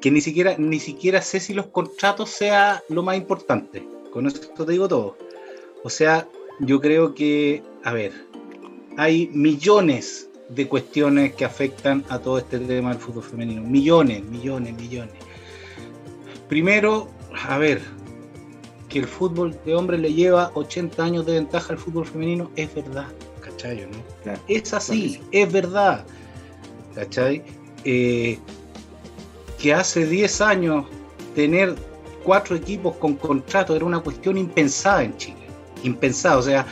[0.00, 3.82] que ni siquiera, ni siquiera sé si los contratos sea lo más importante.
[4.12, 5.16] Con esto te digo todo.
[5.82, 6.28] O sea,
[6.60, 8.12] yo creo que, a ver,
[8.96, 13.62] hay millones de cuestiones que afectan a todo este tema del fútbol femenino.
[13.62, 15.14] Millones, millones, millones.
[16.48, 17.08] Primero,
[17.48, 17.80] a ver,
[18.88, 22.72] que el fútbol de hombres le lleva 80 años de ventaja al fútbol femenino, es
[22.74, 23.08] verdad,
[23.40, 23.86] ¿cachai?
[23.86, 24.32] ¿no?
[24.48, 26.04] es así, es verdad,
[26.94, 27.42] ¿cachai?
[27.84, 28.38] Eh,
[29.58, 30.84] que hace 10 años
[31.34, 31.74] tener
[32.22, 35.46] cuatro equipos con contrato era una cuestión impensada en Chile,
[35.82, 36.66] impensada, o sea,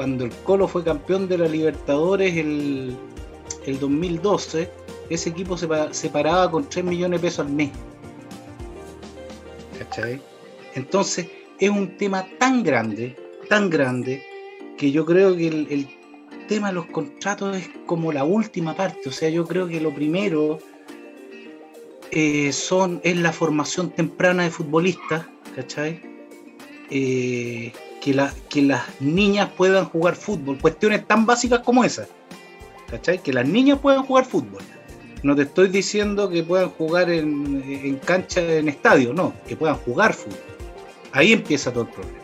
[0.00, 2.96] cuando el Colo fue campeón de la Libertadores el,
[3.78, 4.70] 2012,
[5.10, 7.68] ese equipo se, se, paraba con 3 millones de pesos al mes.
[9.78, 10.18] ¿Cachai?
[10.74, 11.28] Entonces,
[11.58, 13.14] es un tema tan grande,
[13.50, 14.22] tan grande,
[14.78, 15.86] que yo creo que el,
[16.48, 19.06] tema de los contratos es como la última parte.
[19.06, 20.60] O sea, yo creo que lo primero
[22.10, 26.00] eh, son, es la formación temprana de futbolistas, ¿cachai?
[26.88, 27.70] Eh,
[28.00, 28.18] que,
[28.48, 32.08] que las niñas puedan jugar fútbol, cuestiones tan básicas como esas.
[32.90, 33.22] ¿Cachai?
[33.22, 34.62] Que las niñas puedan jugar fútbol.
[35.22, 40.14] No te estoy diciendo que puedan jugar en, cancha, en estadio, no, que puedan jugar
[40.14, 40.38] fútbol.
[41.12, 42.18] Ahí empieza todo el problema.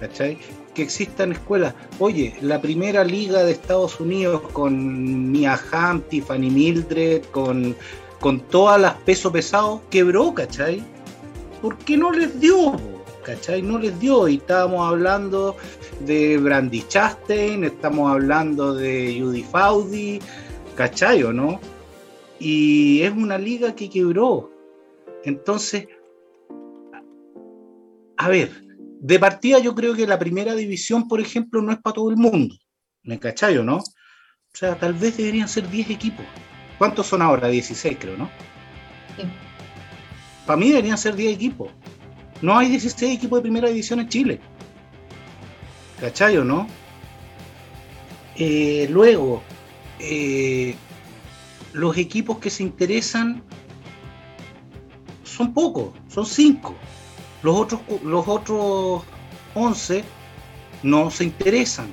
[0.00, 0.38] ¿Cachai?
[0.74, 1.74] Que existan escuelas.
[1.98, 7.76] Oye, la primera liga de Estados Unidos con Mia Hamm, Tiffany Mildred, con,
[8.20, 10.82] con todas las pesos pesados, quebró, ¿cachai?
[11.60, 12.93] ¿Por qué no les dio?
[13.24, 13.62] ¿Cachai?
[13.62, 14.28] No les dio.
[14.28, 15.56] Y estábamos hablando
[16.00, 20.20] de Brandy Chastain, estamos hablando de Judy Faudi,
[20.76, 21.60] ¿cachai o no?
[22.38, 24.52] Y es una liga que quebró.
[25.24, 25.88] Entonces,
[28.16, 28.50] a ver,
[29.00, 32.16] de partida yo creo que la primera división, por ejemplo, no es para todo el
[32.16, 32.54] mundo.
[33.02, 33.78] ¿Me cachai o no?
[33.78, 36.24] O sea, tal vez deberían ser 10 equipos.
[36.78, 37.48] ¿Cuántos son ahora?
[37.48, 38.30] 16 creo, ¿no?
[40.46, 41.70] Para mí deberían ser 10 equipos.
[42.44, 44.38] No hay 16 equipos de primera división en Chile.
[45.98, 46.66] ¿Cachai o no?
[48.36, 49.42] Eh, luego,
[49.98, 50.74] eh,
[51.72, 53.42] los equipos que se interesan
[55.22, 56.74] son pocos, son 5.
[57.42, 59.04] Los otros, los otros
[59.54, 60.04] 11
[60.82, 61.86] no se interesan.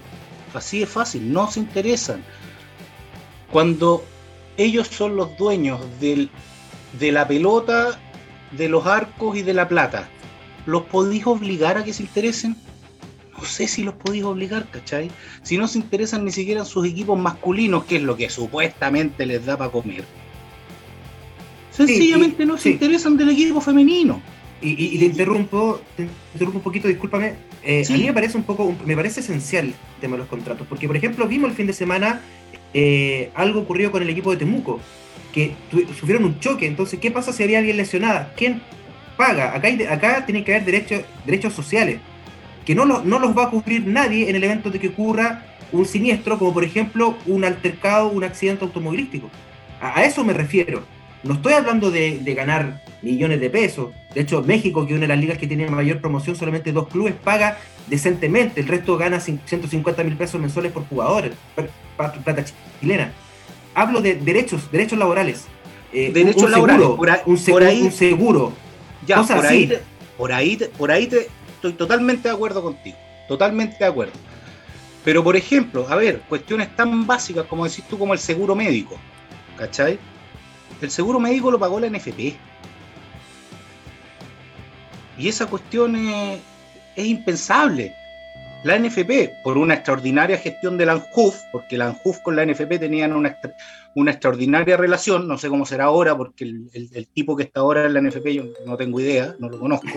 [0.54, 2.26] Así es fácil, no se interesan.
[3.50, 4.04] Cuando
[4.58, 6.30] ellos son los dueños del,
[7.00, 7.98] de la pelota,
[8.52, 10.10] de los arcos y de la plata.
[10.66, 12.56] ¿Los podéis obligar a que se interesen?
[13.38, 15.10] No sé si los podéis obligar, ¿cachai?
[15.42, 19.26] Si no se interesan ni siquiera en sus equipos masculinos, que es lo que supuestamente
[19.26, 20.04] les da para comer.
[21.72, 24.22] Sencillamente no se interesan del equipo femenino.
[24.64, 27.34] Y, te interrumpo, te interrumpo un poquito, discúlpame.
[27.64, 30.68] Eh, a mí me parece un poco, me parece esencial el tema de los contratos,
[30.68, 32.22] porque por ejemplo vimos el fin de semana
[32.74, 34.80] eh, algo ocurrió con el equipo de Temuco,
[35.34, 35.56] que
[36.00, 36.68] sufrieron un choque.
[36.68, 38.34] Entonces, ¿qué pasa si había alguien lesionada?
[38.38, 38.62] ¿Quién
[39.18, 39.56] paga.
[39.56, 42.00] Acá, acá tiene que haber derechos, derechos sociales,
[42.66, 45.86] que no, no los va a cubrir nadie en el evento de que ocurra un
[45.86, 49.30] siniestro, como por ejemplo un altercado, un accidente automovilístico.
[49.82, 50.84] A, eso me refiero.
[51.24, 53.92] No estoy hablando de, ganar millones de pesos.
[54.14, 56.88] De hecho, México, que es una de las ligas que tiene mayor promoción, solamente dos
[56.88, 57.58] clubes paga
[57.88, 58.62] decentemente.
[58.62, 61.32] El resto gana 150 mil pesos mensuales por jugador,
[61.96, 62.46] plata
[62.80, 63.12] chilena.
[63.74, 65.46] Hablo de derechos, derechos laborales.
[65.94, 66.88] Eh, derechos laborales,
[67.26, 68.54] un, seguro, ahí, un seguro.
[69.06, 69.80] Ya, por, ahí
[70.18, 71.10] por, ahí por ahí
[71.56, 72.98] estoy totalmente de acuerdo contigo.
[73.28, 74.14] Totalmente de acuerdo.
[75.04, 79.00] Pero, por ejemplo, a ver, cuestiones tan básicas como decís tú, como el seguro médico.
[79.58, 80.00] ¿Cachai?
[80.82, 82.36] El seguro médico lo pagó la NFP.
[85.18, 86.40] Y esa cuestión es,
[86.96, 87.96] impensable.
[88.64, 92.80] La NFP, por una extraordinaria gestión de la ANJUF, porque la ANJUF con la NFP
[92.80, 93.38] tenían una,
[93.96, 97.94] una extraordinaria relación, no sé cómo será ahora, porque el, tipo que está ahora en
[97.94, 99.88] la NFP yo no tengo idea, no lo conozco.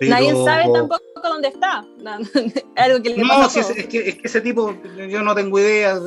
[0.00, 1.84] Nadie sabe tampoco dónde está.
[1.98, 4.76] No, es, que, ese tipo,
[5.08, 5.98] yo no tengo idea,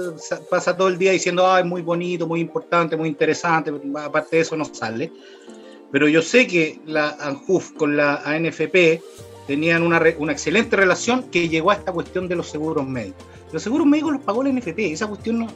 [0.50, 4.42] pasa todo el día diciendo, ah, es muy bonito, muy importante, muy interesante, aparte de
[4.44, 5.12] eso no sale.
[5.92, 9.02] Pero yo sé que la ANJUF con la ANFP
[9.46, 13.26] tenían una, una excelente relación que llegó a esta cuestión de los seguros médicos.
[13.52, 15.48] Los seguros médicos los pagó la NFP, esa cuestión no...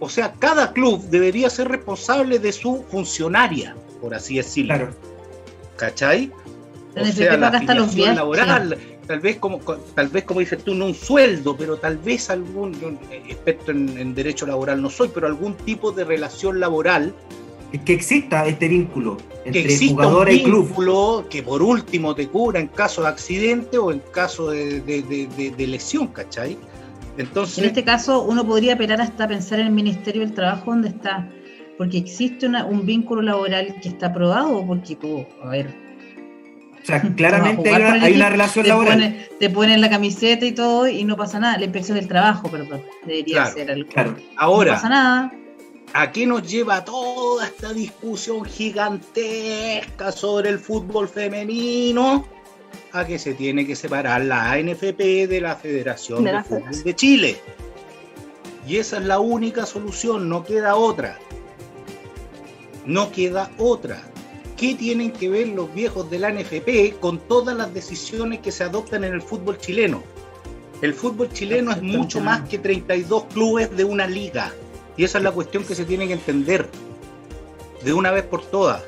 [0.00, 4.74] O sea, cada club debería ser responsable de su funcionaria, por así decirlo.
[4.74, 4.94] Claro.
[5.76, 6.32] ¿Cachai?
[6.98, 9.58] o sea, la los laboral, tal vez como
[9.94, 12.98] tal vez como dices tú, no un sueldo, pero tal vez algún,
[13.28, 17.14] experto en, derecho laboral no soy, pero algún tipo de relación laboral
[17.84, 21.28] que exista este vínculo entre jugador y club.
[21.28, 26.56] que por último te cubra en caso de accidente o en caso de, lesión, ¿cachai?
[27.18, 30.88] Entonces, en este caso uno podría apelar hasta pensar en el Ministerio del Trabajo donde
[30.88, 31.28] está,
[31.78, 34.96] porque existe un vínculo laboral que está aprobado, porque,
[35.42, 35.74] a ver,
[36.82, 39.28] o sea, claramente hay, una, relación te laboral.
[39.40, 41.58] te ponen la camiseta y todo y no pasa nada.
[41.58, 42.80] La inspección del trabajo, perdón.
[43.04, 43.90] Debería ser algo.
[43.90, 44.16] Claro.
[44.36, 45.32] Ahora, no pasa nada.
[45.94, 52.24] ¿A qué nos lleva toda esta discusión gigantesca sobre el fútbol femenino?
[52.92, 57.36] A que se tiene que separar la ANFP de la Federación de, Fútbol de Chile.
[58.66, 61.18] Y esa es la única solución, no queda otra.
[62.84, 64.02] No queda otra.
[64.56, 68.64] ¿Qué tienen que ver los viejos de la NFP con todas las decisiones que se
[68.64, 70.02] adoptan en el fútbol chileno?
[70.82, 74.52] El fútbol chileno es mucho más que 32 clubes de una liga.
[74.96, 76.68] Y esa es la cuestión que se tiene que entender
[77.82, 78.82] de una vez por todas.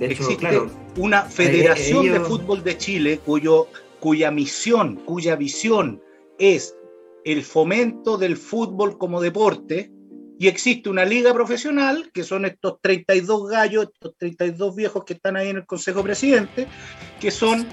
[0.00, 0.62] Existe
[0.96, 3.68] una federación de fútbol de Chile cuyo,
[4.00, 6.02] cuya misión, cuya visión
[6.38, 6.76] es
[7.24, 9.90] el fomento del fútbol como deporte,
[10.38, 15.36] y existe una liga profesional, que son estos 32 gallos, estos 32 viejos que están
[15.36, 16.66] ahí en el Consejo Presidente,
[17.20, 17.66] que son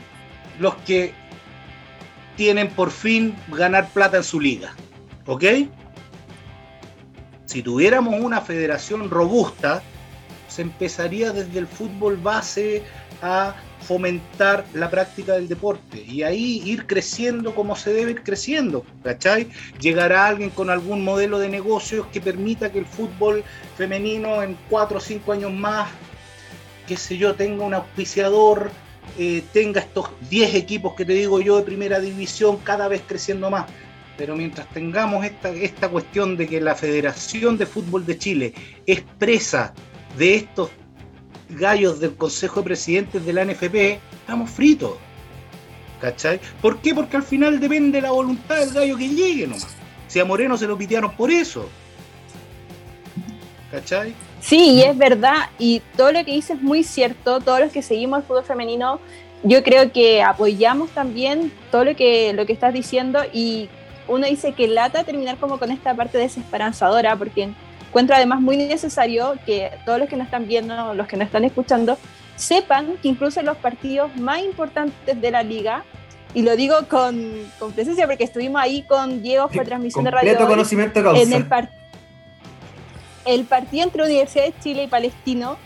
[0.60, 1.12] los que
[2.38, 4.76] tienen por fin ganar plata en su liga.
[5.26, 5.44] ¿Ok?
[7.46, 9.82] Si tuviéramos una federación robusta,
[10.52, 12.84] se empezaría desde el fútbol base
[13.22, 18.86] a fomentar la práctica del deporte y ahí ir creciendo como se debe ir creciendo,
[19.04, 19.50] ¿cachai?
[19.80, 23.44] Llegará alguien con algún modelo de negocios que permita que el fútbol
[23.78, 25.90] femenino en cuatro o cinco años más,
[26.88, 28.72] qué sé yo, tenga un auspiciador,
[29.18, 33.50] eh, tenga estos 10 equipos que te digo yo de primera división cada vez creciendo
[33.50, 33.66] más.
[34.18, 38.54] Pero mientras tengamos esta, esta cuestión de que la Federación de Fútbol de Chile
[38.86, 39.74] expresa
[40.18, 40.70] de estos
[41.50, 44.94] gallos del Consejo de Presidentes de la NFP, estamos fritos.
[46.00, 46.40] ¿Cachai?
[46.62, 46.96] ¿Por qué?
[46.96, 49.76] Porque al final depende de la voluntad del gallo que llegue nomás.
[50.08, 51.70] Si a Moreno se lo pitearon por eso.
[53.70, 54.14] ¿Cachai?
[54.42, 57.84] Sí, y es verdad, y todo lo que dices es muy cierto, todos los que
[57.84, 59.00] seguimos el fútbol femenino,
[59.44, 63.70] yo creo que apoyamos también todo lo que, lo que estás diciendo y
[64.08, 67.54] uno dice que lata terminar como con esta parte desesperanzadora, porque
[67.92, 71.44] Encuentro además muy necesario que todos los que nos están viendo, los que nos están
[71.44, 71.98] escuchando,
[72.38, 75.84] sepan que incluso en los partidos más importantes de la liga,
[76.34, 77.22] y lo digo con,
[77.60, 80.38] con presencia porque estuvimos ahí con Diego, fue transmisión de radio.
[80.48, 81.22] conocimiento causa.
[81.22, 81.46] En el,
[83.26, 85.58] el partido entre Universidad de Chile y Palestino,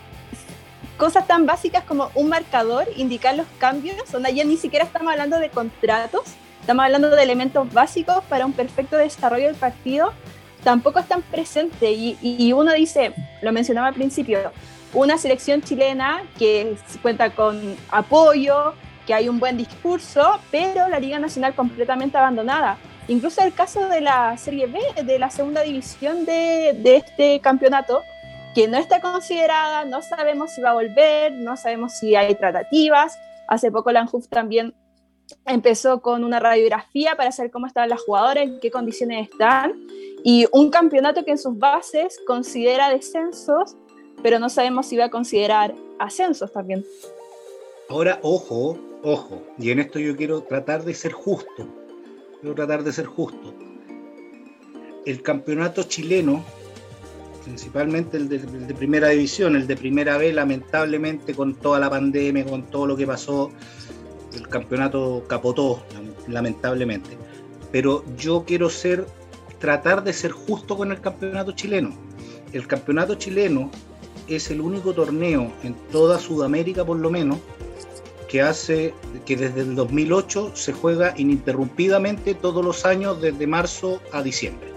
[0.97, 5.38] cosas tan básicas como un marcador, indicar los cambios, donde ya ni siquiera estamos hablando
[5.38, 6.23] de contratos,
[6.60, 10.11] estamos hablando de elementos básicos para un perfecto desarrollo del partido
[10.65, 14.51] tampoco están presentes y, y uno dice, lo mencionaba al principio,
[14.93, 18.73] una selección chilena que cuenta con apoyo,
[19.05, 22.77] que hay un buen discurso, pero la Liga Nacional completamente abandonada.
[23.07, 28.01] Incluso el caso de la Serie B, de la segunda división de, de, este campeonato,
[28.55, 33.15] que no está considerada, no sabemos si va a volver, no sabemos si hay tratativas.
[33.47, 34.73] Hace poco la ANJUF también
[35.45, 39.73] empezó con una radiografía para saber cómo están las jugadoras, en qué condiciones están.
[40.27, 43.77] Y un campeonato que en sus bases considera descensos,
[44.23, 46.84] pero no sabemos si va a considerar ascensos también.
[47.89, 51.68] Ahora, ojo, ojo, y en esto yo quiero tratar de ser justo,
[52.41, 53.53] quiero tratar de ser justo.
[55.06, 56.43] El campeonato chileno,
[57.43, 61.91] principalmente el de, el de primera división, el de primera B, lamentablemente con toda la
[61.91, 63.52] pandemia, con todo lo que pasó,
[64.34, 65.84] el campeonato capotó,
[66.27, 67.11] lamentablemente.
[67.72, 69.06] Pero yo quiero ser
[69.60, 71.94] tratar de ser justo con el campeonato chileno.
[72.53, 73.72] El campeonato chileno
[74.27, 77.40] es el único torneo en toda Sudamérica, por lo menos,
[78.30, 78.94] que hace
[79.26, 84.69] que desde el 2008 se juega ininterrumpidamente todos los años desde marzo a diciembre.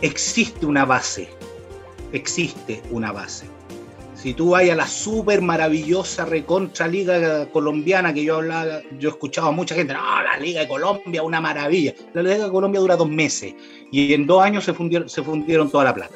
[0.00, 1.28] Existe una base,
[2.12, 3.55] existe una base.
[4.16, 9.12] Si tú vas a la súper maravillosa recontra liga colombiana que yo hablaba, yo he
[9.12, 11.94] escuchado a mucha gente, no, la liga de Colombia, una maravilla.
[12.14, 13.54] La liga de Colombia dura dos meses
[13.92, 16.14] y en dos años se fundieron, se fundieron toda la plata.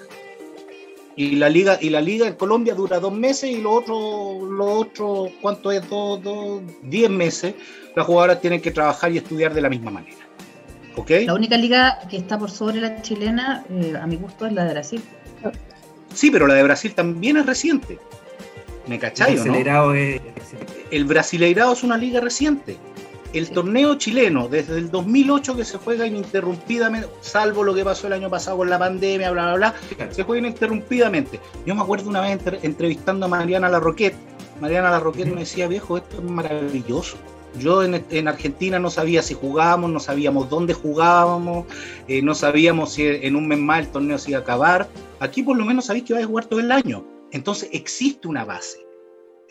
[1.15, 4.65] Y la liga, y la liga en Colombia dura dos meses y lo otro, lo
[4.65, 5.87] otro, ¿cuánto es?
[5.91, 7.55] Dos, dos, diez meses.
[7.95, 10.27] Las jugadoras tienen que trabajar y estudiar de la misma manera.
[10.97, 11.11] ¿Ok?
[11.27, 14.65] La única liga que está por sobre la chilena, eh, a mi gusto, es la
[14.65, 15.03] de Brasil.
[16.15, 17.99] Sí, pero la de Brasil también es reciente.
[18.87, 19.35] ¿Me cachai?
[19.35, 19.95] El o no?
[19.95, 20.20] es-
[20.91, 22.77] El Brasileirado es una liga reciente.
[23.32, 23.53] El Sí.
[23.53, 28.28] torneo chileno, desde el 2008 que se juega ininterrumpidamente, salvo lo que pasó el año
[28.28, 31.39] pasado con la pandemia, bla, bla, bla, se juega ininterrumpidamente.
[31.65, 34.15] Yo me acuerdo una vez entre- entrevistando a Mariana Larroquet.
[34.61, 37.16] Mariana Larroquet me decía, viejo, esto es maravilloso.
[37.59, 41.67] Yo en, en Argentina no sabía si jugábamos, no sabíamos dónde jugábamos,
[42.07, 44.89] eh, no sabíamos si en un mes más el torneo se iba a acabar.
[45.19, 47.07] Aquí por lo menos sabéis que vais a jugar todo el año.
[47.33, 48.79] Entonces existe una base,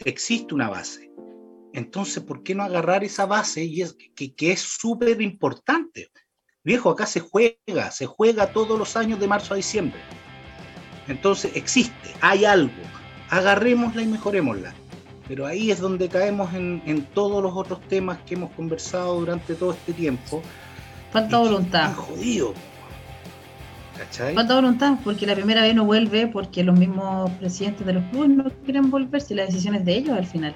[0.05, 1.11] existe una base.
[1.73, 6.09] Entonces, ¿por qué no agarrar esa base y es, que, que es súper importante?
[6.63, 9.99] Viejo, acá se juega, se juega todos los años de marzo a diciembre.
[11.07, 12.73] Entonces, existe, hay algo.
[13.29, 14.73] Agarrémosla y mejorémosla.
[15.29, 19.53] Pero ahí es donde caemos en, en todos los otros temas que hemos conversado durante
[19.53, 20.41] todo este tiempo.
[21.11, 21.91] Falta voluntad.
[21.91, 22.53] están jodidos.
[23.95, 24.33] ¿Cachai?
[24.33, 28.29] Falta voluntad, porque la primera vez no vuelve porque los mismos presidentes de los clubes
[28.29, 30.55] no quieren volver si la decisión es de ellos al final.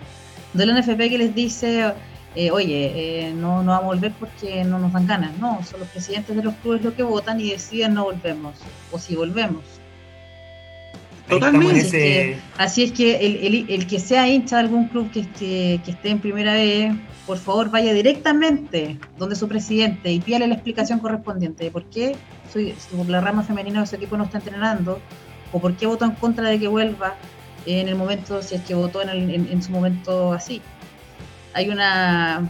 [0.53, 1.93] De la NFP que les dice,
[2.35, 5.37] eh, oye, eh, no, no vamos a volver porque no nos dan ganas.
[5.37, 8.55] No, son los presidentes de los clubes los que votan y deciden no volvemos.
[8.91, 9.63] O si volvemos.
[11.29, 11.79] Totalmente.
[11.79, 15.79] ese- Así es que el, el- el que sea hincha de algún club que esté,
[15.83, 16.93] que esté en primera vez,
[17.25, 22.15] por favor vaya directamente donde su presidente y pídale la explicación correspondiente de por qué
[22.51, 22.73] soy,
[23.07, 24.99] la rama femenina de su equipo no está entrenando
[25.53, 27.15] o por qué votó en contra de que vuelva
[27.65, 30.61] en el momento, si es que votó en, el- en- en su momento así.
[31.53, 32.49] Hay una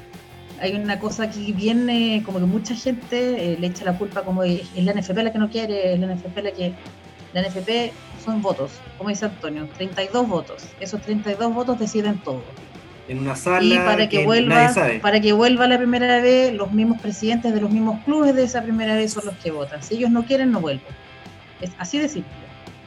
[0.60, 4.22] hay una cosa aquí bien, eh, como que mucha gente eh, le echa la culpa
[4.24, 6.74] como es es la NFP la que no quiere, es la NFP la que...
[7.34, 7.92] La NFP
[8.24, 10.64] son votos, como dice Antonio, 32 votos.
[10.80, 12.44] Esos 32 votos deciden todo.
[13.08, 15.00] en una sala Y para que, nadie vuelva, sabe.
[15.00, 18.62] para que vuelva la primera vez, los mismos presidentes de los mismos clubes de esa
[18.64, 19.84] primera vez son los que votan.
[19.84, 20.86] Si ellos no quieren, no vuelven.
[21.62, 22.32] Es así de simple.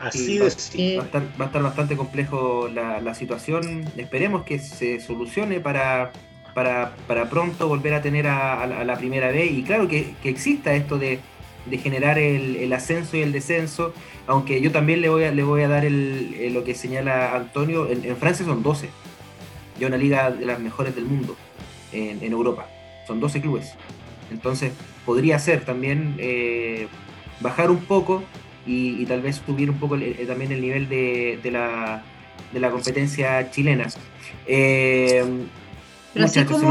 [0.01, 0.95] Así Sí, de va- simple.
[0.95, 3.85] Eh, Va a, estar, va a estar bastante complejo la, la situación.
[3.97, 6.13] Esperemos que se solucione para,
[6.55, 9.51] para, para pronto volver a tener a, a la, a la primera vez.
[9.53, 11.19] Y claro, que, que exista esto de,
[11.71, 13.93] de generar el, el ascenso y el descenso.
[14.27, 17.35] Aunque yo también le voy a, le voy a dar el, el- lo que señala
[17.35, 17.89] Antonio.
[17.91, 18.89] En, en Francia son 12.
[19.79, 21.37] Ya una liga de las mejores del mundo
[21.93, 22.67] en, en Europa.
[23.07, 23.75] Son 12 clubes.
[24.31, 24.73] Entonces
[25.05, 26.89] podría ser también eh,
[27.41, 28.25] bajar un poco
[28.67, 32.03] y, y tal vez subir un poco el- también el nivel de, de la,
[32.53, 33.87] de la competencia chilena.
[34.47, 35.25] Eh,
[36.15, 36.67] Pero así se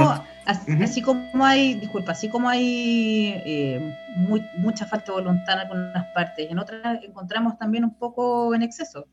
[0.45, 6.05] así como hay, disculpa, así como hay eh, muy- mucha falta de voluntad en algunas
[6.13, 9.05] partes, en otras encontramos también un poco en exceso.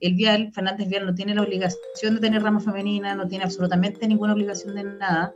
[0.00, 4.06] El Vial, Fernández Vial no tiene la obligación de tener rama femenina, no tiene absolutamente
[4.06, 5.32] ninguna obligación de nada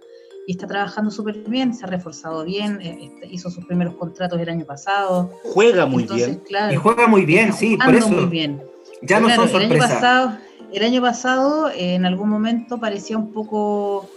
[0.47, 4.39] y está trabajando súper bien, se ha reforzado bien, eh, este, hizo sus primeros contratos
[4.39, 5.31] el año pasado.
[5.45, 6.41] Juega muy Entonces, bien.
[6.47, 8.61] claro, y juega muy bien, sí, por eso muy bien.
[9.03, 9.95] ya no Claro, son El año sorpresas.
[9.95, 10.33] pasado,
[10.73, 14.11] el año pasado eh, en algún momento parecía un poco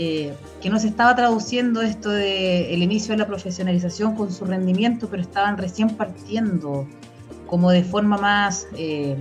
[0.00, 4.44] eh, que no se estaba traduciendo esto de el inicio de la profesionalización con su
[4.44, 6.86] rendimiento, pero estaban recién partiendo
[7.48, 9.16] como de forma más eh,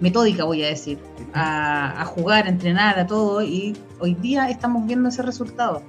[0.00, 0.98] metódica, voy a decir,
[1.34, 5.82] a, jugar, a entrenar, a todo, y hoy día estamos viendo ese resultado.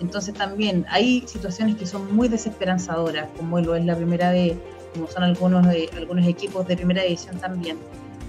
[0.00, 4.56] Entonces también hay situaciones que son muy desesperanzadoras, como lo es la primera vez,
[4.92, 5.64] como son algunos,
[5.96, 7.78] algunos equipos de primera división también.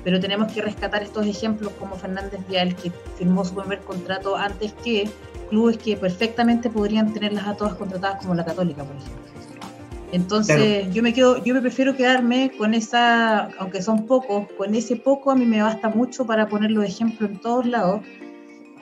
[0.08, 4.72] Pero tenemos que rescatar estos ejemplos como Fernández Vial, que firmó su primer contrato antes
[4.82, 5.10] que
[5.50, 9.22] clubes que perfectamente podrían tenerlas a todas contratadas como la Católica, por ejemplo.
[10.14, 14.96] Entonces yo me quedo, yo me prefiero quedarme con esa, aunque son pocos, con ese
[14.96, 18.00] poco a mí me basta mucho para ponerlo de ejemplo en todos lados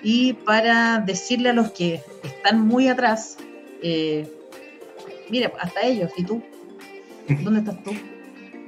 [0.03, 3.37] y para decirle a los que están muy atrás,
[3.81, 4.31] eh,
[5.31, 6.43] mira, hasta ellos, ¿y tú?
[7.43, 7.93] ¿Dónde estás tú?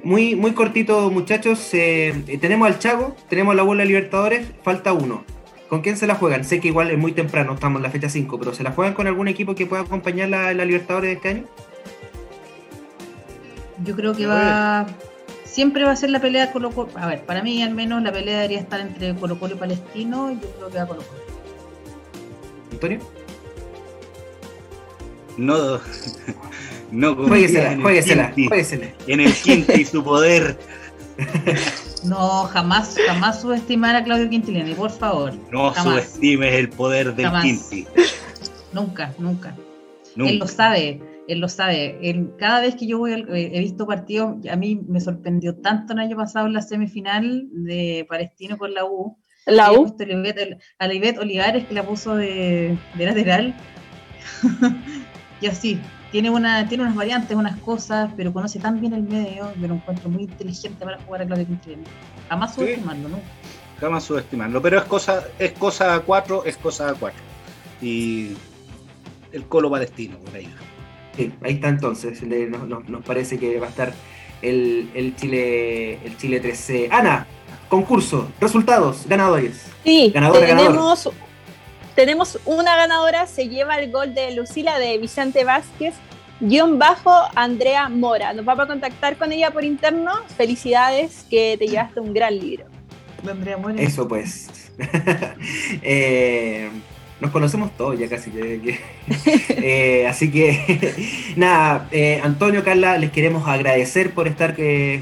[0.08, 1.68] Muy, muy cortito, muchachos.
[1.74, 5.22] Eh, tenemos al Chago, tenemos la bola de Libertadores, falta uno.
[5.68, 6.46] ¿Con quién se la juegan?
[6.46, 8.94] Sé que igual es muy temprano, estamos en la fecha 5, pero ¿se la juegan
[8.94, 11.44] con algún equipo que pueda acompañar la, la Libertadores de este año?
[13.84, 14.86] Yo creo que va.
[15.44, 16.88] Siempre va a ser la pelea Colo Colo.
[16.94, 20.32] A ver, para mí al menos la pelea debería estar entre Colo Colo y Palestino.
[20.32, 21.20] Y yo creo que va Colo Colo.
[22.72, 23.00] ¿Antonio?
[25.36, 25.80] No.
[26.90, 28.86] No jueguesela, jueguesela, jueguesela.
[29.06, 30.58] En el Quinti y su poder.
[32.04, 35.34] No, jamás, jamás subestimar a Claudio Quintileni, por favor.
[35.50, 37.86] No subestimes el poder del Quinti.
[38.72, 39.56] Nunca, nunca,
[40.16, 41.98] Él lo sabe, él lo sabe.
[42.38, 45.98] cada vez que yo voy, eh, he visto partidos, a mí me sorprendió tanto el
[45.98, 49.18] año pasado en la semifinal de Palestino con la U.
[49.46, 49.96] La U.
[50.78, 53.56] A Libet Olivares que la puso de, de lateral.
[55.40, 59.52] y así, tiene, una, tiene unas variantes, unas cosas, pero conoce tan bien el medio,
[59.60, 61.84] yo lo encuentro muy inteligente para jugar a Claudio Quintileni.
[62.28, 63.20] Jamás subestimarlo, ¿no?
[63.80, 67.20] Jamás subestimarlo, pero es cosa, es cosa a cuatro, es cosa a cuatro.
[67.82, 68.32] Y
[69.32, 70.48] el colo palestino, por ahí.
[71.16, 73.92] Sí, ahí está entonces, nos, parece que va a estar
[74.40, 76.88] el, el Chile el Chile 13.
[76.90, 77.26] Ana,
[77.68, 79.66] concurso, resultados, ganadores.
[79.84, 81.08] Sí, tenemos
[81.98, 85.94] tenemos una ganadora, se lleva el gol de Lucila de Vicente Vázquez,
[86.38, 88.32] guion bajo Andrea Mora.
[88.32, 90.12] Nos vamos a contactar con ella por interno.
[90.36, 92.66] Felicidades, que te llevaste un gran libro.
[93.28, 93.82] Andrea Mora.
[93.82, 94.48] Eso pues.
[95.82, 96.70] Eh,
[97.20, 98.30] nos conocemos todos ya casi.
[99.60, 100.94] Eh, así que,
[101.36, 104.54] nada, eh, Antonio, Carla, les queremos agradecer por estar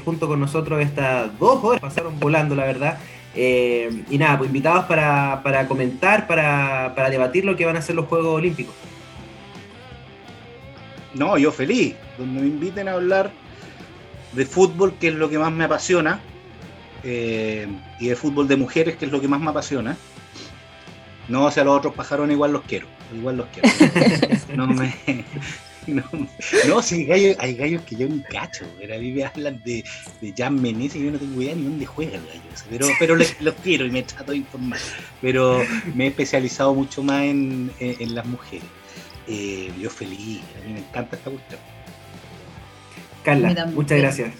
[0.03, 1.79] junto con nosotros estas dos horas.
[1.79, 2.97] Pasaron volando, la verdad.
[3.39, 8.07] Eh, y nada, pues invitados para, comentar, para, debatir lo que van a ser los
[8.07, 8.73] Juegos Olímpicos.
[11.13, 13.31] No, yo feliz, donde me inviten a hablar
[14.33, 16.19] de fútbol, que es lo que más me apasiona,
[17.03, 17.67] eh,
[17.99, 19.95] y de fútbol de mujeres, que es lo que más me apasiona.
[21.27, 23.69] No, o sea, los otros pajarones igual los quiero, igual los quiero.
[24.55, 24.95] no me,
[25.93, 26.03] no,
[26.67, 28.65] no sí, hay gallos, que yo ni cacho.
[28.83, 29.83] A mí me hablan de,
[30.21, 32.65] de Jan Meneses y yo no tengo idea ni dónde juegan gallos.
[32.69, 33.33] Pero, pero los,
[33.63, 34.79] quiero y me trato de informar.
[35.21, 35.61] Pero
[35.95, 38.67] me he especializado mucho más en, en, las mujeres.
[39.27, 41.59] Eh, yo feliz, a mí me encanta esta cuestión.
[43.23, 44.33] Carla, muchas gracias.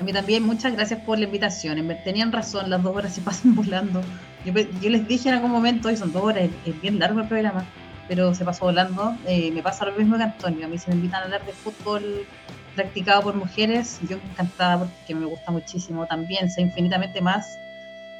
[0.00, 1.78] A mí también, muchas gracias por la invitación.
[2.04, 4.00] Tenían razón, las dos horas se pasan volando.
[4.46, 7.28] Yo, yo les dije en algún momento, hoy son dos horas, es bien largo el
[7.28, 7.66] programa
[8.08, 9.14] pero se pasó volando.
[9.26, 10.66] Eh, me pasa lo mismo que Antonio.
[10.66, 12.26] A mí se me invitan a hablar de fútbol
[12.74, 17.58] practicado por mujeres, yo encantada porque me gusta muchísimo también, sé infinitamente más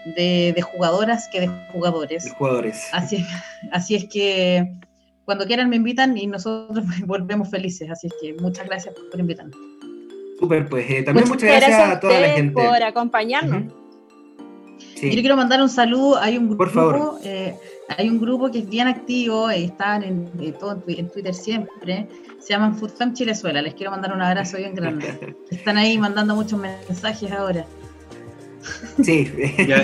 [0.04, 2.32] de, jugadoras que de jugadores.
[2.36, 2.88] jugadores.
[2.92, 3.24] Así,
[3.72, 4.72] así es que
[5.24, 7.90] cuando quieran me invitan y nosotros volvemos felices.
[7.90, 9.56] Así es que muchas gracias por invitarnos.
[10.38, 13.72] Súper, pues eh, también muchas, gracias, a toda la gente por acompañarnos.
[15.02, 16.18] Yo le quiero mandar un saludo.
[16.18, 17.56] Hay un grupo, eh,
[17.96, 22.08] hay un grupo que es bien activo, eh, están en, eh, todo en, Twitter siempre.
[22.38, 23.62] Se llaman FoodFam Chilezuela.
[23.62, 25.36] Les quiero mandar un abrazo bien grande.
[25.50, 27.64] Están ahí mandando muchos mensajes ahora.
[29.02, 29.30] Sí.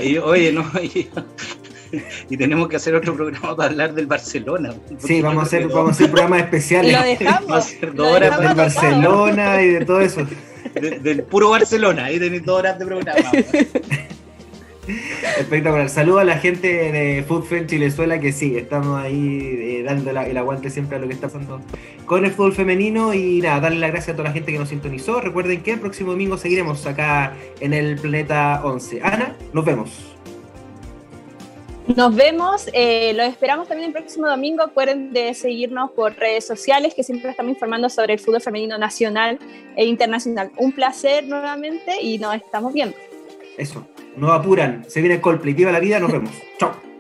[0.02, 0.64] y, oye, no,
[2.31, 4.74] y, tenemos que hacer otro programa para hablar del Barcelona.
[4.98, 6.93] Sí, vamos a hacer, vamos a hacer programas especiales.
[6.93, 7.48] Lo dejamos.
[7.48, 10.26] Vamos a hacer dos horas del Barcelona y de todo eso.
[10.74, 13.31] del puro Barcelona, ahí tenéis dos horas de programa.
[15.39, 15.89] Espectacular.
[15.89, 20.70] Saludo a la gente de Food Chilezuela que sí, estamos ahí eh, dando el aguante
[20.70, 21.61] siempre a lo que está pasando
[22.06, 24.69] con el fútbol femenino y nada, darle las gracias a toda la gente que nos
[24.69, 25.20] sintonizó.
[25.20, 29.01] Recuerden que el próximo domingo seguiremos acá en el Planeta 11.
[29.02, 30.15] Ana, nos vemos.
[31.86, 34.62] Nos vemos, eh, los esperamos también el próximo domingo.
[34.62, 39.39] Acuerden de seguirnos por redes sociales, que siempre estamos informando sobre el fútbol femenino nacional
[39.77, 40.51] e internacional.
[40.56, 42.97] Un placer nuevamente y nos estamos viendo.
[43.59, 43.86] Eso.
[44.16, 44.84] No apuran.
[44.88, 45.54] Se viene el Coldplay.
[45.54, 45.98] Viva la vida.
[46.00, 46.30] Nos vemos.
[46.58, 46.93] Chao.